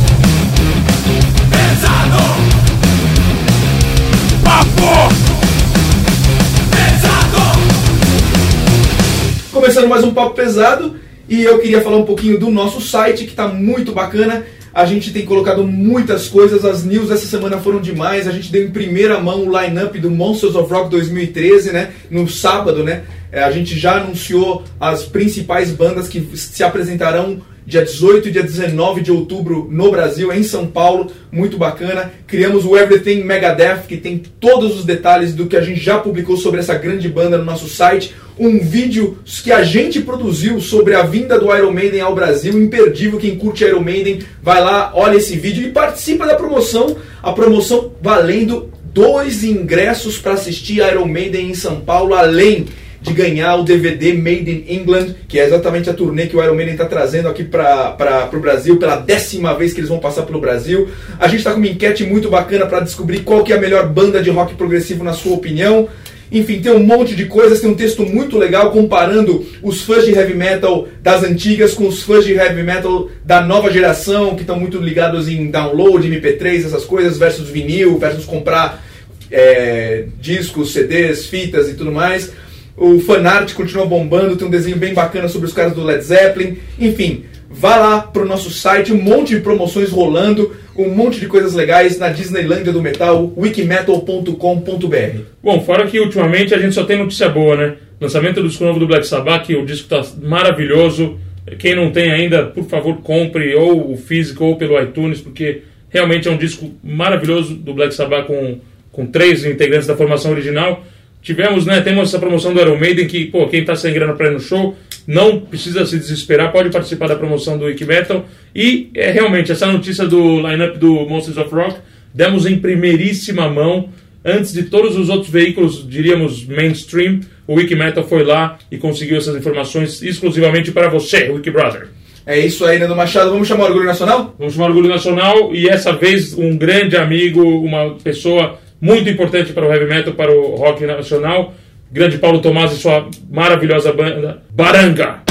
Começando 9.67 9.89
mais 9.89 10.05
um 10.05 10.15
papo 10.15 10.33
pesado 10.33 10.95
e 11.29 11.43
eu 11.43 11.59
queria 11.59 11.81
falar 11.81 11.97
um 11.97 12.05
pouquinho 12.05 12.39
do 12.39 12.53
nosso 12.53 12.81
site 12.81 13.25
que 13.25 13.31
está 13.31 13.49
muito 13.49 13.91
bacana. 13.91 14.47
A 14.73 14.85
gente 14.85 15.13
tem 15.13 15.27
colocado 15.27 15.65
muitas 15.65 16.29
coisas, 16.29 16.65
as 16.65 16.85
news 16.85 17.11
essa 17.11 17.27
semana 17.27 17.59
foram 17.59 17.81
demais. 17.81 18.29
A 18.29 18.31
gente 18.31 18.53
deu 18.53 18.65
em 18.65 18.71
primeira 18.71 19.19
mão 19.19 19.45
o 19.45 19.61
line-up 19.61 19.99
do 19.99 20.09
Monsters 20.09 20.55
of 20.55 20.73
Rock 20.73 20.89
2013, 20.91 21.73
né? 21.73 21.91
No 22.09 22.29
sábado, 22.29 22.85
né? 22.85 23.03
É, 23.33 23.43
A 23.43 23.51
gente 23.51 23.77
já 23.77 23.97
anunciou 23.97 24.63
as 24.79 25.03
principais 25.03 25.73
bandas 25.73 26.07
que 26.07 26.25
se 26.37 26.63
apresentarão 26.63 27.43
dia 27.67 27.85
18 27.85 28.29
e 28.29 28.31
dia 28.31 28.43
19 28.43 29.01
de 29.01 29.11
outubro 29.11 29.67
no 29.71 29.91
Brasil, 29.91 30.33
em 30.33 30.45
São 30.45 30.67
Paulo, 30.67 31.11
muito 31.33 31.59
bacana. 31.59 32.13
Criamos 32.27 32.65
o 32.65 32.77
Everything 32.77 33.25
Megadeth, 33.25 33.87
que 33.89 33.97
tem 33.97 34.23
todos 34.39 34.79
os 34.79 34.85
detalhes 34.85 35.35
do 35.35 35.47
que 35.47 35.57
a 35.57 35.61
gente 35.61 35.81
já 35.81 35.99
publicou 35.99 36.37
sobre 36.37 36.61
essa 36.61 36.75
grande 36.75 37.09
banda 37.09 37.37
no 37.37 37.45
nosso 37.45 37.69
site. 37.69 38.15
Um 38.39 38.61
vídeo 38.61 39.19
que 39.43 39.51
a 39.51 39.65
gente 39.65 40.01
produziu 40.01 40.61
sobre 40.61 40.95
a 40.95 41.03
vinda 41.03 41.39
do 41.41 41.55
Iron 41.55 41.73
Maiden 41.73 42.01
ao 42.01 42.15
Brasil, 42.15 42.57
imperdível. 42.57 43.19
Quem 43.19 43.37
curte 43.37 43.65
Iron 43.65 43.81
Maiden, 43.81 44.21
vai 44.41 44.63
lá, 44.63 44.93
olha 44.95 45.17
esse 45.17 45.37
vídeo 45.37 45.67
e 45.67 45.73
participa 45.73 46.27
da 46.27 46.37
promoção. 46.37 46.97
A 47.23 47.33
promoção 47.33 47.93
valendo 48.01 48.71
dois 48.85 49.43
ingressos 49.43 50.19
para 50.19 50.35
assistir 50.35 50.79
Iron 50.79 51.07
Maiden 51.07 51.51
em 51.51 51.55
São 51.55 51.81
Paulo, 51.81 52.15
além 52.15 52.67
de 53.07 53.15
ganhar 53.15 53.57
o 53.57 53.63
DVD 53.63 54.13
Made 54.15 54.51
in 54.51 54.75
England, 54.75 55.15
que 55.29 55.39
é 55.39 55.47
exatamente 55.47 55.89
a 55.89 55.95
turnê 55.95 56.27
que 56.27 56.37
o 56.37 56.43
Iron 56.43 56.55
Maiden 56.55 56.75
está 56.75 56.87
trazendo 56.87 57.29
aqui 57.29 57.45
para 57.45 58.29
o 58.33 58.41
Brasil, 58.41 58.79
pela 58.79 58.97
décima 58.97 59.55
vez 59.55 59.73
que 59.73 59.81
eles 59.81 59.89
vão 59.89 60.01
passar 60.01 60.23
pelo 60.23 60.41
Brasil. 60.41 60.89
A 61.19 61.29
gente 61.29 61.39
está 61.39 61.53
com 61.53 61.59
uma 61.59 61.69
enquete 61.69 62.05
muito 62.05 62.29
bacana 62.29 62.67
para 62.67 62.81
descobrir 62.81 63.21
qual 63.21 63.45
que 63.45 63.53
é 63.53 63.57
a 63.57 63.61
melhor 63.61 63.89
banda 63.89 64.21
de 64.21 64.31
rock 64.31 64.55
progressivo 64.55 65.05
na 65.05 65.13
sua 65.13 65.35
opinião. 65.35 65.89
Enfim, 66.33 66.61
tem 66.61 66.73
um 66.73 66.83
monte 66.83 67.15
de 67.15 67.27
coisas, 67.27 67.61
tem 67.61 67.71
um 67.71 67.77
texto 67.77 68.03
muito 68.03 68.37
legal 68.37 68.73
comparando 68.73 69.47
os 69.63 69.83
fãs 69.83 70.05
de 70.05 70.11
heavy 70.11 70.35
metal 70.35 70.89
das 71.01 71.23
antigas 71.23 71.73
com 71.73 71.87
os 71.87 72.03
fãs 72.03 72.25
de 72.25 72.33
heavy 72.33 72.65
metal 72.65 73.09
da 73.25 73.41
nova 73.41 73.71
geração, 73.71 74.35
que 74.35 74.41
estão 74.41 74.59
muito 74.59 74.79
ligados 74.79 75.29
em 75.29 75.49
download, 75.49 76.09
MP3, 76.09 76.67
essas 76.67 76.85
coisas, 76.85 77.17
versus 77.17 77.49
vinil, 77.49 77.97
versus 77.97 78.25
comprar 78.25 78.85
é, 79.31 80.07
discos, 80.21 80.73
CDs, 80.73 81.27
fitas 81.27 81.69
e 81.69 81.75
tudo 81.75 81.93
mais. 81.93 82.33
O 82.77 83.01
fanart 83.01 83.55
continua 83.55 83.87
bombando, 83.87 84.37
tem 84.37 84.47
um 84.47 84.51
desenho 84.51 84.77
bem 84.77 84.93
bacana 84.93 85.29
sobre 85.29 85.47
os 85.49 85.55
caras 85.55 85.73
do 85.73 85.83
Led 85.83 86.03
Zeppelin. 86.05 86.59
Enfim, 86.79 87.25
vá 87.51 87.77
lá 87.77 88.01
pro 88.01 88.27
nosso 88.27 88.51
site, 88.51 88.93
um 88.93 89.01
monte 89.01 89.35
de 89.35 89.41
promoções 89.41 89.91
rolando, 89.91 90.55
um 90.77 90.91
monte 90.91 91.19
de 91.19 91.27
coisas 91.27 91.55
legais 91.55 91.99
na 91.99 92.11
Disneylandia 92.11 92.73
do 92.73 92.83
Metal, 92.83 93.33
wikimetal.com.br. 93.37 95.21
Bom, 95.43 95.61
fora 95.63 95.87
que 95.87 95.99
ultimamente 95.99 96.55
a 96.55 96.59
gente 96.59 96.75
só 96.75 96.85
tem 96.85 96.99
notícia 96.99 97.31
boa, 97.31 97.57
né? 97.57 97.77
Lançamento 97.99 98.43
do 98.43 98.49
disco 98.49 98.65
novo 98.65 98.79
do 98.79 98.87
Black 98.87 99.07
Sabbath, 99.07 99.49
o 99.51 99.65
disco 99.65 99.89
tá 99.89 100.05
maravilhoso. 100.23 101.19
Quem 101.59 101.75
não 101.75 101.91
tem 101.91 102.11
ainda, 102.11 102.45
por 102.45 102.65
favor, 102.65 102.99
compre 102.99 103.55
ou 103.55 103.93
o 103.93 103.97
físico 103.97 104.45
ou 104.45 104.57
pelo 104.57 104.79
iTunes, 104.83 105.21
porque 105.21 105.63
realmente 105.89 106.29
é 106.29 106.31
um 106.31 106.37
disco 106.37 106.75
maravilhoso 106.85 107.55
do 107.55 107.73
Black 107.73 107.95
Sabbath 107.95 108.27
com, 108.27 108.59
com 108.93 109.07
três 109.07 109.47
integrantes 109.47 109.87
da 109.87 109.97
formação 109.97 110.33
original. 110.33 110.85
Tivemos, 111.27 111.67
né, 111.67 111.81
temos 111.81 112.09
essa 112.09 112.21
promoção 112.21 112.55
do 112.55 112.61
Iron 112.61 112.79
Maiden 112.79 113.09
que, 113.09 113.25
pô, 113.25 113.49
quem 113.49 113.65
tá 113.65 113.75
sem 113.75 113.93
grana 113.93 114.13
pra 114.13 114.29
ir 114.29 114.35
no 114.35 114.39
show, 114.39 114.77
não 115.09 115.41
precisa 115.41 115.85
se 115.85 115.99
desesperar, 115.99 116.53
pode 116.53 116.71
participar 116.71 117.09
da 117.09 117.17
promoção 117.17 117.59
do 117.59 117.65
Wiki 117.65 117.85
Metal. 117.85 118.25
E, 118.55 118.91
é, 118.95 119.11
realmente, 119.11 119.51
essa 119.51 119.67
notícia 119.67 120.07
do 120.07 120.37
lineup 120.37 120.77
do 120.77 121.05
Monsters 121.09 121.37
of 121.37 121.53
Rock, 121.53 121.81
demos 122.15 122.47
em 122.47 122.57
primeiríssima 122.61 123.51
mão, 123.51 123.89
antes 124.25 124.53
de 124.53 124.63
todos 124.63 124.97
os 124.97 125.09
outros 125.09 125.29
veículos, 125.29 125.85
diríamos, 125.91 126.47
mainstream, 126.47 127.19
o 127.45 127.55
Wiki 127.55 127.75
Metal 127.75 128.07
foi 128.07 128.23
lá 128.23 128.57
e 128.71 128.79
conseguiu 128.79 129.17
essas 129.17 129.35
informações 129.35 130.01
exclusivamente 130.03 130.71
para 130.71 130.89
você, 130.89 131.29
Wiki 131.29 131.51
Brother. 131.51 131.89
É 132.25 132.39
isso 132.39 132.65
aí, 132.65 132.79
Nando 132.79 132.95
Machado. 132.95 133.31
Vamos 133.31 133.49
chamar 133.49 133.65
o 133.65 133.67
Orgulho 133.67 133.87
Nacional? 133.87 134.33
Vamos 134.39 134.55
chamar 134.55 134.67
o 134.67 134.69
Orgulho 134.69 134.89
Nacional 134.89 135.53
e 135.53 135.69
essa 135.69 135.93
vez 135.93 136.35
um 136.35 136.57
grande 136.57 136.97
amigo, 136.97 137.43
uma 137.43 137.97
pessoa 137.97 138.61
muito 138.81 139.09
importante 139.09 139.53
para 139.53 139.67
o 139.67 139.73
heavy 139.73 139.87
metal, 139.87 140.15
para 140.15 140.33
o 140.33 140.57
rock 140.57 140.85
nacional. 140.85 141.55
Grande 141.91 142.19
Paulo 142.19 142.41
Tomás 142.41 142.73
e 142.73 142.77
sua 142.77 143.09
maravilhosa 143.31 143.93
banda 143.93 144.43
Baranga. 144.51 145.26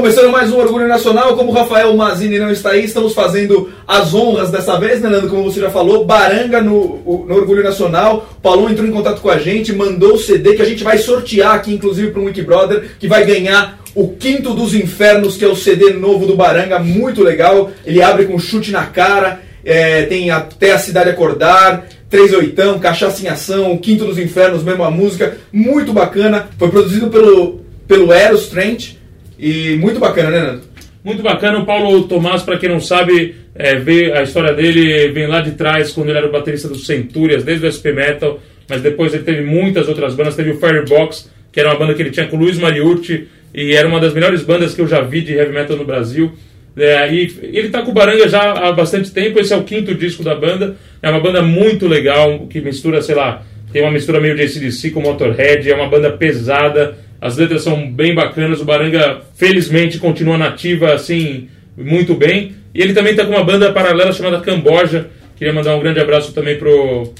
Começando 0.00 0.30
mais 0.30 0.50
um 0.50 0.56
Orgulho 0.56 0.88
Nacional, 0.88 1.36
como 1.36 1.50
o 1.50 1.54
Rafael 1.54 1.94
Mazini 1.94 2.38
não 2.38 2.50
está 2.50 2.70
aí, 2.70 2.86
estamos 2.86 3.12
fazendo 3.12 3.70
as 3.86 4.14
honras 4.14 4.50
dessa 4.50 4.80
vez, 4.80 4.98
né, 5.02 5.10
Nando? 5.10 5.28
Como 5.28 5.44
você 5.44 5.60
já 5.60 5.68
falou, 5.68 6.06
Baranga 6.06 6.58
no, 6.58 7.26
no 7.28 7.34
Orgulho 7.34 7.62
Nacional. 7.62 8.26
O 8.38 8.40
Paulão 8.40 8.70
entrou 8.70 8.88
em 8.88 8.92
contato 8.92 9.20
com 9.20 9.28
a 9.28 9.36
gente, 9.36 9.74
mandou 9.74 10.14
o 10.14 10.18
CD 10.18 10.54
que 10.54 10.62
a 10.62 10.64
gente 10.64 10.82
vai 10.82 10.96
sortear 10.96 11.54
aqui, 11.54 11.74
inclusive, 11.74 12.12
para 12.12 12.22
um 12.22 12.24
Wikibrother, 12.24 12.92
que 12.98 13.06
vai 13.06 13.26
ganhar 13.26 13.78
o 13.94 14.08
Quinto 14.08 14.54
dos 14.54 14.74
Infernos, 14.74 15.36
que 15.36 15.44
é 15.44 15.48
o 15.48 15.54
CD 15.54 15.90
novo 15.90 16.26
do 16.26 16.34
Baranga, 16.34 16.78
muito 16.78 17.22
legal. 17.22 17.70
Ele 17.84 18.02
abre 18.02 18.24
com 18.24 18.38
chute 18.38 18.70
na 18.70 18.86
cara, 18.86 19.42
é, 19.62 20.04
tem 20.04 20.30
até 20.30 20.72
a 20.72 20.78
cidade 20.78 21.10
acordar. 21.10 21.86
3 22.08 22.32
oitão, 22.32 22.78
Cachaça 22.78 23.22
em 23.22 23.28
Ação, 23.28 23.76
Quinto 23.76 24.06
dos 24.06 24.18
Infernos, 24.18 24.64
mesma 24.64 24.90
música, 24.90 25.36
muito 25.52 25.92
bacana. 25.92 26.48
Foi 26.58 26.70
produzido 26.70 27.08
pelo, 27.08 27.60
pelo 27.86 28.10
Eros 28.14 28.48
Trent 28.48 28.98
e 29.40 29.76
muito 29.76 29.98
bacana, 29.98 30.30
né, 30.30 30.40
Nando? 30.40 30.62
Muito 31.02 31.22
bacana. 31.22 31.58
O 31.58 31.64
Paulo 31.64 32.04
Tomás, 32.04 32.42
para 32.42 32.58
quem 32.58 32.68
não 32.68 32.80
sabe, 32.80 33.34
é, 33.54 33.72
a 34.18 34.22
história 34.22 34.52
dele 34.52 35.08
vem 35.12 35.26
lá 35.26 35.40
de 35.40 35.52
trás, 35.52 35.92
quando 35.92 36.10
ele 36.10 36.18
era 36.18 36.26
o 36.26 36.32
baterista 36.32 36.68
do 36.68 36.76
Centúrias, 36.76 37.42
desde 37.42 37.66
o 37.66 37.72
SP 37.72 37.92
Metal, 37.92 38.38
mas 38.68 38.82
depois 38.82 39.14
ele 39.14 39.24
teve 39.24 39.42
muitas 39.42 39.88
outras 39.88 40.14
bandas. 40.14 40.36
Teve 40.36 40.50
o 40.50 40.60
Firebox, 40.60 41.30
que 41.50 41.58
era 41.58 41.70
uma 41.70 41.78
banda 41.78 41.94
que 41.94 42.02
ele 42.02 42.10
tinha 42.10 42.26
com 42.26 42.36
o 42.36 42.40
Luiz 42.40 42.58
Mariucci, 42.58 43.28
e 43.54 43.72
era 43.72 43.88
uma 43.88 43.98
das 43.98 44.12
melhores 44.12 44.42
bandas 44.42 44.74
que 44.74 44.80
eu 44.80 44.86
já 44.86 45.00
vi 45.00 45.22
de 45.22 45.34
heavy 45.34 45.52
metal 45.52 45.76
no 45.76 45.84
Brasil. 45.84 46.32
É, 46.76 47.12
e 47.12 47.34
ele 47.42 47.68
tá 47.68 47.82
com 47.82 47.90
o 47.90 47.94
Baranga 47.94 48.28
já 48.28 48.52
há 48.52 48.72
bastante 48.72 49.10
tempo, 49.10 49.40
esse 49.40 49.52
é 49.52 49.56
o 49.56 49.64
quinto 49.64 49.94
disco 49.94 50.22
da 50.22 50.34
banda. 50.34 50.76
É 51.02 51.10
uma 51.10 51.20
banda 51.20 51.42
muito 51.42 51.88
legal, 51.88 52.46
que 52.46 52.60
mistura, 52.60 53.02
sei 53.02 53.14
lá, 53.14 53.42
tem 53.72 53.82
uma 53.82 53.90
mistura 53.90 54.20
meio 54.20 54.36
de 54.36 54.42
ACDC 54.42 54.90
com 54.90 55.00
Motorhead, 55.00 55.70
é 55.70 55.74
uma 55.74 55.88
banda 55.88 56.10
pesada, 56.10 56.96
as 57.20 57.36
letras 57.36 57.62
são 57.62 57.90
bem 57.90 58.14
bacanas, 58.14 58.60
o 58.60 58.64
Baranga 58.64 59.20
felizmente 59.36 59.98
continua 59.98 60.38
nativa 60.38 60.92
assim, 60.94 61.48
muito 61.76 62.14
bem. 62.14 62.54
E 62.74 62.80
ele 62.80 62.92
também 62.94 63.14
tá 63.14 63.24
com 63.24 63.32
uma 63.32 63.44
banda 63.44 63.72
paralela 63.72 64.12
chamada 64.12 64.40
Camboja, 64.40 65.08
queria 65.36 65.52
mandar 65.52 65.74
um 65.76 65.80
grande 65.80 66.00
abraço 66.00 66.32
também 66.32 66.56
pro, 66.56 67.12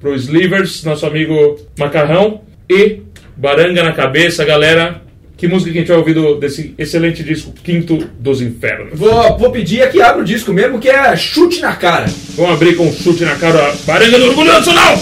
pro 0.00 0.14
Slivers, 0.14 0.84
nosso 0.84 1.04
amigo 1.06 1.58
Macarrão, 1.78 2.40
e 2.70 3.00
Baranga 3.36 3.82
na 3.82 3.92
cabeça, 3.92 4.44
galera. 4.44 5.00
Que 5.36 5.48
música 5.48 5.72
que 5.72 5.78
a 5.78 5.80
gente 5.80 5.88
vai 5.88 5.96
ouvir 5.98 6.14
do- 6.14 6.36
desse 6.36 6.72
excelente 6.78 7.24
disco 7.24 7.52
Quinto 7.64 7.96
dos 8.20 8.40
Infernos? 8.40 8.96
Vou, 8.96 9.36
vou 9.36 9.50
pedir 9.50 9.82
aqui, 9.82 10.00
abre 10.00 10.22
o 10.22 10.24
disco 10.24 10.52
mesmo, 10.52 10.78
que 10.78 10.88
é 10.88 11.16
Chute 11.16 11.60
na 11.60 11.74
Cara. 11.74 12.06
Vamos 12.36 12.52
abrir 12.52 12.76
com 12.76 12.92
chute 12.92 13.24
na 13.24 13.34
cara. 13.34 13.74
Baranga 13.84 14.18
do 14.20 14.26
Orgulho 14.28 14.52
Nacional! 14.52 14.96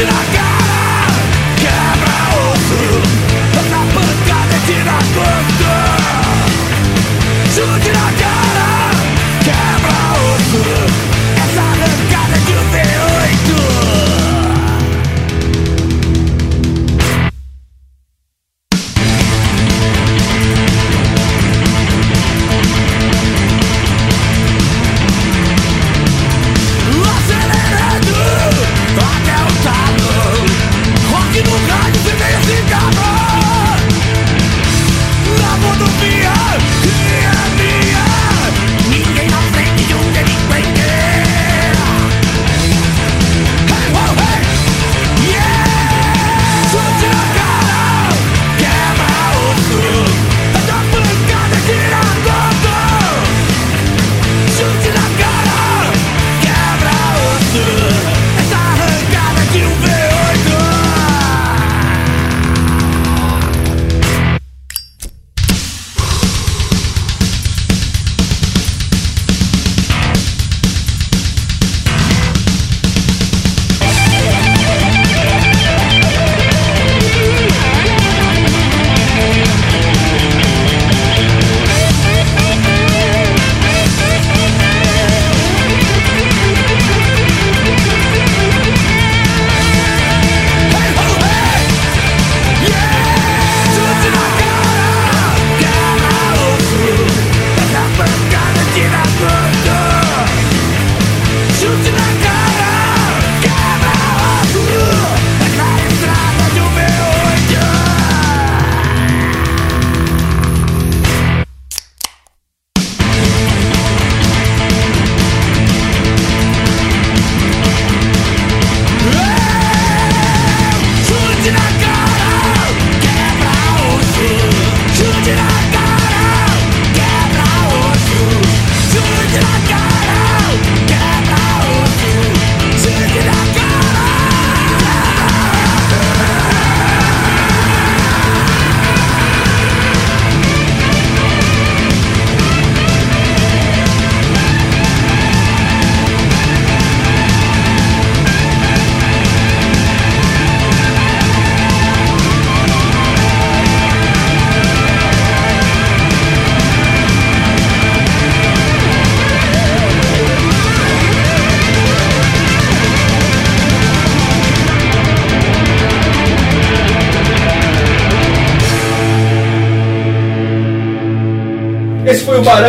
Hey, 0.00 0.06
chute 0.06 0.29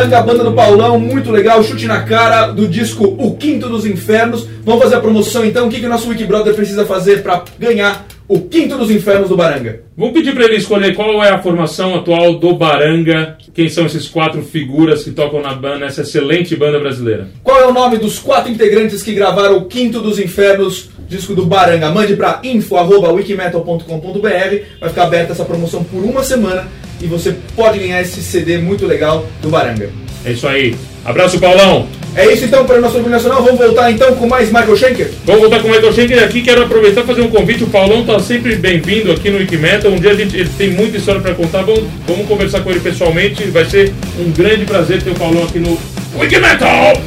Baranga, 0.02 0.18
a 0.18 0.24
banda 0.24 0.44
do 0.44 0.54
Paulão, 0.54 1.00
muito 1.00 1.30
legal, 1.30 1.64
chute 1.64 1.86
na 1.86 2.02
cara 2.02 2.48
do 2.48 2.68
disco 2.68 3.16
O 3.20 3.36
Quinto 3.36 3.70
dos 3.70 3.86
Infernos. 3.86 4.48
Vamos 4.66 4.82
fazer 4.82 4.96
a 4.96 5.00
promoção 5.00 5.46
então. 5.46 5.68
O 5.68 5.70
que, 5.70 5.80
que 5.80 5.86
o 5.86 5.90
nosso 5.90 6.10
Wikibrother 6.10 6.56
precisa 6.56 6.88
fazer 6.88 7.22
para 7.22 7.44
ganhar 7.60 8.08
o 8.28 8.42
Quinto 8.42 8.80
dos 8.80 8.90
Infernos 8.90 9.30
do 9.30 9.38
Baranga? 9.38 9.82
Vamos 9.96 10.16
pedir 10.16 10.34
para 10.34 10.46
ele 10.46 10.56
escolher 10.56 10.96
qual 10.96 11.24
é 11.24 11.30
a 11.30 11.38
formação 11.38 11.94
atual 11.94 12.40
do 12.40 12.56
Baranga, 12.56 13.38
quem 13.54 13.70
são 13.70 13.86
esses 13.86 14.08
quatro 14.08 14.42
figuras 14.42 15.04
que 15.04 15.12
tocam 15.12 15.40
na 15.40 15.54
banda, 15.54 15.86
nessa 15.86 16.02
excelente 16.02 16.56
banda 16.56 16.80
brasileira. 16.80 17.28
Qual 17.44 17.60
é 17.60 17.68
o 17.68 17.74
nome 17.74 17.98
dos 17.98 18.18
quatro 18.18 18.52
integrantes 18.52 19.04
que 19.04 19.14
gravaram 19.14 19.58
o 19.58 19.66
Quinto 19.66 20.02
dos 20.02 20.18
Infernos, 20.18 20.90
disco 21.08 21.36
do 21.36 21.46
Baranga? 21.46 21.92
Mande 21.92 22.16
para 22.16 22.40
info.wikimetal.com.br. 22.44 24.64
Vai 24.80 24.90
ficar 24.90 25.04
aberta 25.04 25.34
essa 25.34 25.46
promoção 25.46 25.84
por 25.84 26.04
uma 26.04 26.24
semana 26.24 26.68
e 27.02 27.08
você 27.08 27.36
pode 27.56 27.80
ganhar 27.80 28.02
esse 28.02 28.22
CD 28.22 28.58
muito 28.58 28.86
legal 28.86 29.26
do 29.42 29.50
Baranga. 29.50 29.90
É 30.26 30.32
isso 30.32 30.48
aí. 30.48 30.76
Abraço, 31.04 31.40
Paulão. 31.40 31.88
É 32.14 32.32
isso 32.32 32.44
então 32.44 32.66
para 32.66 32.78
o 32.78 32.82
nosso 32.82 32.98
Orgulho 32.98 33.16
Nacional. 33.16 33.42
Vamos 33.42 33.60
voltar 33.60 33.90
então 33.90 34.14
com 34.16 34.28
mais 34.28 34.50
Michael 34.50 34.76
Schenker? 34.76 35.12
Vamos 35.26 35.42
voltar 35.42 35.62
com 35.62 35.70
o 35.70 35.72
Michael 35.72 35.94
Schenker 35.94 36.24
aqui. 36.24 36.42
Quero 36.42 36.64
aproveitar 36.64 37.02
e 37.02 37.04
fazer 37.06 37.22
um 37.22 37.30
convite. 37.30 37.64
O 37.64 37.68
Paulão 37.68 38.02
está 38.02 38.20
sempre 38.20 38.56
bem-vindo 38.56 39.12
aqui 39.12 39.30
no 39.30 39.38
Wikimetal. 39.38 39.92
Um 39.92 40.00
dia 40.00 40.12
a 40.12 40.16
gente 40.16 40.36
ele 40.36 40.50
tem 40.58 40.72
muita 40.72 40.98
história 40.98 41.22
para 41.22 41.34
contar. 41.34 41.64
Vamos, 41.64 41.84
vamos 42.06 42.28
conversar 42.28 42.62
com 42.62 42.70
ele 42.70 42.82
pessoalmente. 42.82 43.44
Vai 43.46 43.66
ser 43.66 43.94
um 44.20 44.30
grande 44.32 44.66
prazer 44.66 45.02
ter 45.02 45.12
o 45.12 45.16
Paulão 45.16 45.44
aqui 45.44 45.60
no 45.60 45.78
Wikimetal. 46.20 47.02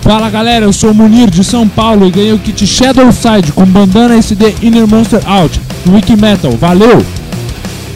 Fala 0.00 0.30
galera, 0.30 0.64
eu 0.64 0.72
sou 0.72 0.92
o 0.92 0.94
Munir 0.94 1.28
de 1.28 1.42
São 1.42 1.68
Paulo 1.68 2.06
e 2.06 2.10
ganhei 2.10 2.32
o 2.32 2.38
kit 2.38 2.64
Shadow 2.64 3.10
Side 3.10 3.52
com 3.52 3.66
bandana 3.66 4.16
SD 4.16 4.54
Inner 4.62 4.86
Monster 4.86 5.20
Out 5.26 5.60
no 5.84 5.96
Wikimetal. 5.96 6.52
Valeu! 6.52 7.17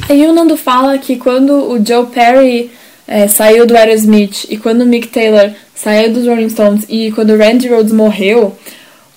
Aí 0.09 0.26
o 0.26 0.32
Nando 0.32 0.57
fala 0.57 0.98
que 0.98 1.16
quando 1.16 1.53
o 1.70 1.84
Joe 1.84 2.07
Perry 2.07 2.70
é, 3.07 3.28
saiu 3.28 3.66
do 3.66 3.76
Aerosmith 3.76 4.46
e 4.48 4.57
quando 4.57 4.82
o 4.82 4.86
Mick 4.86 5.09
Taylor 5.09 5.50
saiu 5.74 6.12
dos 6.12 6.26
Rolling 6.26 6.50
Stones 6.50 6.84
e 6.88 7.12
quando 7.12 7.30
o 7.30 7.38
Randy 7.38 7.68
Rhoads 7.68 7.92
morreu, 7.92 8.57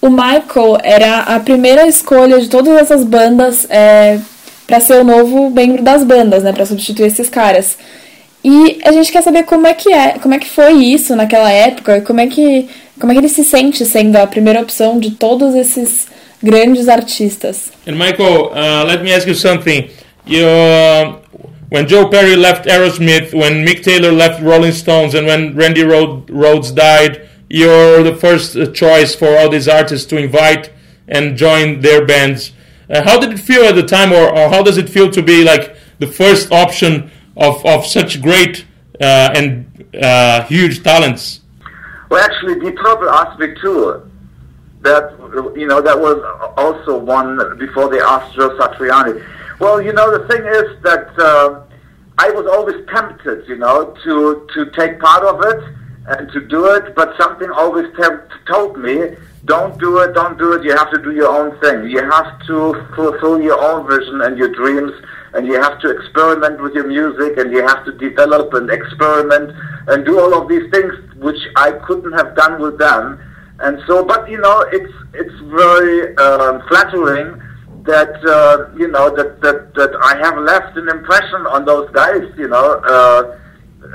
o 0.01 0.09
Michael 0.09 0.77
era 0.83 1.19
a 1.21 1.39
primeira 1.39 1.87
escolha 1.87 2.39
de 2.39 2.47
todas 2.49 2.75
essas 2.77 3.03
bandas 3.03 3.65
é, 3.69 4.19
para 4.67 4.79
ser 4.79 4.99
o 4.99 5.03
novo 5.03 5.49
membro 5.49 5.83
das 5.83 6.03
bandas, 6.03 6.43
né, 6.43 6.51
para 6.51 6.65
substituir 6.65 7.07
esses 7.07 7.29
caras. 7.29 7.77
E 8.43 8.79
a 8.83 8.91
gente 8.91 9.11
quer 9.11 9.23
saber 9.23 9.43
como 9.43 9.65
é 9.65 9.73
que 9.73 9.91
é, 9.91 10.19
como 10.19 10.33
é 10.33 10.39
que 10.39 10.47
foi 10.47 10.73
isso 10.73 11.15
naquela 11.15 11.51
época, 11.51 12.01
como 12.01 12.19
é 12.19 12.27
que 12.27 12.67
como 12.99 13.11
é 13.11 13.15
que 13.15 13.21
ele 13.21 13.29
se 13.29 13.43
sente 13.43 13.83
sendo 13.85 14.15
a 14.15 14.27
primeira 14.27 14.61
opção 14.61 14.99
de 14.99 15.11
todos 15.11 15.55
esses 15.55 16.07
grandes 16.41 16.87
artistas. 16.87 17.71
And 17.87 17.93
Michael, 17.93 18.51
uh, 18.53 18.85
let 18.85 19.01
me 19.01 19.13
ask 19.13 19.27
you 19.27 19.33
something. 19.35 19.89
You, 20.25 20.45
uh, 20.47 21.21
when 21.69 21.87
Joe 21.87 22.09
Perry 22.09 22.35
left 22.35 22.65
Aerosmith, 22.65 23.33
when 23.33 23.63
Mick 23.65 23.83
Taylor 23.83 24.11
left 24.11 24.41
Rolling 24.41 24.71
Stones, 24.71 25.13
and 25.13 25.27
when 25.27 25.55
Randy 25.55 25.83
Rhoads 25.83 26.73
died, 26.73 27.29
you're 27.47 28.01
the 28.01 28.15
first 28.15 28.55
uh, 28.55 28.71
choice 28.71 29.13
for 29.13 29.37
all 29.37 29.49
these 29.49 29.67
artists 29.67 30.07
to 30.07 30.17
invite 30.17 30.71
and 31.07 31.37
join 31.37 31.81
their 31.81 32.03
bands. 32.03 32.53
Uh, 32.89 33.03
how 33.03 33.19
did 33.19 33.31
it 33.33 33.37
feel 33.37 33.63
at 33.65 33.75
the 33.75 33.83
time, 33.83 34.11
or, 34.11 34.29
or 34.29 34.49
how 34.49 34.63
does 34.63 34.77
it 34.77 34.89
feel 34.89 35.11
to 35.11 35.21
be 35.21 35.43
like 35.43 35.75
the 35.99 36.07
first 36.07 36.51
option 36.51 37.11
of, 37.37 37.63
of 37.63 37.85
such 37.85 38.21
great 38.21 38.65
uh, 38.99 39.31
and 39.35 39.85
uh, 40.01 40.43
huge 40.45 40.81
talents? 40.83 41.41
Well, 42.09 42.23
actually, 42.23 42.59
the 42.59 43.09
asked 43.11 43.39
me 43.39 43.53
too. 43.61 44.09
That 44.81 45.11
you 45.55 45.65
know, 45.65 45.81
that 45.81 45.99
was 45.99 46.21
also 46.57 46.97
one 46.97 47.57
before 47.57 47.89
they 47.89 47.99
asked 47.99 48.35
Joe 48.35 48.55
Satriani. 48.57 49.23
Well, 49.59 49.81
you 49.81 49.93
know, 49.93 50.11
the 50.11 50.27
thing 50.27 50.45
is 50.45 50.83
that 50.83 51.17
uh, 51.17 51.63
I 52.17 52.29
was 52.31 52.45
always 52.45 52.85
tempted, 52.87 53.47
you 53.47 53.55
know, 53.55 53.95
to 54.03 54.47
to 54.53 54.71
take 54.71 54.99
part 54.99 55.23
of 55.23 55.41
it 55.43 55.63
and 56.07 56.31
to 56.33 56.41
do 56.41 56.65
it, 56.75 56.93
but 56.93 57.15
something 57.17 57.49
always 57.51 57.87
told 58.47 58.77
me, 58.77 59.15
don't 59.45 59.79
do 59.79 59.99
it, 59.99 60.13
don't 60.13 60.37
do 60.37 60.53
it. 60.53 60.63
You 60.63 60.75
have 60.75 60.91
to 60.91 61.01
do 61.01 61.11
your 61.11 61.29
own 61.29 61.57
thing. 61.61 61.89
You 61.89 62.03
have 62.03 62.45
to 62.47 62.85
fulfill 62.95 63.41
your 63.41 63.59
own 63.59 63.87
vision 63.87 64.21
and 64.21 64.37
your 64.37 64.49
dreams, 64.49 64.91
and 65.33 65.47
you 65.47 65.59
have 65.61 65.79
to 65.81 65.89
experiment 65.89 66.61
with 66.61 66.73
your 66.73 66.87
music, 66.87 67.37
and 67.37 67.51
you 67.51 67.65
have 67.65 67.85
to 67.85 67.91
develop 67.93 68.53
and 68.53 68.69
experiment 68.69 69.55
and 69.87 70.05
do 70.05 70.19
all 70.19 70.33
of 70.39 70.49
these 70.49 70.69
things, 70.71 70.93
which 71.15 71.39
I 71.55 71.71
couldn't 71.87 72.13
have 72.13 72.35
done 72.35 72.61
with 72.61 72.77
them. 72.77 73.19
And 73.59 73.81
so, 73.87 74.03
but 74.03 74.29
you 74.29 74.37
know, 74.37 74.65
it's 74.73 74.93
it's 75.13 75.39
very 75.43 76.15
um, 76.17 76.61
flattering 76.67 77.41
that 77.85 78.13
uh, 78.25 78.69
you 78.77 78.87
know 78.87 79.09
that, 79.15 79.41
that 79.41 79.73
that 79.75 79.91
I 80.01 80.17
have 80.17 80.37
left 80.37 80.77
an 80.77 80.89
impression 80.89 81.45
on 81.47 81.65
those 81.65 81.89
guys. 81.91 82.23
You 82.37 82.47
know, 82.47 82.81
uh, 82.83 83.37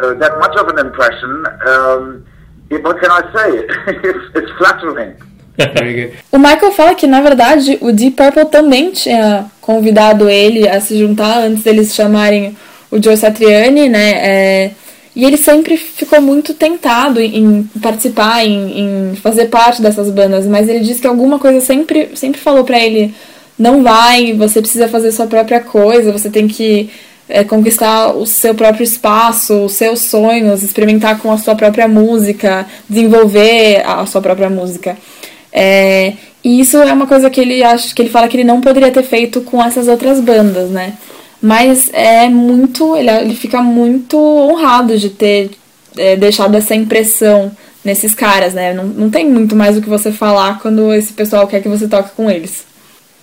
uh, 0.03 0.15
that 0.15 0.39
much 0.39 0.57
of 0.57 0.69
an 0.69 0.79
impression. 0.79 1.33
Um, 1.67 2.27
what 2.83 3.01
can 3.01 3.11
I 3.11 3.23
say? 3.35 3.67
it's, 4.09 4.37
it's 4.37 4.51
flattering. 4.59 5.17
Very 5.57 5.95
good. 5.95 6.19
O 6.33 6.39
Michael 6.39 6.73
fala 6.73 6.95
que, 6.95 7.07
na 7.07 7.21
verdade, 7.21 7.79
o 7.81 7.93
Deep 7.93 8.17
Purple 8.17 8.47
também 8.47 8.93
tinha 8.93 9.47
convidado 9.61 10.29
ele 10.29 10.69
a 10.69 10.81
se 10.81 10.99
juntar 10.99 11.41
antes 11.41 11.65
deles 11.65 11.95
chamarem 11.95 12.57
o 12.91 13.03
Joe 13.03 13.17
Satriani, 13.17 13.89
né? 13.89 14.11
É, 14.13 14.71
e 15.15 15.25
ele 15.25 15.37
sempre 15.37 15.77
ficou 15.77 16.21
muito 16.21 16.55
tentado 16.55 17.21
em 17.21 17.69
participar, 17.83 18.45
em, 18.45 19.11
em 19.13 19.17
fazer 19.17 19.47
parte 19.47 19.83
dessas 19.83 20.11
bandas, 20.11 20.47
mas 20.47 20.69
ele 20.69 20.81
disse 20.81 21.01
que 21.01 21.07
alguma 21.07 21.39
coisa 21.39 21.61
sempre, 21.61 22.11
sempre 22.15 22.41
falou 22.41 22.65
pra 22.65 22.79
ele: 22.79 23.15
não 23.61 23.83
vai, 23.83 24.33
você 24.33 24.63
precisa 24.63 24.89
fazer 24.89 25.13
sua 25.13 25.27
própria 25.27 25.61
coisa, 25.61 26.11
você 26.11 26.31
tem 26.31 26.49
que 26.49 26.89
é, 27.29 27.45
conquistar 27.45 28.09
o 28.17 28.25
seu 28.25 28.55
próprio 28.55 28.83
espaço, 28.83 29.67
os 29.67 29.73
seus 29.73 30.01
sonhos, 30.01 30.63
experimentar 30.63 31.19
com 31.19 31.31
a 31.31 31.37
sua 31.37 31.55
própria 31.55 31.87
música, 31.87 32.67
desenvolver 32.89 33.83
a 33.85 34.07
sua 34.07 34.23
própria 34.23 34.49
música. 34.49 34.97
É, 35.53 36.15
e 36.43 36.59
isso 36.59 36.79
é 36.79 36.91
uma 36.91 37.07
coisa 37.07 37.29
que 37.29 37.39
ele 37.39 37.63
acha 37.63 37.95
que 37.95 38.01
ele 38.01 38.09
fala 38.09 38.29
que 38.29 38.37
ele 38.39 38.45
não 38.45 38.63
poderia 38.63 38.91
ter 38.91 39.03
feito 39.03 39.43
com 39.43 39.63
essas 39.63 39.89
outras 39.89 40.21
bandas, 40.21 40.71
né? 40.71 40.95
Mas 41.43 41.91
é 41.93 42.31
muito. 42.31 42.97
Ele, 42.97 43.11
ele 43.11 43.35
fica 43.35 43.61
muito 43.61 44.17
honrado 44.17 44.97
de 44.97 45.11
ter 45.11 45.51
é, 45.99 46.17
deixado 46.17 46.55
essa 46.55 46.75
impressão 46.75 47.53
nesses 47.85 48.15
caras, 48.15 48.55
né? 48.55 48.73
Não, 48.73 48.85
não 48.85 49.11
tem 49.11 49.29
muito 49.29 49.55
mais 49.55 49.77
o 49.77 49.83
que 49.83 49.89
você 49.89 50.11
falar 50.11 50.61
quando 50.61 50.95
esse 50.95 51.13
pessoal 51.13 51.47
quer 51.47 51.61
que 51.61 51.69
você 51.69 51.87
toque 51.87 52.11
com 52.17 52.31
eles. 52.31 52.70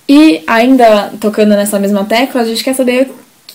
E 0.08 0.42
ainda 0.46 1.12
tocando 1.20 1.50
nessa 1.50 1.78
mesma 1.78 2.04
tecla, 2.04 2.40
a 2.40 2.44
gente 2.44 2.64
quer 2.64 2.74
saber 2.74 3.10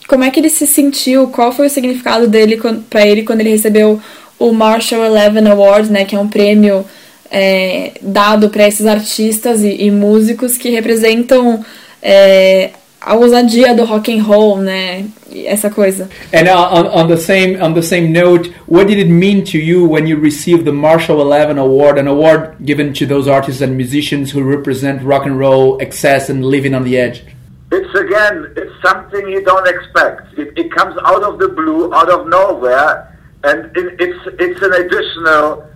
como 0.07 0.23
é 0.23 0.29
que 0.29 0.39
ele 0.39 0.49
se 0.49 0.67
sentiu, 0.67 1.27
qual 1.27 1.51
foi 1.51 1.67
o 1.67 1.69
significado 1.69 2.27
dele 2.27 2.59
para 2.89 3.07
ele 3.07 3.23
quando 3.23 3.39
ele 3.39 3.49
recebeu 3.49 3.99
o 4.37 4.51
Marshall 4.51 5.05
Eleven 5.05 5.47
Award, 5.47 5.91
né? 5.91 6.05
Que 6.05 6.15
é 6.15 6.19
um 6.19 6.27
prêmio 6.27 6.85
é, 7.31 7.93
dado 8.01 8.49
para 8.49 8.67
esses 8.67 8.85
artistas 8.85 9.63
e, 9.63 9.85
e, 9.85 9.89
músicos 9.89 10.57
que 10.57 10.69
representam 10.69 11.65
é, 12.01 12.69
a 13.05 13.15
ousadia 13.15 13.75
do 13.75 13.85
rock 13.85 14.07
and 14.07 14.25
roll, 14.25 14.57
né? 14.57 15.09
Essa 15.45 15.69
coisa. 15.69 16.09
And 16.31 16.47
uh, 16.47 16.69
on, 16.71 16.87
on 16.87 17.07
the 17.09 17.17
same 17.17 17.61
on 17.61 17.73
the 17.73 17.83
same 17.83 18.13
note, 18.13 18.47
what 18.65 18.87
did 18.87 18.97
it 18.97 19.09
mean 19.09 19.43
to 19.45 19.57
you 19.57 19.85
when 19.85 20.07
you 20.07 20.17
received 20.17 20.63
the 20.65 20.71
Marshall 20.71 21.19
Eleven 21.21 21.57
Award, 21.57 21.97
an 21.97 22.07
award 22.07 22.55
given 22.63 22.93
to 22.93 23.05
those 23.05 23.27
artists 23.27 23.61
and 23.61 23.75
musicians 23.75 24.31
who 24.31 24.41
represent 24.41 25.03
rock 25.03 25.25
and 25.25 25.37
roll, 25.37 25.81
excess, 25.81 26.29
and 26.29 26.45
living 26.45 26.73
on 26.73 26.83
the 26.83 26.97
edge? 26.97 27.25
It's 27.71 27.93
again, 27.99 28.53
it's 28.55 28.71
something 28.81 29.27
you 29.27 29.43
don't 29.43 29.67
expect. 29.67 30.37
It, 30.37 30.57
it 30.57 30.71
comes 30.71 30.95
out 31.03 31.23
of 31.23 31.39
the 31.39 31.49
blue, 31.49 31.93
out 31.93 32.09
of 32.09 32.27
nowhere, 32.27 33.19
and 33.43 33.65
it, 33.75 33.99
it's 33.99 34.19
it's 34.39 34.61
an 34.61 34.73
additional, 34.73 35.67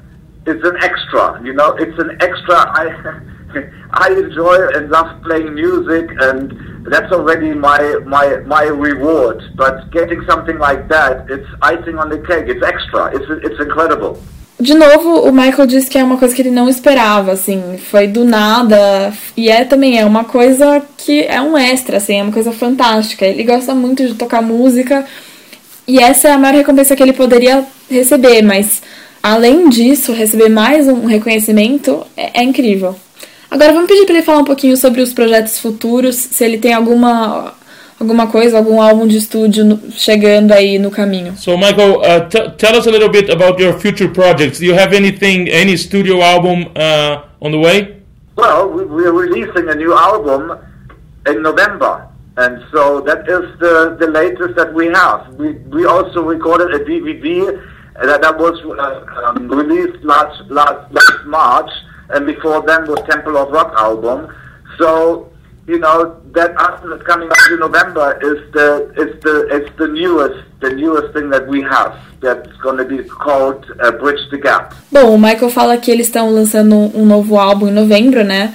it's 0.46 0.64
an 0.64 0.78
extra. 0.82 1.42
You 1.44 1.54
know, 1.54 1.76
it's 1.76 1.98
an 2.00 2.12
extra. 2.22 2.56
I 2.56 3.22
I 3.94 4.10
enjoy 4.12 4.58
and 4.76 4.90
love 4.90 5.10
playing 5.24 5.54
music, 5.54 6.06
and 6.20 6.54
that's 6.92 7.12
already 7.12 7.54
my 7.54 7.82
my 8.06 8.28
my 8.46 8.66
reward. 8.88 9.40
But 9.56 9.90
getting 9.92 10.22
something 10.30 10.58
like 10.60 10.88
that, 10.90 11.26
it's 11.30 11.50
icing 11.62 11.98
on 11.98 12.10
the 12.10 12.20
cake. 12.30 12.48
It's 12.54 12.64
extra. 12.64 13.12
It's 13.16 13.28
it's 13.48 13.60
incredible. 13.60 14.18
De 14.60 14.74
novo, 14.74 15.30
o 15.30 15.32
Michael 15.32 15.68
disse 15.68 15.88
que 15.88 16.00
é 16.00 16.04
uma 16.04 16.18
coisa 16.18 16.34
que 16.34 16.42
ele 16.42 16.50
não 16.50 16.68
esperava, 16.68 17.32
assim, 17.32 17.78
foi 17.78 18.08
do 18.08 18.26
nada, 18.26 19.14
e 19.36 19.50
é 19.50 19.64
também 19.64 20.00
é 20.00 20.04
uma 20.04 20.24
coisa 20.24 20.82
que 20.98 21.22
é 21.26 21.40
um 21.40 21.56
extra, 21.56 21.98
assim, 21.98 22.20
é 22.20 22.24
uma 22.24 22.32
coisa 22.32 22.52
fantástica. 22.52 23.24
Ele 23.24 23.44
gosta 23.44 23.76
muito 23.76 24.08
de 24.08 24.16
tocar 24.16 24.42
música, 24.42 25.06
e 25.88 26.00
essa 26.00 26.30
é 26.30 26.32
a 26.32 26.40
maior 26.40 26.56
recompensa 26.56 26.96
que 26.96 27.04
ele 27.04 27.14
poderia 27.14 27.64
receber, 27.88 28.42
mas 28.42 28.82
além 29.22 29.70
disso, 29.70 30.12
receber 30.12 30.50
mais 30.50 30.88
um 30.88 31.06
reconhecimento 31.06 32.04
é, 32.18 32.42
é 32.42 32.44
incrível. 32.44 32.96
Agora 33.50 33.72
vamos 33.72 33.88
pedir 33.88 34.06
para 34.06 34.16
ele 34.16 34.24
falar 34.24 34.40
um 34.40 34.44
pouquinho 34.44 34.76
sobre 34.76 35.02
os 35.02 35.14
projetos 35.14 35.60
futuros, 35.60 36.16
se 36.16 36.44
ele 36.44 36.58
tem 36.58 36.74
alguma 36.74 37.54
alguma 38.00 38.28
coisa, 38.28 38.58
algum 38.58 38.80
álbum 38.80 39.08
de 39.08 39.18
estúdio 39.18 39.66
no, 39.66 39.80
chegando 39.92 40.52
aí 40.52 40.78
no 40.78 40.92
caminho. 40.92 41.36
So 41.38 41.58
Michael, 41.58 42.00
uh, 42.00 42.30
t- 42.30 42.50
tell 42.58 42.78
us 42.78 42.86
a 42.86 42.92
little 42.92 43.10
bit 43.10 43.32
about 43.32 43.60
your 43.60 43.74
future 43.80 44.10
projects. 44.10 44.60
Do 44.60 44.66
you 44.66 44.76
have 44.76 44.96
anything, 44.96 45.50
any 45.50 45.76
studio 45.78 46.22
album 46.22 46.68
uh, 46.76 47.24
on 47.42 47.52
the 47.52 47.58
way? 47.58 47.98
Well, 48.36 48.70
we, 48.70 48.86
we're 48.86 49.12
releasing 49.12 49.68
a 49.70 49.76
new 49.76 49.94
album 49.98 50.60
in 51.26 51.42
November, 51.42 52.08
and 52.38 52.62
so 52.72 53.02
that 53.02 53.28
is 53.28 53.58
the 53.60 53.98
the 54.00 54.08
latest 54.08 54.56
that 54.58 54.72
we 54.74 54.88
have. 54.94 55.34
We 55.40 55.54
we 55.72 55.86
also 55.86 56.22
recorded 56.22 56.70
a 56.76 56.86
DVD, 56.86 57.58
That, 58.00 58.22
that 58.22 58.38
was 58.38 58.62
uh, 58.62 59.26
um, 59.26 59.48
released 59.50 60.04
last, 60.04 60.38
last 60.52 60.94
last 60.94 61.26
March, 61.26 61.72
and 62.10 62.26
before 62.26 62.62
then 62.62 62.88
was 62.88 63.02
Temple 63.10 63.38
of 63.38 63.52
Rock 63.52 63.74
album. 63.78 64.34
So 64.78 65.30
you 65.68 65.80
know 65.80 66.16
that 66.34 66.56
album 66.56 66.92
that's 66.92 67.04
coming 67.04 67.30
out 67.30 67.52
in 67.52 67.60
November 67.60 68.18
is 68.22 68.52
the 68.52 68.92
is 68.96 69.20
the 69.22 69.48
it's 69.52 69.72
the 69.78 69.88
newest 69.88 70.40
the 70.62 70.72
newest 70.72 71.14
thing 71.14 71.30
that 71.30 71.48
we 71.48 71.62
have 71.62 71.94
that's 72.22 72.56
going 72.58 72.78
to 72.78 72.86
be 72.86 73.04
called 73.04 73.66
uh, 73.80 73.92
Bridge 73.92 74.30
the 74.32 74.38
Gap. 74.38 74.74
Bom, 74.92 75.14
o 75.16 75.18
Michael 75.20 75.52
fala 75.52 75.78
que 75.78 75.92
eles 75.92 76.08
estão 76.08 76.34
lançando 76.34 76.76
um 76.76 77.06
novo 77.06 77.38
álbum 77.38 77.68
em 77.68 77.74
novembro, 77.74 78.24
né? 78.24 78.54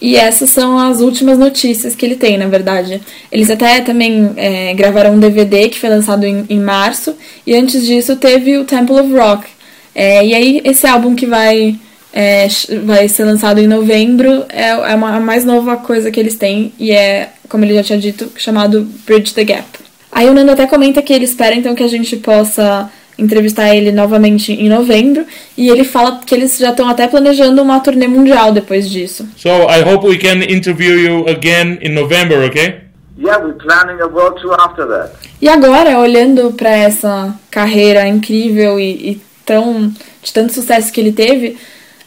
E 0.00 0.16
essas 0.16 0.50
são 0.50 0.78
as 0.78 1.00
últimas 1.00 1.38
notícias 1.38 1.94
que 1.94 2.04
ele 2.04 2.16
tem, 2.16 2.36
na 2.36 2.46
verdade. 2.46 3.00
Eles 3.30 3.50
até 3.50 3.80
também 3.80 4.32
é, 4.36 4.74
gravaram 4.74 5.14
um 5.14 5.18
DVD 5.18 5.68
que 5.68 5.78
foi 5.78 5.88
lançado 5.88 6.24
em, 6.24 6.44
em, 6.48 6.60
março, 6.60 7.16
e 7.46 7.54
antes 7.54 7.86
disso 7.86 8.16
teve 8.16 8.58
o 8.58 8.64
Temple 8.64 9.00
of 9.00 9.16
Rock. 9.16 9.46
É, 9.94 10.26
e 10.26 10.34
aí, 10.34 10.60
esse 10.64 10.86
álbum 10.86 11.14
que 11.14 11.24
vai, 11.24 11.78
é, 12.16 12.46
vai 12.84 13.08
ser 13.08 13.24
lançado 13.24 13.58
em 13.58 13.66
novembro 13.66 14.44
é, 14.48 14.68
é 14.68 14.94
uma, 14.94 15.16
a 15.16 15.20
mais 15.20 15.44
nova 15.44 15.76
coisa 15.76 16.12
que 16.12 16.20
eles 16.20 16.36
têm, 16.36 16.72
e 16.78 16.92
é, 16.92 17.30
como 17.48 17.64
ele 17.64 17.74
já 17.74 17.82
tinha 17.82 17.98
dito, 17.98 18.30
chamado 18.36 18.86
Bridge 19.04 19.34
the 19.34 19.42
Gap. 19.42 19.66
Aí 20.12 20.28
o 20.28 20.32
Nando 20.32 20.52
até 20.52 20.64
comenta 20.64 21.02
que 21.02 21.12
ele 21.12 21.24
espera 21.24 21.56
então 21.56 21.74
que 21.74 21.82
a 21.82 21.88
gente 21.88 22.16
possa 22.18 22.88
entrevistar 23.18 23.74
ele 23.74 23.90
novamente 23.90 24.52
em 24.52 24.68
novembro 24.68 25.24
e 25.56 25.68
ele 25.68 25.82
fala 25.82 26.20
que 26.24 26.34
eles 26.34 26.56
já 26.56 26.70
estão 26.70 26.88
até 26.88 27.08
planejando 27.08 27.60
uma 27.60 27.80
turnê 27.80 28.06
mundial 28.06 28.52
depois 28.52 28.88
disso. 28.88 29.28
So 29.36 29.48
I 29.48 29.82
hope 29.82 30.06
we 30.06 30.16
can 30.16 30.40
interview 30.48 30.96
you 30.96 31.28
again 31.28 31.78
in 31.82 31.94
November, 31.94 32.44
okay? 32.46 32.82
Yeah, 33.18 33.44
we're 33.44 33.54
planning 33.54 34.00
a 34.00 34.06
world 34.06 34.40
tour 34.40 34.56
after 34.60 34.86
that. 34.86 35.14
E 35.40 35.48
agora, 35.48 35.98
olhando 35.98 36.52
para 36.52 36.70
essa 36.70 37.34
carreira 37.50 38.06
incrível 38.06 38.78
e, 38.78 39.10
e 39.10 39.20
tão 39.44 39.92
de 40.22 40.32
tanto 40.32 40.52
sucesso 40.52 40.92
que 40.92 41.00
ele 41.00 41.12
teve, 41.12 41.56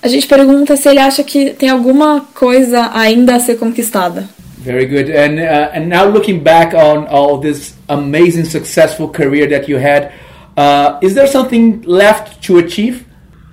a 0.07 0.09
gente 0.09 0.25
pergunta 0.25 0.77
se 0.77 0.87
ele 0.87 0.99
acha 0.99 1.21
que 1.21 1.51
tem 1.51 1.69
alguma 1.69 2.21
coisa 2.33 2.91
ainda 2.93 3.35
a 3.35 3.39
ser 3.39 3.57
conquistada. 3.57 4.23
Very 4.57 4.85
good. 4.85 5.11
And 5.11 5.39
uh, 5.39 5.71
and 5.73 5.87
now 5.87 6.05
looking 6.05 6.41
back 6.41 6.73
on 6.73 7.07
all 7.09 7.39
this 7.39 7.73
amazing 7.89 8.45
successful 8.45 9.09
career 9.09 9.47
that 9.49 9.69
you 9.69 9.77
had, 9.77 10.11
uh, 10.57 10.97
is 11.01 11.13
there 11.13 11.27
something 11.27 11.81
left 11.85 12.41
to 12.47 12.57
achieve? 12.57 13.05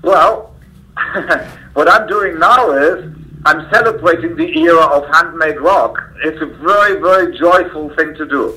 Well, 0.02 0.54
what 1.74 1.88
I'm 1.88 2.06
doing 2.06 2.38
now 2.38 2.70
is 2.70 3.04
I'm 3.44 3.68
celebrating 3.70 4.36
the 4.36 4.46
era 4.56 4.86
of 4.86 5.04
handmade 5.12 5.60
rock. 5.60 5.98
It's 6.24 6.40
a 6.40 6.46
very, 6.46 7.00
very 7.00 7.36
joyful 7.36 7.90
thing 7.96 8.14
to 8.14 8.26
do. 8.26 8.54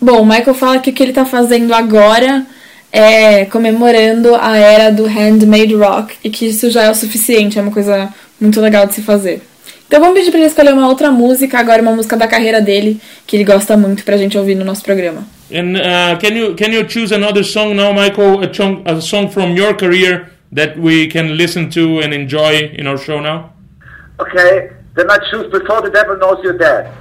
Bom, 0.00 0.20
o 0.20 0.24
Michael 0.24 0.54
fala 0.54 0.78
que 0.78 0.90
o 0.90 0.94
que 0.94 1.02
ele 1.02 1.12
está 1.12 1.24
fazendo 1.24 1.74
agora 1.74 2.46
é 2.92 3.44
comemorando 3.46 4.34
a 4.34 4.56
era 4.56 4.90
do 4.90 5.04
handmade 5.04 5.74
rock 5.74 6.14
e 6.24 6.30
que 6.30 6.46
isso 6.46 6.70
já 6.70 6.84
é 6.84 6.90
o 6.90 6.94
suficiente, 6.94 7.58
é 7.58 7.62
uma 7.62 7.72
coisa 7.72 8.12
muito 8.40 8.60
legal 8.60 8.86
de 8.86 8.94
se 8.94 9.02
fazer. 9.02 9.42
Então 9.86 10.00
vamos 10.00 10.18
pedir 10.18 10.30
para 10.30 10.40
ele 10.40 10.48
escolher 10.48 10.72
uma 10.74 10.86
outra 10.86 11.10
música, 11.10 11.58
agora 11.58 11.80
uma 11.80 11.92
música 11.92 12.16
da 12.16 12.28
carreira 12.28 12.60
dele, 12.60 13.00
que 13.26 13.36
ele 13.36 13.44
gosta 13.44 13.76
muito 13.76 14.04
pra 14.04 14.18
gente 14.18 14.36
ouvir 14.36 14.54
no 14.54 14.64
nosso 14.64 14.82
programa. 14.82 15.26
And 15.50 15.78
uh, 15.78 16.18
can 16.20 16.34
you 16.36 16.54
can 16.54 16.70
you 16.72 16.84
choose 16.86 17.14
another 17.14 17.42
song 17.42 17.74
now, 17.74 17.92
Michael? 17.94 18.42
A, 18.42 18.52
song, 18.52 18.82
a 18.84 19.00
song 19.00 19.30
from 19.30 19.56
your 19.56 19.74
career 19.74 20.28
that 20.54 20.78
we 20.78 21.08
can 21.08 21.36
listen 21.36 21.70
to 21.70 22.00
and 22.00 22.12
enjoy 22.12 22.70
in 22.76 22.86
our 22.86 22.98
show 22.98 23.18
now? 23.18 23.54
Okay, 24.20 24.72
then 24.94 25.10
I 25.10 25.16
choose 25.30 25.50
Before 25.50 25.80
the 25.80 25.90
Devil 25.90 26.18
Knows 26.18 26.42
You're 26.42 26.58
Dead. 26.58 26.92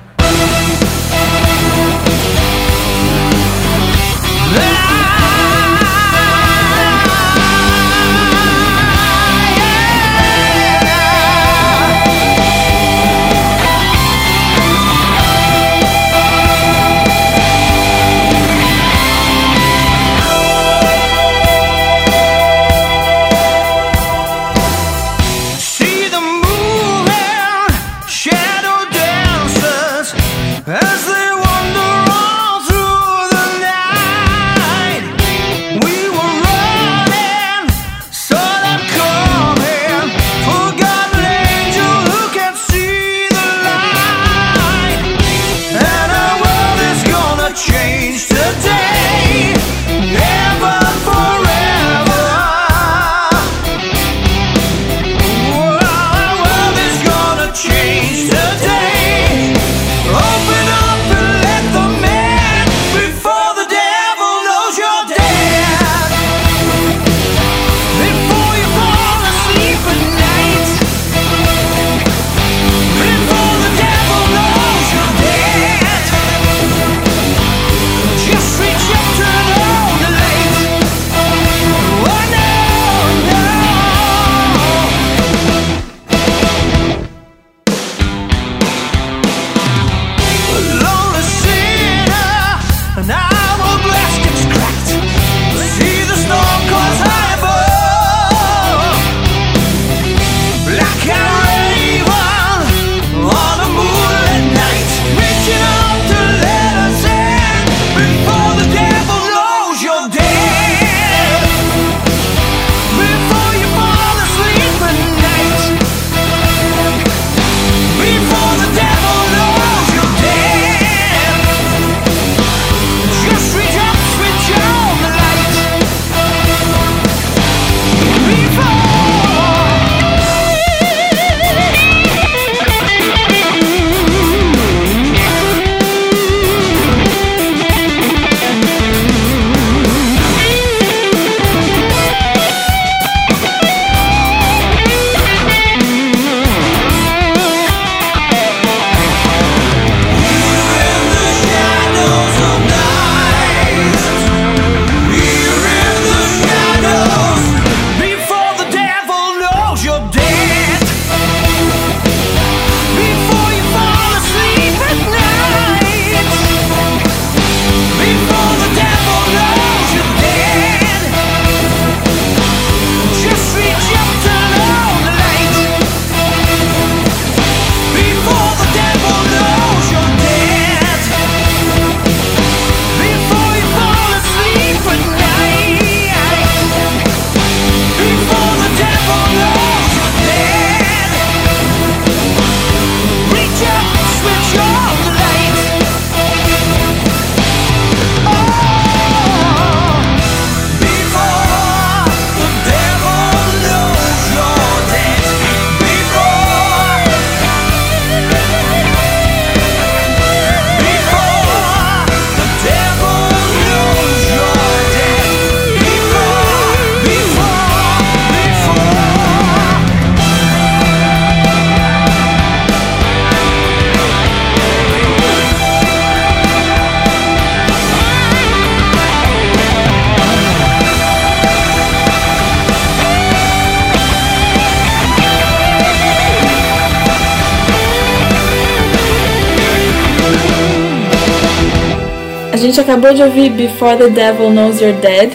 Acabou 242.97 243.13
de 243.13 243.21
ouvir 243.21 243.51
Before 243.51 243.95
the 243.95 244.09
Devil 244.09 244.49
Knows 244.49 244.81
You're 244.81 244.99
Dead. 244.99 245.31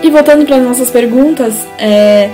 E 0.00 0.10
voltando 0.10 0.46
para 0.46 0.58
as 0.58 0.62
nossas 0.62 0.90
perguntas, 0.90 1.66
é, 1.76 2.30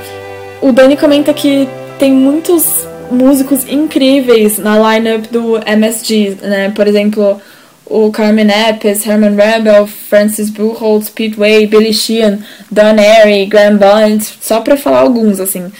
o 0.60 0.70
Dani 0.70 0.98
comenta 0.98 1.32
que 1.32 1.66
tem 1.98 2.12
muitos 2.12 2.86
músicos 3.10 3.66
incríveis 3.66 4.58
na 4.58 4.76
lineup 4.76 5.24
do 5.30 5.56
MSG, 5.66 6.36
né? 6.42 6.72
Por 6.76 6.86
exemplo, 6.86 7.40
o 7.86 8.10
Carmen 8.10 8.48
Appice, 8.50 9.08
Herman 9.08 9.34
Rebel, 9.34 9.86
Francis 9.86 10.50
Buchholz, 10.50 11.08
Pete 11.08 11.38
Way, 11.38 11.66
Billy 11.66 11.94
Sheehan, 11.94 12.40
Don 12.70 12.96
Airy, 12.98 13.46
Graham 13.46 13.78
Bond, 13.78 14.22
só 14.42 14.60
para 14.60 14.76
falar 14.76 15.00
alguns 15.00 15.40
assim. 15.40 15.72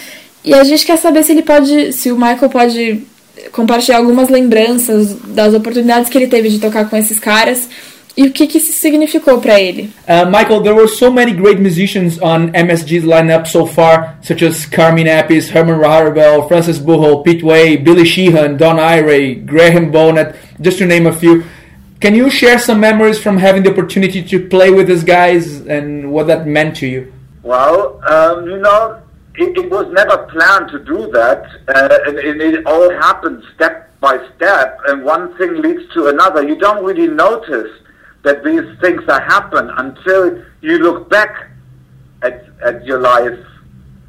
E 0.43 0.55
a 0.55 0.65
gente 0.65 0.87
quer 0.87 0.97
saber 0.97 1.23
se 1.23 1.33
ele 1.33 1.43
pode, 1.43 1.93
se 1.93 2.11
o 2.11 2.17
Michael 2.17 2.49
pode 2.49 3.03
compartilhar 3.53 3.99
algumas 3.99 4.31
lembranças 4.31 5.15
das 5.27 5.53
oportunidades 5.53 6.09
que 6.09 6.17
ele 6.17 6.29
teve 6.29 6.49
de 6.49 6.59
tocar 6.59 6.89
com 6.89 6.97
esses 6.97 7.19
caras 7.19 7.69
e 8.17 8.27
o 8.27 8.33
que, 8.33 8.47
que 8.47 8.59
isso 8.59 8.73
significou 8.73 9.41
para 9.41 9.61
ele. 9.61 9.91
Uh, 10.07 10.27
Michael, 10.31 10.63
there 10.63 10.75
were 10.75 10.89
so 10.89 11.11
many 11.11 11.33
great 11.33 11.61
musicians 11.61 12.19
on 12.21 12.53
MSG's 12.53 13.05
lineup 13.05 13.47
so 13.47 13.67
far, 13.67 14.17
such 14.23 14.43
as 14.43 14.67
Carmen 14.67 15.07
Appice, 15.07 15.49
Herman 15.49 15.79
Rarebell, 15.79 16.49
Francis 16.49 16.79
Buchholz, 16.79 17.25
Pete 17.25 17.43
Way, 17.43 17.77
Billy 17.77 18.05
Sheehan, 18.05 18.57
Don 18.57 18.77
Iray, 18.77 19.45
Graham 19.47 19.91
Bonnet, 19.91 20.35
just 20.61 20.79
to 20.79 20.87
name 20.87 21.07
a 21.07 21.13
few. 21.13 21.45
Can 22.01 22.15
you 22.15 22.31
share 22.31 22.59
some 22.59 22.81
memories 22.81 23.23
from 23.23 23.37
having 23.37 23.63
the 23.63 23.71
opportunity 23.71 24.23
to 24.23 24.49
play 24.49 24.71
with 24.71 24.89
these 24.89 25.05
guys 25.05 25.61
and 25.67 26.11
what 26.11 26.27
that 26.29 26.47
meant 26.47 26.77
to 26.77 26.87
you? 26.87 27.13
Well, 27.43 28.01
um, 28.09 28.47
you 28.47 28.59
know, 28.59 29.03
it, 29.35 29.57
it, 29.57 29.71
was 29.71 29.87
never 29.93 30.27
planned 30.27 30.71
to 30.71 30.79
do 30.79 31.11
that, 31.13 31.45
uh, 31.69 31.99
and, 32.07 32.19
and, 32.19 32.41
it 32.41 32.67
all 32.67 32.91
happened 32.91 33.43
step 33.55 33.91
by 34.01 34.19
step, 34.37 34.79
and 34.89 35.05
one 35.05 35.37
thing 35.37 35.61
leads 35.63 35.93
to 35.95 36.09
another. 36.09 36.43
You 36.43 36.57
don't 36.57 36.85
really 36.85 37.07
notice 37.07 37.71
that 38.23 38.45
these 38.45 38.79
things 38.81 39.03
are 39.09 39.21
happen 39.21 39.71
until 39.77 40.43
you 40.61 40.79
look 40.79 41.09
back 41.09 41.51
at, 42.23 42.45
at 42.63 42.85
your 42.85 43.01
life 43.01 43.39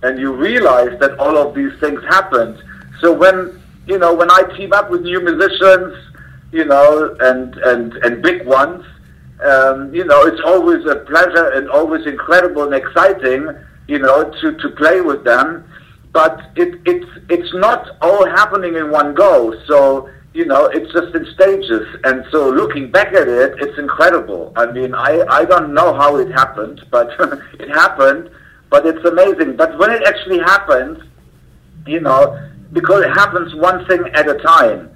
and 0.03 0.19
you 0.19 0.33
realize 0.33 0.99
that 0.99 1.17
all 1.19 1.37
of 1.37 1.55
these 1.55 1.71
things 1.79 2.01
happened. 2.09 2.61
So 2.99 3.13
when 3.13 3.61
you 3.87 3.97
know 3.97 4.13
when 4.13 4.29
I 4.29 4.43
team 4.57 4.73
up 4.73 4.89
with 4.89 5.01
new 5.01 5.21
musicians 5.21 5.95
you 6.51 6.65
know, 6.65 7.15
and 7.19 7.55
and 7.55 7.93
and 7.93 8.21
big 8.21 8.45
ones. 8.45 8.85
Um, 9.43 9.93
you 9.93 10.05
know, 10.05 10.21
it's 10.27 10.41
always 10.45 10.85
a 10.85 10.97
pleasure 10.97 11.49
and 11.53 11.67
always 11.69 12.05
incredible 12.05 12.63
and 12.63 12.75
exciting, 12.75 13.49
you 13.87 13.97
know, 13.97 14.29
to, 14.39 14.51
to 14.55 14.69
play 14.77 15.01
with 15.01 15.23
them. 15.23 15.67
But 16.13 16.51
it, 16.55 16.79
it's 16.85 17.09
it's 17.29 17.53
not 17.55 17.97
all 18.01 18.27
happening 18.27 18.75
in 18.75 18.91
one 18.91 19.15
go. 19.15 19.59
So 19.65 20.09
you 20.33 20.45
know, 20.45 20.65
it's 20.65 20.91
just 20.93 21.13
in 21.13 21.25
stages. 21.33 21.87
And 22.03 22.25
so 22.31 22.49
looking 22.49 22.91
back 22.91 23.13
at 23.13 23.27
it, 23.27 23.55
it's 23.57 23.77
incredible. 23.77 24.53
I 24.55 24.71
mean, 24.71 24.93
I 24.93 25.23
I 25.29 25.45
don't 25.45 25.73
know 25.73 25.93
how 25.93 26.17
it 26.17 26.31
happened, 26.31 26.85
but 26.89 27.09
it 27.59 27.69
happened. 27.69 28.29
But 28.69 28.85
it's 28.85 29.03
amazing. 29.03 29.57
But 29.57 29.77
when 29.77 29.91
it 29.91 30.03
actually 30.07 30.39
happens, 30.39 31.03
you 31.85 31.99
know, 31.99 32.39
because 32.71 33.03
it 33.03 33.11
happens 33.11 33.53
one 33.53 33.85
thing 33.85 34.01
at 34.13 34.29
a 34.29 34.35
time 34.35 34.91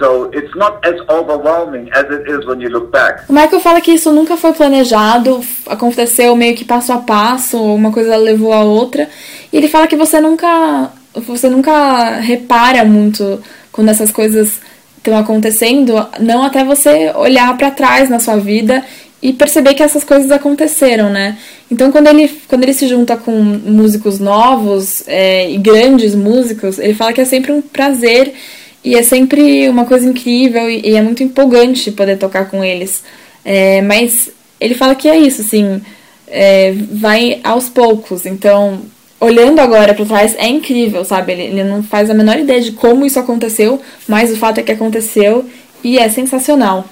So 0.00 0.30
it's 0.32 0.56
not 0.56 0.80
as 0.82 0.98
overwhelming 1.10 1.92
as 1.92 2.06
it 2.08 2.26
is 2.26 2.46
when 2.46 2.58
you 2.58 2.70
look 2.70 2.90
back. 2.90 3.28
O 3.28 3.34
Michael 3.34 3.60
fala 3.60 3.82
que 3.82 3.92
isso 3.92 4.10
nunca 4.10 4.34
foi 4.38 4.54
planejado, 4.54 5.44
aconteceu 5.66 6.34
meio 6.34 6.56
que 6.56 6.64
passo 6.64 6.90
a 6.90 6.98
passo, 6.98 7.62
uma 7.62 7.92
coisa 7.92 8.16
levou 8.16 8.54
a 8.54 8.64
outra. 8.64 9.06
E 9.52 9.56
ele 9.58 9.68
fala 9.68 9.86
que 9.86 9.96
você 9.96 10.18
nunca, 10.18 10.90
você 11.14 11.50
nunca 11.50 12.16
repara 12.18 12.82
muito 12.82 13.42
quando 13.70 13.90
essas 13.90 14.10
coisas 14.10 14.62
estão 15.00 15.16
acontecendo, 15.16 16.06
não 16.20 16.42
até 16.42 16.62
você 16.62 17.10
olhar 17.16 17.56
para 17.56 17.70
trás 17.70 18.08
na 18.08 18.20
sua 18.20 18.36
vida 18.36 18.84
e 19.22 19.32
perceber 19.32 19.74
que 19.74 19.82
essas 19.82 20.04
coisas 20.04 20.30
aconteceram, 20.30 21.10
né? 21.10 21.36
Então, 21.70 21.90
quando 21.90 22.08
ele, 22.08 22.28
quando 22.48 22.62
ele 22.62 22.72
se 22.72 22.86
junta 22.86 23.16
com 23.16 23.32
músicos 23.32 24.18
novos 24.18 25.02
é, 25.06 25.50
e 25.50 25.58
grandes 25.58 26.14
músicos, 26.14 26.78
ele 26.78 26.94
fala 26.94 27.12
que 27.12 27.20
é 27.20 27.24
sempre 27.24 27.52
um 27.52 27.60
prazer 27.60 28.32
e 28.82 28.94
é 28.94 29.02
sempre 29.02 29.68
uma 29.68 29.84
coisa 29.84 30.08
incrível 30.08 30.70
e, 30.70 30.80
e 30.88 30.96
é 30.96 31.02
muito 31.02 31.22
empolgante 31.22 31.92
poder 31.92 32.16
tocar 32.16 32.48
com 32.50 32.64
eles. 32.64 33.02
É, 33.44 33.82
mas 33.82 34.30
ele 34.58 34.74
fala 34.74 34.94
que 34.94 35.08
é 35.08 35.18
isso, 35.18 35.42
assim, 35.42 35.82
é, 36.26 36.74
vai 36.92 37.40
aos 37.44 37.68
poucos. 37.68 38.24
Então, 38.24 38.80
olhando 39.20 39.60
agora 39.60 39.92
para 39.92 40.06
trás, 40.06 40.34
é 40.38 40.48
incrível, 40.48 41.04
sabe? 41.04 41.32
Ele, 41.32 41.42
ele 41.42 41.64
não 41.64 41.82
faz 41.82 42.08
a 42.08 42.14
menor 42.14 42.38
ideia 42.38 42.60
de 42.60 42.72
como 42.72 43.04
isso 43.04 43.20
aconteceu, 43.20 43.80
mas 44.08 44.32
o 44.32 44.36
fato 44.36 44.58
é 44.58 44.62
que 44.62 44.72
aconteceu 44.72 45.44
e 45.84 45.98
é 45.98 46.08
sensacional. 46.08 46.86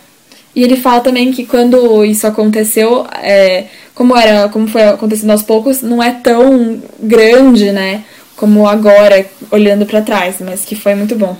E 0.54 0.62
ele 0.62 0.76
fala 0.76 1.00
também 1.00 1.32
que 1.32 1.46
quando 1.46 2.04
isso 2.04 2.26
aconteceu, 2.26 3.06
é, 3.22 3.66
como 3.94 4.16
era, 4.16 4.48
como 4.48 4.66
foi 4.68 4.82
acontecendo 4.82 5.30
aos 5.30 5.42
poucos, 5.42 5.82
não 5.82 6.02
é 6.02 6.12
tão 6.12 6.82
grande, 7.00 7.72
né, 7.72 8.04
como 8.36 8.66
agora 8.66 9.24
olhando 9.50 9.86
para 9.86 10.02
trás, 10.02 10.36
mas 10.40 10.64
que 10.64 10.74
foi 10.74 10.94
muito 10.94 11.14
bom. 11.14 11.36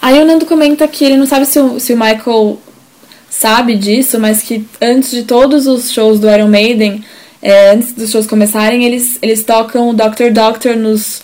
Aí 0.00 0.20
o 0.20 0.24
Nando 0.24 0.46
comenta 0.46 0.88
que 0.88 1.04
ele 1.04 1.16
não 1.16 1.26
sabe 1.26 1.46
se 1.46 1.60
o, 1.60 1.78
se 1.78 1.92
o 1.92 1.96
Michael 1.96 2.58
sabe 3.30 3.76
disso, 3.76 4.18
mas 4.18 4.42
que 4.42 4.66
antes 4.80 5.10
de 5.10 5.22
todos 5.22 5.66
os 5.66 5.90
shows 5.90 6.18
do 6.18 6.28
Iron 6.30 6.48
Maiden, 6.48 7.04
é, 7.42 7.72
antes 7.72 7.92
dos 7.92 8.10
shows 8.10 8.26
começarem, 8.26 8.84
eles, 8.84 9.18
eles 9.20 9.42
tocam 9.42 9.92
Doctor 9.92 10.30
Doctor 10.30 10.76
nos, 10.76 11.22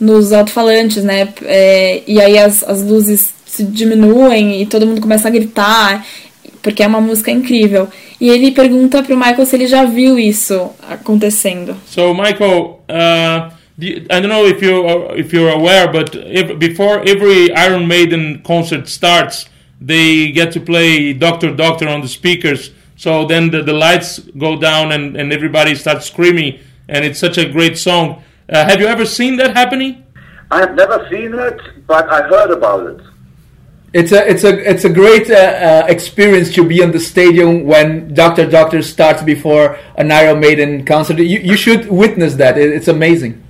nos 0.00 0.32
alto-falantes, 0.32 1.04
né? 1.04 1.28
É, 1.44 2.02
e 2.06 2.20
aí 2.20 2.38
as, 2.38 2.62
as 2.62 2.82
luzes 2.82 3.34
se 3.44 3.62
diminuem 3.62 4.62
e 4.62 4.66
todo 4.66 4.86
mundo 4.86 5.00
começa 5.00 5.28
a 5.28 5.30
gritar, 5.30 6.06
porque 6.62 6.82
é 6.82 6.86
uma 6.86 7.00
música 7.00 7.30
incrível. 7.30 7.86
E 8.18 8.28
ele 8.30 8.50
pergunta 8.50 9.02
pro 9.02 9.16
Michael 9.16 9.46
se 9.46 9.56
ele 9.56 9.66
já 9.66 9.84
viu 9.84 10.18
isso 10.18 10.70
acontecendo. 10.88 11.76
So, 11.86 12.14
Michael, 12.14 12.80
uh... 12.88 13.58
I 13.80 14.00
don't 14.08 14.28
know 14.28 14.44
if 14.44 14.60
you 14.60 14.84
if 15.14 15.32
you're 15.32 15.52
aware, 15.52 15.86
but 15.86 16.12
if, 16.12 16.58
before 16.58 17.00
every 17.06 17.52
Iron 17.52 17.86
Maiden 17.86 18.42
concert 18.42 18.88
starts, 18.88 19.46
they 19.80 20.32
get 20.32 20.50
to 20.54 20.60
play 20.60 21.12
Doctor 21.12 21.54
Doctor 21.54 21.86
on 21.86 22.00
the 22.00 22.08
speakers. 22.08 22.72
So 22.98 23.24
then 23.26 23.52
the, 23.52 23.62
the 23.62 23.72
lights 23.72 24.18
go 24.18 24.58
down 24.58 24.90
and, 24.90 25.16
and 25.16 25.32
everybody 25.32 25.76
starts 25.76 26.06
screaming, 26.06 26.58
and 26.88 27.04
it's 27.04 27.20
such 27.20 27.38
a 27.38 27.48
great 27.48 27.78
song. 27.78 28.24
Uh, 28.48 28.64
have 28.68 28.80
you 28.80 28.88
ever 28.88 29.06
seen 29.06 29.36
that 29.36 29.54
happening? 29.54 30.04
I 30.50 30.58
have 30.58 30.74
never 30.74 31.06
seen 31.08 31.32
it, 31.32 31.86
but 31.86 32.08
I 32.10 32.22
heard 32.22 32.50
about 32.50 32.86
it. 32.88 33.00
It's 33.92 34.10
a 34.10 34.28
it's 34.28 34.42
a 34.42 34.70
it's 34.70 34.84
a 34.84 34.90
great 34.90 35.30
uh, 35.30 35.34
uh, 35.34 35.86
experience 35.88 36.52
to 36.56 36.66
be 36.66 36.82
on 36.82 36.90
the 36.90 36.98
stadium 36.98 37.64
when 37.64 38.12
Doctor 38.14 38.44
Doctor 38.50 38.82
starts 38.82 39.22
before 39.22 39.78
an 39.96 40.10
Iron 40.10 40.40
Maiden 40.40 40.84
concert. 40.84 41.18
You 41.18 41.38
you 41.38 41.56
should 41.56 41.88
witness 41.88 42.34
that. 42.34 42.58
It, 42.58 42.70
it's 42.70 42.88
amazing. 42.88 43.42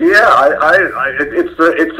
Yeah, 0.00 0.26
I, 0.44 0.48
I, 0.70 0.74
I 1.04 1.08
it's 1.20 1.54
it's 1.58 1.98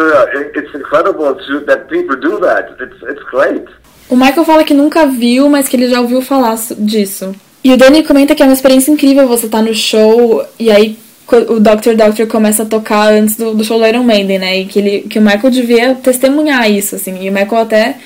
it's 0.56 0.74
incredible 0.74 1.34
to, 1.34 1.60
that 1.66 1.90
people 1.90 2.16
do 2.16 2.40
that. 2.40 2.76
It's 2.80 3.02
it's 3.02 3.22
great. 3.24 3.68
O 4.08 4.16
Michael 4.16 4.44
fala 4.44 4.64
que 4.64 4.74
nunca 4.74 5.06
viu, 5.06 5.48
mas 5.48 5.68
que 5.68 5.76
ele 5.76 5.88
já 5.88 6.00
ouviu 6.00 6.22
falar 6.22 6.56
disso. 6.78 7.34
E 7.62 7.72
o 7.72 7.76
Danny 7.76 8.02
comenta 8.02 8.34
que 8.34 8.42
é 8.42 8.46
uma 8.46 8.54
experiência 8.54 8.90
incrível 8.90 9.28
você 9.28 9.46
estar 9.46 9.58
tá 9.58 9.64
no 9.64 9.74
show 9.74 10.44
e 10.58 10.70
aí 10.70 10.96
o 11.30 11.60
Dr. 11.60 11.94
Doctor 11.94 12.26
começa 12.26 12.62
a 12.62 12.66
tocar 12.66 13.12
antes 13.12 13.36
do, 13.36 13.54
do 13.54 13.64
show 13.64 13.78
do 13.78 13.86
Iron 13.86 14.02
Maiden, 14.02 14.38
né? 14.38 14.60
E 14.60 14.64
que, 14.64 14.78
ele, 14.78 15.00
que 15.00 15.18
o 15.18 15.22
Michael 15.22 15.50
devia 15.50 15.94
testemunhar 15.94 16.70
isso, 16.70 16.96
assim. 16.96 17.22
E 17.22 17.28
o 17.28 17.32
Michael 17.32 17.62
até 17.62 17.96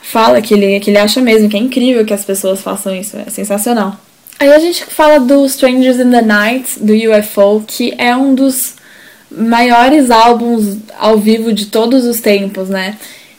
fala 0.00 0.42
que 0.42 0.54
ele, 0.54 0.80
que 0.80 0.90
ele 0.90 0.98
acha 0.98 1.20
mesmo 1.20 1.48
que 1.48 1.56
é 1.56 1.60
incrível 1.60 2.04
que 2.04 2.12
as 2.12 2.24
pessoas 2.24 2.60
façam 2.60 2.94
isso, 2.94 3.16
é 3.16 3.30
sensacional. 3.30 3.96
Aí 4.38 4.52
a 4.52 4.58
gente 4.58 4.84
fala 4.86 5.20
do 5.20 5.46
Strangers 5.46 6.00
in 6.00 6.10
the 6.10 6.22
Night, 6.22 6.80
do 6.80 6.92
UFO, 6.92 7.62
que 7.64 7.94
é 7.96 8.16
um 8.16 8.34
dos 8.34 8.74
maiores 9.30 10.10
álbuns 10.10 10.78
ao 10.98 11.16
vivo 11.18 11.52
de 11.52 11.66
todos 11.66 12.04
os 12.04 12.20
tempos, 12.20 12.68
né? 12.68 12.98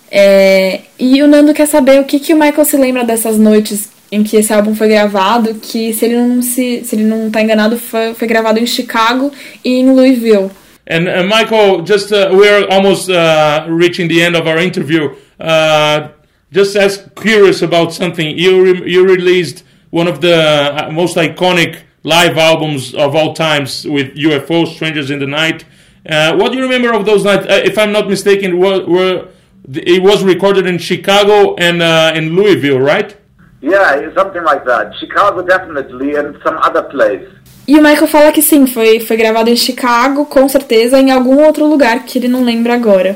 É, 0.10 0.82
e 1.04 1.22
o 1.22 1.28
Nando 1.28 1.54
quer 1.54 1.68
saber 1.68 2.00
o 2.00 2.06
que, 2.06 2.18
que 2.18 2.34
o 2.34 2.40
Michael 2.40 2.64
se 2.64 2.78
lembra 2.78 3.04
dessas 3.04 3.38
noites 3.38 3.92
em 4.10 4.24
que 4.24 4.38
esse 4.38 4.54
álbum 4.54 4.74
foi 4.74 4.88
gravado, 4.88 5.56
que 5.56 5.92
se 5.92 6.06
ele 6.06 6.16
não 6.16 6.42
se, 6.42 6.84
se 6.86 6.96
ele 6.96 7.04
não 7.04 7.28
está 7.28 7.42
enganado 7.42 7.78
foi, 7.78 8.14
foi 8.14 8.26
gravado 8.26 8.58
em 8.58 8.66
Chicago 8.66 9.30
e 9.66 9.80
em 9.80 9.92
Louisville. 9.92 10.50
And 10.90 11.08
uh, 11.10 11.24
Michael, 11.24 11.84
just 11.86 12.12
uh, 12.12 12.30
we're 12.32 12.66
almost 12.70 13.10
uh, 13.10 13.66
reaching 13.68 14.08
the 14.08 14.22
end 14.22 14.38
of 14.38 14.48
our 14.48 14.60
interview. 14.60 15.14
Uh, 15.40 16.10
just 16.52 16.78
as 16.78 17.04
curious 17.16 17.62
about 17.62 17.94
something, 17.94 18.38
you 18.38 18.64
re 18.64 18.90
you 18.90 19.06
released 19.06 19.66
one 19.92 20.08
of 20.08 20.22
the 20.22 20.36
uh, 20.36 20.92
most 20.92 21.18
iconic 21.18 21.82
live 22.04 22.38
albums 22.38 22.94
of 22.94 23.14
all 23.14 23.34
times 23.34 23.86
with 23.86 24.16
UFO, 24.16 24.66
Strangers 24.68 25.10
in 25.10 25.20
the 25.20 25.28
Night. 25.28 25.66
Uh, 26.08 26.36
what 26.36 26.52
do 26.52 26.58
you 26.58 26.64
remember 26.64 26.94
of 26.94 27.06
those 27.06 27.24
nights? 27.24 27.46
Uh, 27.46 27.62
if 27.64 27.78
I'm 27.78 27.92
not 27.92 28.10
mistaken, 28.10 28.60
were, 28.60 28.86
were, 28.86 29.28
it 29.72 30.02
was 30.02 30.24
recorded 30.24 30.68
in 30.68 30.78
Chicago 30.78 31.56
and 31.58 31.82
uh, 31.82 32.14
in 32.16 32.36
Louisville, 32.36 32.80
right? 32.80 33.16
Yeah, 33.62 34.14
something 34.16 34.44
like 34.44 34.66
that. 34.66 34.94
Chicago 35.00 35.42
definitely, 35.42 36.16
and 36.16 36.36
some 36.44 36.58
other 36.58 36.84
place. 36.84 37.28
E 37.66 37.78
o 37.80 37.82
Michael 37.82 38.08
fala 38.08 38.32
que 38.32 38.42
sim, 38.42 38.68
foi, 38.68 39.00
foi 39.00 39.16
gravado 39.16 39.50
em 39.50 39.56
Chicago, 39.56 40.26
com 40.26 40.50
certeza, 40.50 41.00
em 41.00 41.12
algum 41.12 41.42
outro 41.46 41.66
lugar 41.66 42.04
que 42.04 42.20
ele 42.20 42.28
não 42.28 42.44
lembra 42.44 42.74
agora. 42.74 43.16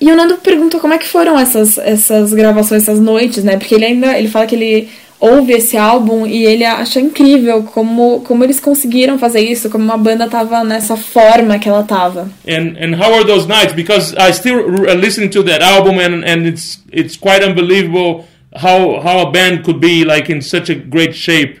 E 0.00 0.10
o 0.10 0.16
Nando 0.16 0.36
pergunta 0.36 0.78
como 0.78 0.94
é 0.94 0.98
que 0.98 1.08
foram 1.08 1.38
essas, 1.38 1.78
essas 1.78 2.32
gravações, 2.32 2.82
essas 2.82 3.00
noites, 3.00 3.42
né? 3.42 3.56
Porque 3.56 3.74
ele 3.74 3.84
ainda 3.84 4.16
ele 4.18 4.28
fala 4.28 4.46
que 4.46 4.54
ele 4.54 4.88
ouve 5.22 5.52
esse 5.52 5.76
álbum 5.76 6.26
e 6.26 6.44
ele 6.44 6.64
acha 6.64 7.00
incrível 7.00 7.62
como, 7.62 8.22
como 8.22 8.42
eles 8.42 8.58
conseguiram 8.58 9.20
fazer 9.20 9.40
isso, 9.40 9.70
como 9.70 9.84
uma 9.84 9.96
banda 9.96 10.28
tava 10.28 10.64
nessa 10.64 10.96
forma 10.96 11.60
que 11.60 11.68
ela 11.68 11.84
tava. 11.84 12.28
And 12.46 12.76
and 12.76 12.96
how 12.96 13.14
are 13.14 13.24
those 13.24 13.46
nights? 13.46 13.72
Because 13.72 14.16
I 14.18 14.32
still 14.32 14.58
uh, 14.58 14.94
listening 14.94 15.30
to 15.30 15.44
that 15.44 15.62
album, 15.62 16.00
and 16.00 16.24
and 16.24 16.48
it's 16.48 16.82
it's 16.90 17.16
quite 17.16 17.44
unbelievable 17.44 18.24
how 18.52 19.00
how 19.00 19.20
a 19.20 19.30
band 19.30 19.62
could 19.64 19.78
be 19.78 20.04
like 20.04 20.28
in 20.28 20.42
such 20.42 20.68
a 20.68 20.74
great 20.74 21.14
shape. 21.14 21.60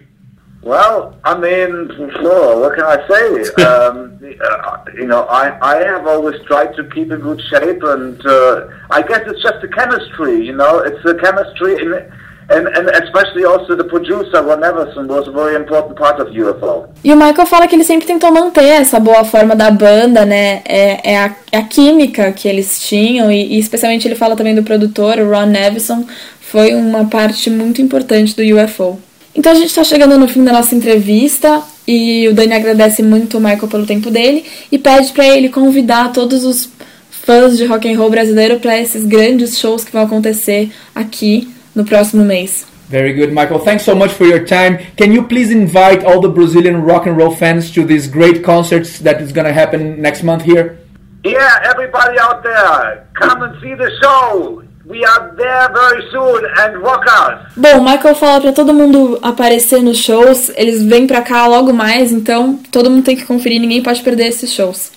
Well, 0.62 1.16
I 1.24 1.36
mean, 1.38 1.88
sure. 2.20 2.60
What 2.60 2.74
can 2.74 2.84
I 2.84 2.98
say? 3.08 3.62
um, 3.64 4.20
uh, 4.40 4.84
you 4.94 5.06
know, 5.06 5.24
I, 5.24 5.58
I 5.60 5.84
have 5.84 6.06
always 6.06 6.40
tried 6.46 6.74
to 6.76 6.84
keep 6.90 7.10
in 7.10 7.20
good 7.20 7.40
shape, 7.50 7.82
and 7.82 8.24
uh, 8.24 8.68
I 8.90 9.02
guess 9.02 9.22
it's 9.26 9.42
just 9.42 9.60
the 9.60 9.68
chemistry. 9.68 10.46
You 10.46 10.54
know, 10.54 10.78
it's 10.78 11.02
the 11.02 11.16
chemistry, 11.16 11.82
in, 11.82 12.12
and 12.52 12.68
and 12.68 12.90
especially 13.02 13.44
also 13.44 13.76
the 13.76 13.84
producer 13.84 14.42
Ron 14.42 14.62
Everson 14.62 15.06
was 15.08 15.26
a 15.28 15.32
very 15.32 15.56
important 15.56 15.96
part 15.96 16.20
of 16.20 16.30
UFO. 16.30 16.88
E 17.02 17.12
o 17.12 17.16
Michael 17.16 17.46
fala 17.46 17.66
que 17.66 17.74
ele 17.74 17.84
sempre 17.84 18.06
tentou 18.06 18.30
manter 18.32 18.64
essa 18.64 19.00
boa 19.00 19.24
forma 19.24 19.56
da 19.56 19.70
banda, 19.70 20.24
né? 20.24 20.62
É, 20.64 21.12
é, 21.12 21.18
a, 21.18 21.34
é 21.50 21.58
a 21.58 21.62
química 21.62 22.30
que 22.32 22.46
eles 22.48 22.80
tinham, 22.80 23.30
e, 23.30 23.54
e 23.54 23.58
especialmente 23.58 24.06
ele 24.06 24.14
fala 24.14 24.36
também 24.36 24.54
do 24.54 24.62
produtor, 24.62 25.18
o 25.18 25.30
Ron 25.30 25.46
Nevison, 25.46 26.04
foi 26.40 26.74
uma 26.74 27.06
parte 27.06 27.48
muito 27.48 27.80
importante 27.80 28.36
do 28.36 28.42
UFO. 28.42 28.98
Então 29.34 29.52
a 29.52 29.54
gente 29.54 29.68
está 29.68 29.82
chegando 29.82 30.18
no 30.18 30.28
fim 30.28 30.44
da 30.44 30.52
nossa 30.52 30.74
entrevista 30.74 31.62
e 31.88 32.28
o 32.28 32.34
Dani 32.34 32.52
agradece 32.52 33.02
muito 33.02 33.38
o 33.38 33.40
Michael 33.40 33.68
pelo 33.68 33.86
tempo 33.86 34.10
dele 34.10 34.44
e 34.70 34.78
pede 34.78 35.12
para 35.12 35.26
ele 35.26 35.48
convidar 35.48 36.12
todos 36.12 36.44
os 36.44 36.68
fãs 37.10 37.56
de 37.56 37.64
rock 37.64 37.90
and 37.90 37.96
roll 37.96 38.10
brasileiro 38.10 38.60
para 38.60 38.78
esses 38.78 39.04
grandes 39.04 39.58
shows 39.58 39.84
que 39.84 39.92
vão 39.92 40.02
acontecer 40.02 40.70
aqui 40.94 41.51
no 41.74 41.84
próximo 41.84 42.24
mês. 42.24 42.66
Very 42.88 43.14
good, 43.14 43.32
Michael. 43.32 43.60
Thanks 43.60 43.84
so 43.84 43.94
much 43.94 44.12
for 44.12 44.26
your 44.26 44.44
time. 44.44 44.78
Can 44.96 45.12
you 45.12 45.22
please 45.22 45.50
invite 45.50 46.04
all 46.04 46.20
the 46.20 46.28
Brazilian 46.28 46.82
rock 46.82 47.06
and 47.06 47.16
roll 47.16 47.34
fans 47.34 47.70
to 47.72 47.84
these 47.84 48.06
great 48.06 48.44
concerts 48.44 48.98
that 48.98 49.22
is 49.22 49.32
going 49.32 49.46
to 49.46 49.52
happen 49.52 50.00
next 50.00 50.22
month 50.22 50.42
here? 50.42 50.78
Yeah, 51.24 51.60
everybody 51.64 52.18
out 52.18 52.42
there, 52.42 53.06
come 53.14 53.42
and 53.42 53.54
see 53.62 53.74
the 53.74 53.90
show. 54.02 54.62
We 54.84 55.04
are 55.04 55.34
there 55.36 55.68
very 55.72 56.02
soon, 56.10 56.44
and 56.58 56.82
rock 56.82 57.06
us. 57.06 57.52
Bom, 57.56 57.80
Michael 57.82 58.14
fala 58.16 58.40
pra 58.40 58.52
todo 58.52 58.74
mundo 58.74 59.18
aparecer 59.22 59.80
nos 59.80 59.98
shows, 59.98 60.50
eles 60.56 60.82
vêm 60.82 61.06
pra 61.06 61.22
cá 61.22 61.46
logo 61.46 61.72
mais, 61.72 62.10
então 62.10 62.58
todo 62.70 62.90
mundo 62.90 63.04
tem 63.04 63.16
que 63.16 63.24
conferir, 63.24 63.60
ninguém 63.60 63.82
pode 63.82 64.02
perder 64.02 64.26
esses 64.26 64.52
shows. 64.52 64.90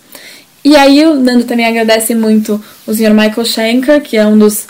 E 0.66 0.76
aí 0.76 1.06
o 1.06 1.14
Nando 1.14 1.46
também 1.46 1.68
agradece 1.68 2.16
muito 2.16 2.60
o 2.88 2.94
Sr. 2.94 3.14
Michael 3.14 3.46
Schenker, 3.46 4.02
que 4.02 4.18
é 4.18 4.26
um 4.26 4.38
dos 4.38 4.68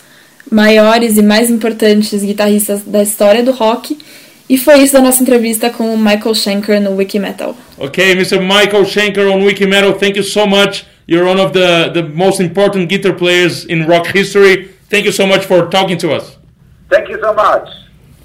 maiores 0.51 1.17
e 1.17 1.21
mais 1.21 1.49
importantes 1.49 2.23
guitarristas 2.23 2.83
da 2.83 3.01
história 3.01 3.43
do 3.43 3.51
rock. 3.51 3.97
E 4.47 4.57
foi 4.57 4.79
isso 4.83 4.93
da 4.93 5.01
nossa 5.01 5.23
entrevista 5.23 5.69
com 5.71 5.93
o 5.93 5.97
Michael 5.97 6.35
Schenker 6.35 6.79
no 6.79 6.95
Wikimetal. 6.95 7.55
Okay, 7.77 8.11
Mr. 8.11 8.39
Michael 8.39 8.85
Schenker 8.85 9.27
on 9.27 9.43
Wikimetal, 9.43 9.93
thank 9.93 10.17
you 10.17 10.23
so 10.23 10.45
much. 10.45 10.85
You're 11.07 11.27
one 11.27 11.39
of 11.39 11.51
the, 11.51 11.91
the 11.93 12.03
most 12.03 12.39
important 12.39 12.87
guitar 12.89 13.13
players 13.13 13.65
in 13.65 13.87
rock 13.87 14.07
history. 14.07 14.71
Thank 14.89 15.05
you 15.05 15.11
so 15.11 15.25
much 15.25 15.45
for 15.45 15.67
talking 15.67 15.97
to 15.99 16.13
us. 16.13 16.37
Thank 16.89 17.09
you 17.09 17.19
so 17.19 17.33
much. 17.33 17.69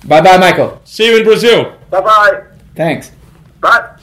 Bye 0.05 0.21
bye, 0.21 0.39
Michael. 0.39 0.81
See 0.85 1.07
you 1.07 1.19
in 1.19 1.25
Brazil. 1.25 1.73
Bye 1.91 2.01
bye. 2.01 2.43
Thanks. 2.75 3.13
Bye. 3.61 3.97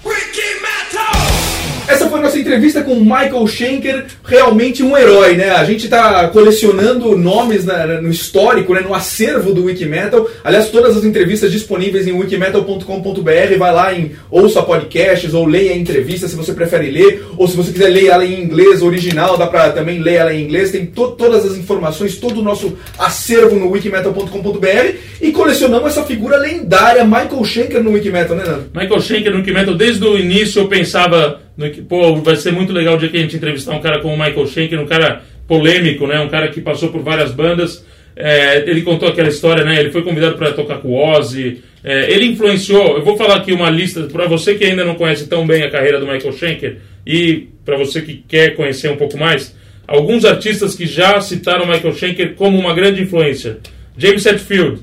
Essa 1.87 2.09
foi 2.09 2.19
nossa 2.19 2.37
entrevista 2.37 2.83
com 2.83 2.95
Michael 2.95 3.47
Schenker, 3.47 4.05
realmente 4.25 4.83
um 4.83 4.95
herói, 4.97 5.35
né? 5.37 5.51
A 5.51 5.63
gente 5.63 5.85
está 5.85 6.27
colecionando 6.27 7.17
nomes 7.17 7.63
na- 7.63 8.01
no 8.01 8.09
histórico, 8.09 8.73
né? 8.73 8.81
no 8.81 8.93
acervo 8.93 9.53
do 9.53 9.63
Wikimetal. 9.65 10.29
Aliás, 10.43 10.69
todas 10.69 10.97
as 10.97 11.05
entrevistas 11.05 11.49
disponíveis 11.51 12.05
em 12.05 12.11
wikimetal.com.br. 12.11 13.57
Vai 13.57 13.73
lá 13.73 13.93
em 13.93 14.11
ouça 14.29 14.61
podcasts 14.61 15.33
ou 15.33 15.45
leia 15.45 15.71
a 15.71 15.77
entrevista 15.77 16.27
se 16.27 16.35
você 16.35 16.53
prefere 16.53 16.91
ler, 16.91 17.23
ou 17.37 17.47
se 17.47 17.55
você 17.55 17.71
quiser 17.71 17.87
ler 17.89 18.07
ela 18.07 18.25
em 18.25 18.41
inglês 18.43 18.81
original, 18.81 19.37
dá 19.37 19.47
para 19.47 19.69
também 19.71 19.99
ler 19.99 20.15
ela 20.15 20.33
em 20.33 20.43
inglês. 20.43 20.71
Tem 20.71 20.85
to- 20.85 21.11
todas 21.11 21.45
as 21.45 21.55
informações, 21.57 22.17
todo 22.17 22.41
o 22.41 22.43
nosso 22.43 22.77
acervo 22.99 23.55
no 23.55 23.71
wikimetal.com.br 23.71 24.95
e 25.21 25.31
colecionamos 25.31 25.91
essa 25.91 26.03
figura 26.03 26.37
lendária, 26.37 27.05
Michael 27.05 27.43
Schenker 27.45 27.81
no 27.81 27.91
Wikimetal, 27.91 28.35
né, 28.35 28.43
Nando? 28.45 28.65
Michael 28.75 28.99
Schenker 29.01 29.31
no 29.31 29.37
Wikimetal, 29.37 29.73
desde 29.73 30.03
o 30.03 30.17
início 30.17 30.61
eu 30.61 30.67
pensava, 30.67 31.39
no, 31.57 31.69
pô, 31.83 32.15
vai 32.17 32.35
ser 32.35 32.51
muito 32.51 32.71
legal 32.71 32.95
o 32.95 32.97
dia 32.99 33.09
que 33.09 33.17
a 33.17 33.21
gente 33.21 33.35
entrevistar 33.35 33.73
um 33.73 33.81
cara 33.81 33.99
como 33.99 34.13
o 34.13 34.17
Michael 34.17 34.45
Schenker, 34.45 34.79
um 34.79 34.85
cara 34.85 35.23
polêmico, 35.47 36.05
né? 36.05 36.19
Um 36.19 36.29
cara 36.29 36.49
que 36.49 36.61
passou 36.61 36.89
por 36.89 37.01
várias 37.01 37.31
bandas. 37.31 37.83
É, 38.15 38.69
ele 38.69 38.81
contou 38.81 39.09
aquela 39.09 39.27
história, 39.27 39.63
né? 39.63 39.79
Ele 39.79 39.91
foi 39.91 40.03
convidado 40.03 40.37
para 40.37 40.53
tocar 40.53 40.77
com 40.77 40.89
o 40.89 40.95
Ozzy. 40.95 41.61
É, 41.83 42.11
ele 42.11 42.25
influenciou. 42.25 42.97
Eu 42.97 43.03
vou 43.03 43.17
falar 43.17 43.37
aqui 43.37 43.51
uma 43.51 43.69
lista 43.69 44.03
para 44.03 44.27
você 44.27 44.55
que 44.55 44.65
ainda 44.65 44.85
não 44.85 44.95
conhece 44.95 45.27
tão 45.27 45.45
bem 45.45 45.63
a 45.63 45.69
carreira 45.69 45.99
do 45.99 46.05
Michael 46.05 46.33
Schenker 46.33 46.77
e 47.05 47.47
para 47.63 47.77
você 47.77 48.01
que 48.01 48.23
quer 48.27 48.55
conhecer 48.55 48.91
um 48.91 48.97
pouco 48.97 49.17
mais. 49.17 49.55
Alguns 49.87 50.25
artistas 50.25 50.75
que 50.75 50.85
já 50.85 51.19
citaram 51.21 51.65
Michael 51.65 51.93
Schenker 51.93 52.35
como 52.35 52.59
uma 52.59 52.73
grande 52.73 53.01
influência: 53.01 53.59
James 53.97 54.25
Hetfield, 54.25 54.81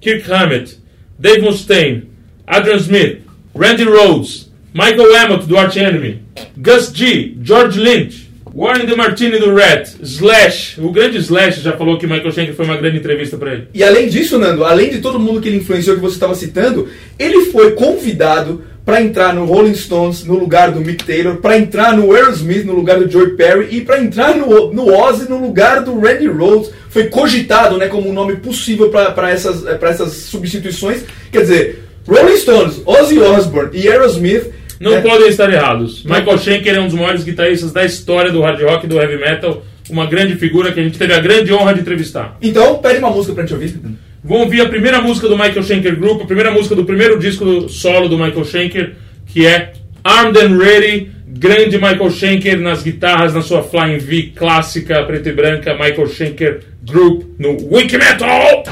Kirk 0.00 0.30
Hammett, 0.30 0.78
Dave 1.18 1.40
Mustaine, 1.40 2.04
Adrian 2.46 2.76
Smith, 2.76 3.20
Randy 3.54 3.84
Rhodes, 3.84 4.43
Michael 4.74 5.14
Amott 5.14 5.46
do 5.46 5.56
Arch 5.56 5.76
Enemy, 5.76 6.20
Gus 6.56 6.90
G, 6.92 7.36
George 7.40 7.78
Lynch, 7.78 8.28
Warren 8.52 8.86
DeMartini 8.86 9.38
do 9.38 9.54
Rat, 9.54 9.88
Slash, 10.02 10.80
o 10.80 10.90
grande 10.90 11.18
Slash 11.18 11.60
já 11.60 11.76
falou 11.76 11.96
que 11.96 12.08
Michael 12.08 12.32
Schenker 12.32 12.56
foi 12.56 12.64
uma 12.64 12.76
grande 12.76 12.98
entrevista 12.98 13.36
para 13.36 13.52
ele. 13.52 13.68
E 13.72 13.84
além 13.84 14.08
disso, 14.08 14.36
Nando, 14.36 14.64
além 14.64 14.90
de 14.90 14.98
todo 14.98 15.20
mundo 15.20 15.40
que 15.40 15.46
ele 15.46 15.58
influenciou 15.58 15.94
que 15.94 16.02
você 16.02 16.14
estava 16.14 16.34
citando, 16.34 16.88
ele 17.16 17.52
foi 17.52 17.70
convidado 17.70 18.64
para 18.84 19.00
entrar 19.00 19.32
no 19.32 19.44
Rolling 19.44 19.76
Stones 19.76 20.24
no 20.24 20.34
lugar 20.36 20.72
do 20.72 20.80
Mick 20.80 21.04
Taylor, 21.04 21.36
para 21.36 21.56
entrar 21.56 21.96
no 21.96 22.12
Aerosmith 22.12 22.64
no 22.64 22.74
lugar 22.74 22.98
do 22.98 23.08
Joey 23.08 23.36
Perry 23.36 23.68
e 23.76 23.80
para 23.80 24.02
entrar 24.02 24.36
no, 24.36 24.72
no 24.72 24.92
Ozzy 24.92 25.30
no 25.30 25.38
lugar 25.38 25.82
do 25.82 25.96
Randy 26.00 26.26
Rhodes. 26.26 26.72
Foi 26.90 27.04
cogitado 27.04 27.78
né, 27.78 27.86
como 27.86 28.10
um 28.10 28.12
nome 28.12 28.38
possível 28.38 28.90
para 28.90 29.30
essas, 29.30 29.64
eh, 29.64 29.78
essas 29.82 30.14
substituições. 30.14 31.04
Quer 31.30 31.42
dizer, 31.42 31.84
Rolling 32.08 32.38
Stones, 32.38 32.82
Ozzy 32.84 33.20
Osbourne 33.20 33.70
e 33.72 33.88
Aerosmith. 33.88 34.63
Não 34.84 34.92
né, 34.92 35.00
podem 35.00 35.28
estar 35.28 35.50
errados. 35.50 36.04
Michael 36.04 36.38
Schenker 36.38 36.74
é 36.74 36.80
um 36.80 36.86
dos 36.86 36.94
maiores 36.94 37.24
guitarristas 37.24 37.72
da 37.72 37.84
história 37.84 38.30
do 38.30 38.42
hard 38.42 38.60
rock 38.60 38.84
e 38.84 38.88
do 38.88 39.00
heavy 39.00 39.16
metal, 39.16 39.64
uma 39.88 40.06
grande 40.06 40.36
figura 40.36 40.72
que 40.72 40.78
a 40.78 40.82
gente 40.82 40.98
teve 40.98 41.14
a 41.14 41.20
grande 41.20 41.52
honra 41.52 41.72
de 41.72 41.80
entrevistar. 41.80 42.36
Então, 42.42 42.78
pede 42.78 42.98
uma 42.98 43.10
música 43.10 43.32
pra 43.32 43.44
gente 43.44 43.54
ouvir. 43.54 43.80
Vamos 44.22 44.44
ouvir 44.44 44.60
a 44.60 44.68
primeira 44.68 45.00
música 45.00 45.26
do 45.26 45.36
Michael 45.36 45.62
Schenker 45.62 45.96
Group, 45.98 46.22
a 46.22 46.26
primeira 46.26 46.50
música 46.50 46.74
do 46.74 46.84
primeiro 46.84 47.18
disco 47.18 47.44
do 47.44 47.68
solo 47.68 48.08
do 48.08 48.18
Michael 48.18 48.44
Schenker, 48.44 48.94
que 49.26 49.46
é 49.46 49.72
Armed 50.02 50.38
and 50.38 50.58
Ready, 50.58 51.10
grande 51.26 51.76
Michael 51.76 52.10
Schenker 52.10 52.60
nas 52.60 52.82
guitarras, 52.82 53.34
na 53.34 53.40
sua 53.40 53.62
Flying 53.62 53.98
V 53.98 54.32
clássica, 54.36 55.02
preta 55.04 55.30
e 55.30 55.32
branca, 55.32 55.74
Michael 55.74 56.08
Schenker 56.08 56.60
Group 56.82 57.24
no 57.38 57.56
Wiki 57.70 57.96
Metal! 57.96 58.64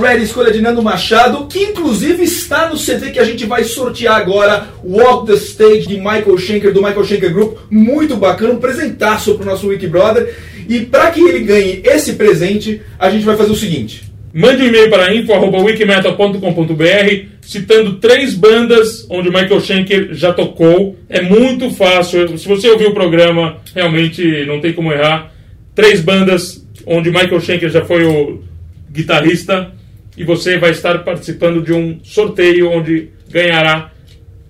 Ready, 0.00 0.24
escolha 0.24 0.50
de 0.50 0.62
Nando 0.62 0.82
Machado, 0.82 1.46
que 1.46 1.58
inclusive 1.58 2.22
está 2.22 2.70
no 2.70 2.78
CD 2.78 3.10
que 3.10 3.18
a 3.18 3.24
gente 3.24 3.44
vai 3.44 3.64
sortear 3.64 4.16
agora, 4.16 4.68
Walk 4.82 5.26
the 5.26 5.34
Stage 5.34 5.86
de 5.86 5.98
Michael 5.98 6.38
Schenker, 6.38 6.72
do 6.72 6.82
Michael 6.82 7.04
Schenker 7.04 7.30
Group. 7.30 7.58
Muito 7.70 8.16
bacana, 8.16 8.54
um 8.54 8.58
presentaço 8.58 9.34
pro 9.34 9.44
nosso 9.44 9.68
Wiki 9.68 9.86
Brother. 9.86 10.34
E 10.66 10.80
para 10.80 11.10
que 11.10 11.20
ele 11.20 11.40
ganhe 11.40 11.82
esse 11.84 12.14
presente, 12.14 12.80
a 12.98 13.10
gente 13.10 13.26
vai 13.26 13.36
fazer 13.36 13.52
o 13.52 13.56
seguinte. 13.56 14.04
Mande 14.32 14.62
um 14.62 14.68
e-mail 14.68 14.88
para 14.88 15.14
info.wikimetal.com.br 15.14 17.26
citando 17.42 17.96
três 17.96 18.32
bandas 18.32 19.06
onde 19.10 19.28
o 19.28 19.32
Michael 19.32 19.60
Schenker 19.60 20.14
já 20.14 20.32
tocou. 20.32 20.96
É 21.10 21.20
muito 21.20 21.70
fácil. 21.72 22.38
Se 22.38 22.48
você 22.48 22.70
ouviu 22.70 22.88
o 22.88 22.94
programa, 22.94 23.58
realmente 23.74 24.46
não 24.46 24.60
tem 24.60 24.72
como 24.72 24.92
errar. 24.92 25.30
Três 25.74 26.00
bandas 26.00 26.66
onde 26.86 27.10
o 27.10 27.12
Michael 27.12 27.40
Schenker 27.40 27.68
já 27.68 27.84
foi 27.84 28.04
o 28.04 28.42
guitarrista 28.90 29.78
e 30.20 30.24
você 30.24 30.58
vai 30.58 30.72
estar 30.72 30.98
participando 30.98 31.62
de 31.62 31.72
um 31.72 31.98
sorteio 32.04 32.70
onde 32.70 33.08
ganhará 33.30 33.90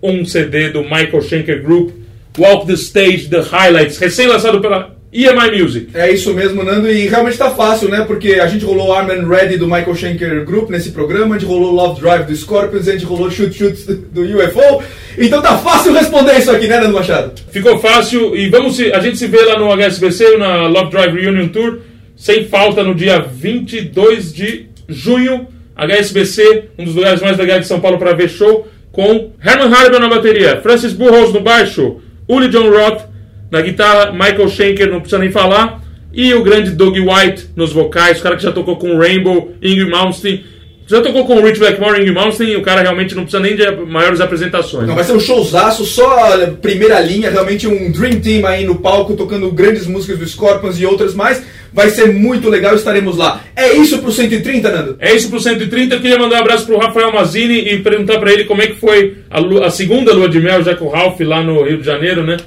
um 0.02 0.24
CD 0.24 0.70
do 0.70 0.82
Michael 0.82 1.22
Schenker 1.22 1.62
Group, 1.62 1.92
Walk 2.36 2.66
the 2.66 2.72
Stage, 2.72 3.28
The 3.28 3.38
Highlights, 3.38 3.96
recém-lançado 3.96 4.60
pela 4.60 4.96
EMI 5.12 5.62
Music. 5.62 5.90
É 5.94 6.10
isso 6.10 6.34
mesmo, 6.34 6.64
Nando, 6.64 6.90
e 6.90 7.06
realmente 7.06 7.38
tá 7.38 7.50
fácil, 7.50 7.88
né? 7.88 8.04
Porque 8.04 8.40
a 8.40 8.48
gente 8.48 8.64
rolou 8.64 8.92
Arm 8.92 9.10
and 9.10 9.28
Ready 9.28 9.58
do 9.58 9.66
Michael 9.66 9.94
Schenker 9.94 10.44
Group 10.44 10.70
nesse 10.70 10.90
programa, 10.90 11.36
a 11.36 11.38
gente 11.38 11.46
rolou 11.46 11.70
Love 11.70 12.00
Drive 12.00 12.26
do 12.26 12.34
Scorpions, 12.34 12.88
a 12.88 12.92
gente 12.92 13.04
rolou 13.04 13.30
Shoot 13.30 13.56
Shoot 13.56 13.92
do 14.10 14.22
UFO. 14.22 14.82
Então 15.18 15.40
tá 15.40 15.56
fácil 15.56 15.92
responder 15.92 16.36
isso 16.36 16.50
aqui, 16.50 16.66
né, 16.66 16.80
Nando 16.80 16.94
Machado? 16.94 17.40
Ficou 17.52 17.78
fácil 17.78 18.34
e 18.34 18.48
vamos 18.48 18.74
se, 18.74 18.92
a 18.92 18.98
gente 18.98 19.18
se 19.18 19.28
vê 19.28 19.40
lá 19.42 19.56
no 19.56 19.70
HSBC, 19.72 20.36
na 20.36 20.66
Love 20.66 20.90
Drive 20.90 21.14
Reunion 21.14 21.46
Tour, 21.46 21.78
sem 22.16 22.46
falta 22.46 22.82
no 22.82 22.92
dia 22.92 23.20
22 23.20 24.32
de 24.34 24.66
junho. 24.88 25.46
HSBC, 25.86 26.70
um 26.78 26.84
dos 26.84 26.94
lugares 26.94 27.22
mais 27.22 27.38
legais 27.38 27.62
de 27.62 27.66
São 27.66 27.80
Paulo 27.80 27.98
para 27.98 28.12
ver 28.12 28.28
show, 28.28 28.68
com 28.92 29.30
Herman 29.42 29.72
Harber 29.72 30.00
na 30.00 30.08
bateria, 30.08 30.60
Francis 30.60 30.92
Burroughs 30.92 31.32
no 31.32 31.40
baixo, 31.40 31.96
Uli 32.28 32.48
John 32.48 32.70
Roth 32.70 33.02
na 33.50 33.60
guitarra, 33.62 34.12
Michael 34.12 34.48
Schenker, 34.48 34.90
não 34.90 35.00
precisa 35.00 35.18
nem 35.18 35.30
falar, 35.30 35.80
e 36.12 36.34
o 36.34 36.42
grande 36.42 36.70
Doug 36.70 36.96
White 36.96 37.50
nos 37.56 37.72
vocais, 37.72 38.20
o 38.20 38.22
cara 38.22 38.36
que 38.36 38.42
já 38.42 38.52
tocou 38.52 38.76
com 38.76 38.98
Rainbow, 38.98 39.52
Ingrid 39.62 39.90
Malmsteen, 39.90 40.44
já 40.86 41.00
tocou 41.00 41.24
com 41.24 41.36
o 41.36 41.46
Rich 41.46 41.60
Blackmore 41.60 41.98
e 41.98 42.02
Ingrid 42.02 42.14
Malmsteen, 42.14 42.56
o 42.56 42.62
cara 42.62 42.82
realmente 42.82 43.14
não 43.14 43.22
precisa 43.22 43.40
nem 43.40 43.54
de 43.54 43.70
maiores 43.86 44.20
apresentações. 44.20 44.88
Não, 44.88 44.94
vai 44.96 45.04
ser 45.04 45.12
um 45.12 45.20
showzaço, 45.20 45.84
só 45.84 46.36
primeira 46.60 46.98
linha, 46.98 47.30
realmente 47.30 47.68
um 47.68 47.92
Dream 47.92 48.20
Team 48.20 48.44
aí 48.44 48.64
no 48.64 48.74
palco, 48.74 49.14
tocando 49.14 49.50
grandes 49.52 49.86
músicas 49.86 50.18
do 50.18 50.26
Scorpions 50.26 50.80
e 50.80 50.84
outras 50.84 51.14
mais. 51.14 51.42
Vai 51.72 51.88
ser 51.90 52.12
muito 52.12 52.48
legal, 52.48 52.74
estaremos 52.74 53.16
lá. 53.16 53.44
É 53.54 53.74
isso 53.76 53.98
pro 54.00 54.10
130, 54.10 54.70
Nando? 54.70 54.96
É 54.98 55.14
isso 55.14 55.30
pro 55.30 55.38
130. 55.38 55.94
Eu 55.94 56.00
queria 56.00 56.18
mandar 56.18 56.36
um 56.38 56.40
abraço 56.40 56.66
pro 56.66 56.76
Rafael 56.78 57.12
Mazini 57.12 57.60
e 57.60 57.78
perguntar 57.78 58.18
pra 58.18 58.32
ele 58.32 58.44
como 58.44 58.60
é 58.60 58.66
que 58.66 58.74
foi 58.74 59.18
a, 59.30 59.38
lu- 59.38 59.62
a 59.62 59.70
segunda 59.70 60.12
lua 60.12 60.28
de 60.28 60.40
mel 60.40 60.64
já 60.64 60.74
com 60.74 60.86
o 60.86 60.90
Ralph 60.90 61.20
lá 61.20 61.42
no 61.44 61.62
Rio 61.62 61.78
de 61.78 61.86
Janeiro, 61.86 62.24
né? 62.24 62.38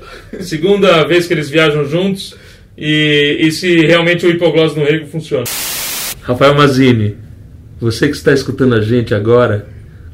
Segunda 0.42 1.04
vez 1.08 1.26
que 1.26 1.34
eles 1.34 1.50
viajam 1.50 1.86
juntos. 1.88 2.36
E, 2.78 3.38
e 3.40 3.52
se 3.52 3.76
realmente 3.86 4.26
o 4.26 4.30
hipoglose 4.30 4.78
no 4.78 4.84
rego 4.86 5.06
funciona. 5.08 5.44
Rafael 6.24 6.56
Mazini, 6.56 7.16
você 7.80 8.08
que 8.08 8.16
está 8.16 8.34
escutando 8.34 8.74
a 8.76 8.82
gente 8.82 9.14
agora, 9.14 9.68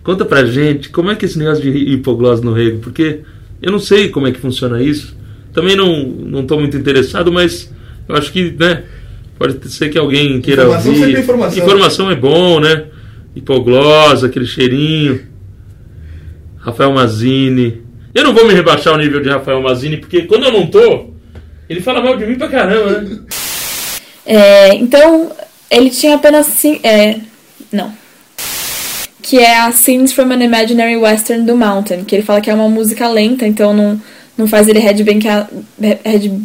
conta 0.03 0.25
pra 0.25 0.43
gente 0.45 0.89
como 0.89 1.09
é 1.09 1.15
que 1.15 1.25
é 1.25 1.27
esse 1.29 1.39
negócio 1.39 1.63
de 1.63 1.69
hipoglose 1.93 2.43
no 2.43 2.51
rego, 2.53 2.79
porque 2.79 3.19
eu 3.61 3.71
não 3.71 3.79
sei 3.79 4.09
como 4.09 4.27
é 4.27 4.31
que 4.31 4.39
funciona 4.39 4.81
isso. 4.83 5.17
Também 5.53 5.75
não, 5.75 6.03
não 6.03 6.45
tô 6.45 6.59
muito 6.59 6.75
interessado, 6.77 7.31
mas 7.31 7.71
eu 8.07 8.15
acho 8.15 8.31
que, 8.31 8.53
né? 8.59 8.83
Pode 9.39 9.69
ser 9.71 9.89
que 9.89 9.97
alguém 9.97 10.39
queira 10.41 10.63
Informação 10.63 10.91
ouvir. 10.91 10.99
sempre 11.05 11.17
é 11.17 11.23
informação. 11.23 11.63
Informação 11.63 12.11
é 12.11 12.15
bom, 12.15 12.59
né? 12.59 12.85
Hipoglose, 13.35 14.25
aquele 14.25 14.45
cheirinho. 14.45 15.21
Rafael 16.57 16.91
Mazini. 16.91 17.81
Eu 18.13 18.23
não 18.25 18.33
vou 18.33 18.45
me 18.45 18.53
rebaixar 18.53 18.93
ao 18.93 18.99
nível 18.99 19.21
de 19.21 19.29
Rafael 19.29 19.61
Mazini, 19.61 19.95
porque 19.97 20.23
quando 20.23 20.43
eu 20.43 20.51
não 20.51 20.67
tô, 20.67 21.11
ele 21.69 21.79
fala 21.79 22.01
mal 22.01 22.17
de 22.17 22.25
mim 22.25 22.35
pra 22.35 22.49
caramba, 22.49 22.99
né? 23.01 23.19
É, 24.25 24.75
então, 24.75 25.31
ele 25.71 25.89
tinha 25.89 26.15
apenas. 26.15 26.45
cin- 26.47 26.79
É, 26.83 27.15
não. 27.71 27.93
Que 29.21 29.37
é 29.39 29.59
a 29.59 29.71
Scenes 29.71 30.11
from 30.11 30.31
an 30.33 30.43
Imaginary 30.43 30.97
Western 30.97 31.45
do 31.45 31.55
Mountain. 31.55 32.03
Que 32.03 32.15
ele 32.15 32.23
fala 32.23 32.41
que 32.41 32.49
é 32.49 32.53
uma 32.53 32.67
música 32.67 33.07
lenta, 33.07 33.45
então 33.47 33.73
não, 33.73 34.01
não 34.37 34.47
faz 34.47 34.67
ele 34.67 34.79
headbangar. 34.79 35.47
Head. 36.03 36.41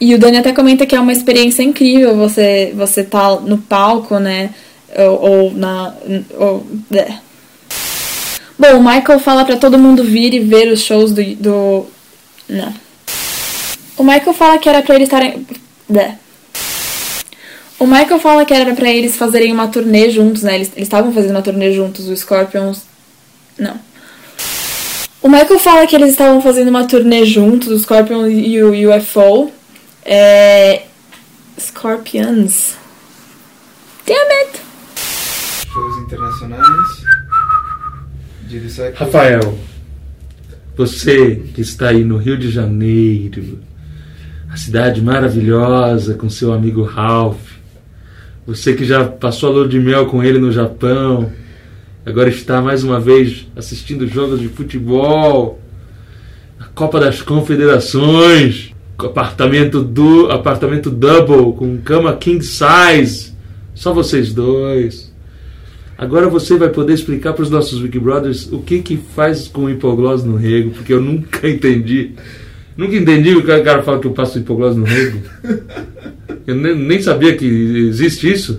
E 0.00 0.14
o 0.14 0.18
Dani 0.18 0.38
até 0.38 0.52
comenta 0.52 0.86
que 0.86 0.94
é 0.94 1.00
uma 1.00 1.12
experiência 1.12 1.62
incrível 1.62 2.16
você 2.16 2.72
você 2.76 3.02
tá 3.02 3.40
no 3.40 3.58
palco, 3.58 4.18
né? 4.18 4.50
Ou, 4.96 5.30
ou 5.30 5.52
na. 5.52 5.94
Ou, 6.38 6.66
bleh. 6.90 7.18
Bom, 8.58 8.78
o 8.78 8.82
Michael 8.82 9.18
fala 9.20 9.44
pra 9.44 9.56
todo 9.56 9.78
mundo 9.78 10.02
vir 10.04 10.34
e 10.34 10.40
ver 10.40 10.68
os 10.72 10.80
shows 10.80 11.12
do. 11.12 11.22
do 11.36 11.86
não. 12.48 12.72
O 13.96 14.04
Michael 14.04 14.34
fala 14.34 14.58
que 14.58 14.68
era 14.68 14.82
pra 14.82 14.94
eles 14.94 15.06
estarem. 15.06 15.46
Bleh. 15.88 16.14
O 17.78 17.86
Michael 17.86 18.18
fala 18.18 18.44
que 18.44 18.54
era 18.54 18.74
pra 18.74 18.90
eles 18.90 19.16
fazerem 19.16 19.52
uma 19.52 19.68
turnê 19.68 20.10
juntos, 20.10 20.42
né? 20.42 20.54
Eles 20.54 20.72
estavam 20.76 21.12
fazendo 21.12 21.32
uma 21.32 21.42
turnê 21.42 21.72
juntos, 21.72 22.08
o 22.08 22.16
Scorpions. 22.16 22.82
Não. 23.58 23.78
O 25.22 25.28
Michael 25.28 25.58
fala 25.58 25.86
que 25.86 25.94
eles 25.94 26.10
estavam 26.10 26.40
fazendo 26.40 26.68
uma 26.68 26.86
turnê 26.86 27.24
juntos, 27.26 27.68
o 27.68 27.78
Scorpions 27.78 28.28
e 28.30 28.62
o 28.62 28.96
UFO. 28.96 29.50
É. 30.08 30.84
Scorpions. 31.58 32.76
Damn 34.06 34.30
it! 34.44 34.60
Shows 35.66 36.04
internacionais. 36.04 36.66
Rafael, 38.94 39.58
você 40.76 41.42
que 41.52 41.60
está 41.60 41.88
aí 41.88 42.04
no 42.04 42.18
Rio 42.18 42.38
de 42.38 42.48
Janeiro, 42.52 43.58
a 44.48 44.56
cidade 44.56 45.02
maravilhosa 45.02 46.14
com 46.14 46.30
seu 46.30 46.52
amigo 46.52 46.84
Ralph, 46.84 47.56
você 48.46 48.74
que 48.74 48.84
já 48.84 49.04
passou 49.04 49.50
a 49.50 49.52
lua 49.52 49.68
de 49.68 49.80
mel 49.80 50.06
com 50.06 50.22
ele 50.22 50.38
no 50.38 50.52
Japão, 50.52 51.32
agora 52.04 52.28
está 52.28 52.62
mais 52.62 52.84
uma 52.84 53.00
vez 53.00 53.48
assistindo 53.56 54.06
jogos 54.06 54.38
de 54.38 54.48
futebol, 54.48 55.60
a 56.60 56.66
Copa 56.66 57.00
das 57.00 57.20
Confederações, 57.20 58.75
apartamento 58.98 59.82
do 59.82 60.30
apartamento 60.30 60.90
double 60.90 61.52
com 61.56 61.78
cama 61.78 62.16
king 62.16 62.44
size, 62.44 63.32
só 63.74 63.92
vocês 63.92 64.32
dois. 64.32 65.14
Agora 65.98 66.28
você 66.28 66.56
vai 66.56 66.68
poder 66.68 66.92
explicar 66.92 67.32
para 67.32 67.42
os 67.42 67.50
nossos 67.50 67.80
Wiki 67.80 67.98
Brothers 67.98 68.50
o 68.52 68.60
que 68.60 68.82
que 68.82 68.96
faz 68.96 69.48
com 69.48 69.70
hipoglose 69.70 70.26
no 70.26 70.36
rego, 70.36 70.70
porque 70.70 70.92
eu 70.92 71.00
nunca 71.00 71.48
entendi. 71.48 72.12
Nunca 72.76 72.94
entendi 72.94 73.34
o 73.34 73.42
cara 73.42 73.82
fala 73.82 73.98
que 73.98 74.06
eu 74.06 74.12
passo 74.12 74.38
hipoglose 74.38 74.78
no 74.78 74.84
rego. 74.84 75.22
Eu 76.46 76.54
nem, 76.54 76.74
nem 76.74 77.00
sabia 77.00 77.34
que 77.34 77.46
existe 77.88 78.30
isso. 78.30 78.58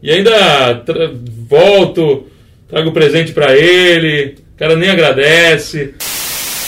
E 0.00 0.10
ainda 0.10 0.84
volto, 1.48 2.26
trago 2.68 2.92
presente 2.92 3.32
para 3.32 3.56
ele, 3.56 4.36
o 4.54 4.58
cara 4.58 4.76
nem 4.76 4.88
agradece. 4.88 5.94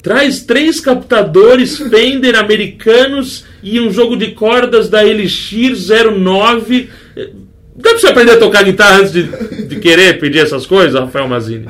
Traz 0.03 0.41
três 0.41 0.81
captadores 0.81 1.77
Fender 1.77 2.35
americanos 2.37 3.45
e 3.63 3.79
um 3.81 3.93
jogo 3.93 4.17
de 4.17 4.31
cordas 4.33 4.89
da 4.89 5.05
Elixir 5.05 5.75
09. 5.77 6.89
Dá 7.77 7.91
pra 7.91 7.99
você 7.99 8.07
aprender 8.07 8.33
a 8.33 8.39
tocar 8.39 8.65
guitarra 8.65 9.01
antes 9.01 9.13
de, 9.13 9.25
de 9.67 9.77
querer 9.77 10.19
pedir 10.19 10.39
essas 10.39 10.67
coisas, 10.67 10.99
Rafael 10.99 11.29
Mazini? 11.29 11.67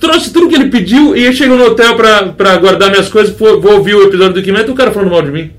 Trouxe 0.00 0.32
tudo 0.32 0.48
que 0.48 0.56
ele 0.56 0.70
pediu 0.70 1.16
e 1.16 1.26
aí 1.26 1.32
chego 1.32 1.54
no 1.54 1.66
hotel 1.66 1.96
pra, 1.96 2.24
pra 2.28 2.56
guardar 2.56 2.90
minhas 2.90 3.08
coisas, 3.08 3.34
vou, 3.34 3.60
vou 3.60 3.74
ouvir 3.76 3.94
o 3.94 4.02
episódio 4.02 4.34
do 4.34 4.42
Kimet 4.42 4.68
e 4.68 4.70
o 4.70 4.74
cara 4.74 4.90
falando 4.90 5.10
mal 5.10 5.22
de 5.22 5.30
mim. 5.30 5.50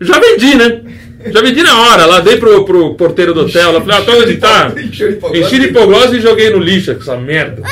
Já 0.00 0.18
vendi, 0.18 0.54
né? 0.54 0.82
Já 1.26 1.40
vendi 1.40 1.62
na 1.62 1.80
hora, 1.80 2.04
lá 2.04 2.20
dei 2.20 2.36
pro, 2.36 2.64
pro 2.64 2.94
porteiro 2.94 3.32
do 3.32 3.46
hotel, 3.46 3.72
lá 3.72 3.80
falei, 3.80 3.96
ah, 3.96 4.02
toca 4.02 4.26
guitarra. 4.26 4.74
Enchi 4.78 5.58
de 5.58 5.66
hipoglose 5.66 6.18
e 6.18 6.20
joguei 6.20 6.50
no 6.50 6.58
lixo 6.58 6.90
essa 6.92 7.16
merda. 7.16 7.62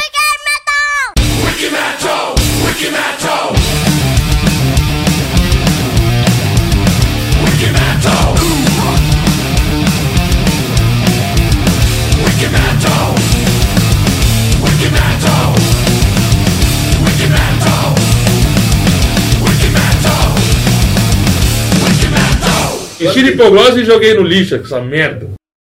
Enchi 23.06 23.22
de 23.22 23.30
hipoglose 23.30 23.80
e 23.80 23.84
joguei 23.84 24.14
no 24.14 24.22
lixo 24.22 24.54
essa 24.54 24.80
merda. 24.80 25.28